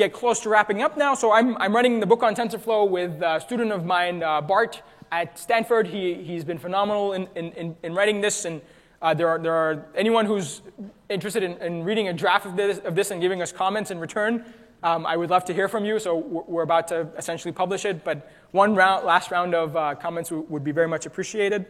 get 0.00 0.14
close 0.14 0.40
to 0.40 0.48
wrapping 0.48 0.80
up 0.82 0.96
now. 0.96 1.14
So 1.14 1.30
I'm, 1.30 1.58
I'm 1.58 1.74
running 1.74 2.00
the 2.00 2.06
book 2.06 2.22
on 2.22 2.34
TensorFlow 2.34 2.88
with 2.88 3.20
a 3.20 3.38
student 3.38 3.70
of 3.70 3.84
mine, 3.84 4.22
uh, 4.22 4.40
Bart, 4.40 4.80
at 5.12 5.38
Stanford. 5.38 5.86
He, 5.86 6.14
he's 6.14 6.42
been 6.42 6.58
phenomenal 6.58 7.12
in, 7.12 7.28
in, 7.34 7.76
in 7.82 7.94
writing 7.94 8.22
this. 8.22 8.46
And 8.46 8.62
uh, 9.02 9.12
there, 9.12 9.28
are, 9.28 9.38
there 9.38 9.52
are 9.52 9.84
anyone 9.94 10.24
who's 10.24 10.62
interested 11.10 11.42
in, 11.42 11.52
in 11.58 11.84
reading 11.84 12.08
a 12.08 12.14
draft 12.14 12.46
of 12.46 12.56
this, 12.56 12.78
of 12.78 12.94
this 12.94 13.10
and 13.10 13.20
giving 13.20 13.42
us 13.42 13.52
comments 13.52 13.90
in 13.90 13.98
return. 13.98 14.46
Um, 14.82 15.04
I 15.04 15.18
would 15.18 15.28
love 15.28 15.44
to 15.44 15.52
hear 15.52 15.68
from 15.68 15.84
you. 15.84 15.98
So 15.98 16.16
we're 16.16 16.62
about 16.62 16.88
to 16.88 17.06
essentially 17.18 17.52
publish 17.52 17.84
it. 17.84 18.02
But 18.02 18.32
one 18.52 18.74
round, 18.74 19.04
last 19.04 19.30
round 19.30 19.54
of 19.54 19.76
uh, 19.76 19.96
comments 19.96 20.30
would 20.30 20.64
be 20.64 20.72
very 20.72 20.88
much 20.88 21.04
appreciated. 21.04 21.66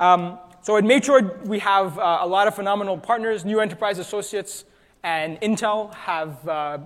Um, 0.00 0.40
so 0.62 0.76
at 0.76 0.82
Matroid, 0.82 1.46
we 1.46 1.60
have 1.60 1.96
uh, 1.96 2.18
a 2.22 2.26
lot 2.26 2.48
of 2.48 2.56
phenomenal 2.56 2.98
partners, 2.98 3.44
New 3.44 3.60
Enterprise 3.60 4.00
Associates, 4.00 4.64
and 5.04 5.40
Intel 5.40 5.94
have, 5.94 6.48
uh, 6.48 6.78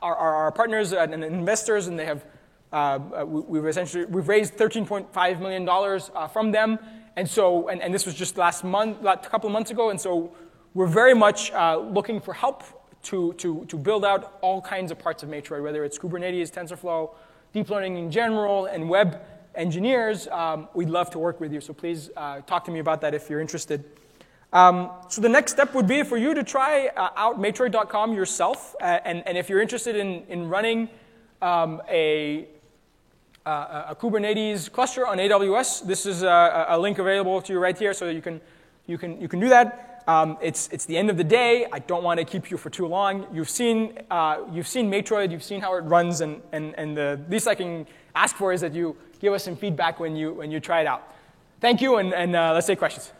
are, 0.00 0.16
our 0.16 0.52
partners 0.52 0.92
and 0.92 1.12
investors, 1.24 1.86
and 1.86 1.98
they 1.98 2.06
have, 2.06 2.24
uh, 2.72 3.24
we've 3.26 3.66
essentially, 3.66 4.04
we've 4.06 4.28
raised 4.28 4.56
$13.5 4.56 5.40
million 5.40 5.68
uh, 5.68 6.28
from 6.28 6.52
them. 6.52 6.78
And 7.16 7.28
so, 7.28 7.68
and, 7.68 7.82
and, 7.82 7.92
this 7.92 8.06
was 8.06 8.14
just 8.14 8.38
last 8.38 8.64
month, 8.64 9.04
a 9.04 9.16
couple 9.18 9.46
of 9.46 9.52
months 9.52 9.70
ago, 9.70 9.90
and 9.90 10.00
so 10.00 10.32
we're 10.72 10.86
very 10.86 11.14
much 11.14 11.52
uh, 11.52 11.76
looking 11.76 12.20
for 12.20 12.32
help 12.32 12.64
to, 13.02 13.34
to, 13.34 13.66
to 13.66 13.76
build 13.76 14.04
out 14.04 14.38
all 14.40 14.62
kinds 14.62 14.90
of 14.90 14.98
parts 14.98 15.22
of 15.22 15.28
Matroid, 15.28 15.62
whether 15.62 15.84
it's 15.84 15.98
Kubernetes, 15.98 16.50
TensorFlow, 16.50 17.10
deep 17.52 17.68
learning 17.68 17.98
in 17.98 18.10
general, 18.10 18.66
and 18.66 18.88
web 18.88 19.20
engineers. 19.54 20.26
Um, 20.28 20.68
we'd 20.72 20.88
love 20.88 21.10
to 21.10 21.18
work 21.18 21.40
with 21.40 21.52
you, 21.52 21.60
so 21.60 21.74
please 21.74 22.10
uh, 22.16 22.40
talk 22.40 22.64
to 22.64 22.70
me 22.70 22.78
about 22.78 23.00
that 23.02 23.14
if 23.14 23.28
you're 23.28 23.40
interested. 23.40 23.84
Um, 24.52 24.90
so 25.08 25.22
the 25.22 25.28
next 25.30 25.52
step 25.52 25.74
would 25.74 25.86
be 25.86 26.02
for 26.02 26.18
you 26.18 26.34
to 26.34 26.42
try 26.42 26.88
uh, 26.88 27.08
out 27.16 27.40
Matroid.com 27.40 28.12
yourself, 28.12 28.76
uh, 28.80 28.98
and, 29.04 29.26
and 29.26 29.38
if 29.38 29.48
you're 29.48 29.62
interested 29.62 29.96
in, 29.96 30.24
in 30.28 30.48
running 30.48 30.90
um, 31.40 31.80
a, 31.88 32.46
uh, 33.46 33.86
a 33.88 33.96
Kubernetes 33.96 34.70
cluster 34.70 35.06
on 35.06 35.16
AWS, 35.16 35.86
this 35.86 36.04
is 36.04 36.22
a, 36.22 36.66
a, 36.68 36.78
link 36.78 36.98
available 36.98 37.40
to 37.40 37.52
you 37.52 37.58
right 37.58 37.78
here, 37.78 37.94
so 37.94 38.10
you 38.10 38.20
can 38.20 38.40
you 38.86 38.98
can 38.98 39.20
you 39.20 39.28
can 39.28 39.40
do 39.40 39.48
that. 39.48 40.04
Um, 40.06 40.36
it's 40.42 40.68
it's 40.68 40.84
the 40.84 40.98
end 40.98 41.08
of 41.08 41.16
the 41.16 41.24
day. 41.24 41.66
I 41.72 41.78
don't 41.78 42.02
want 42.02 42.18
to 42.18 42.24
keep 42.24 42.50
you 42.50 42.58
for 42.58 42.68
too 42.68 42.86
long. 42.86 43.26
You've 43.32 43.50
seen 43.50 43.98
uh, 44.10 44.38
you've 44.52 44.68
seen 44.68 44.90
Matroid, 44.90 45.30
you've 45.30 45.42
seen 45.42 45.60
how 45.60 45.74
it 45.76 45.82
runs, 45.82 46.20
and 46.20 46.42
and 46.52 46.74
and 46.76 46.96
the 46.96 47.18
least 47.30 47.48
I 47.48 47.54
can 47.54 47.86
ask 48.14 48.36
for 48.36 48.52
is 48.52 48.60
that 48.60 48.74
you 48.74 48.96
give 49.20 49.32
us 49.32 49.44
some 49.44 49.56
feedback 49.56 49.98
when 49.98 50.14
you 50.14 50.34
when 50.34 50.50
you 50.50 50.60
try 50.60 50.82
it 50.82 50.86
out. 50.86 51.08
Thank 51.60 51.80
you, 51.80 51.96
and, 51.96 52.12
and 52.12 52.36
uh, 52.36 52.52
let's 52.52 52.66
take 52.66 52.78
questions. 52.78 53.12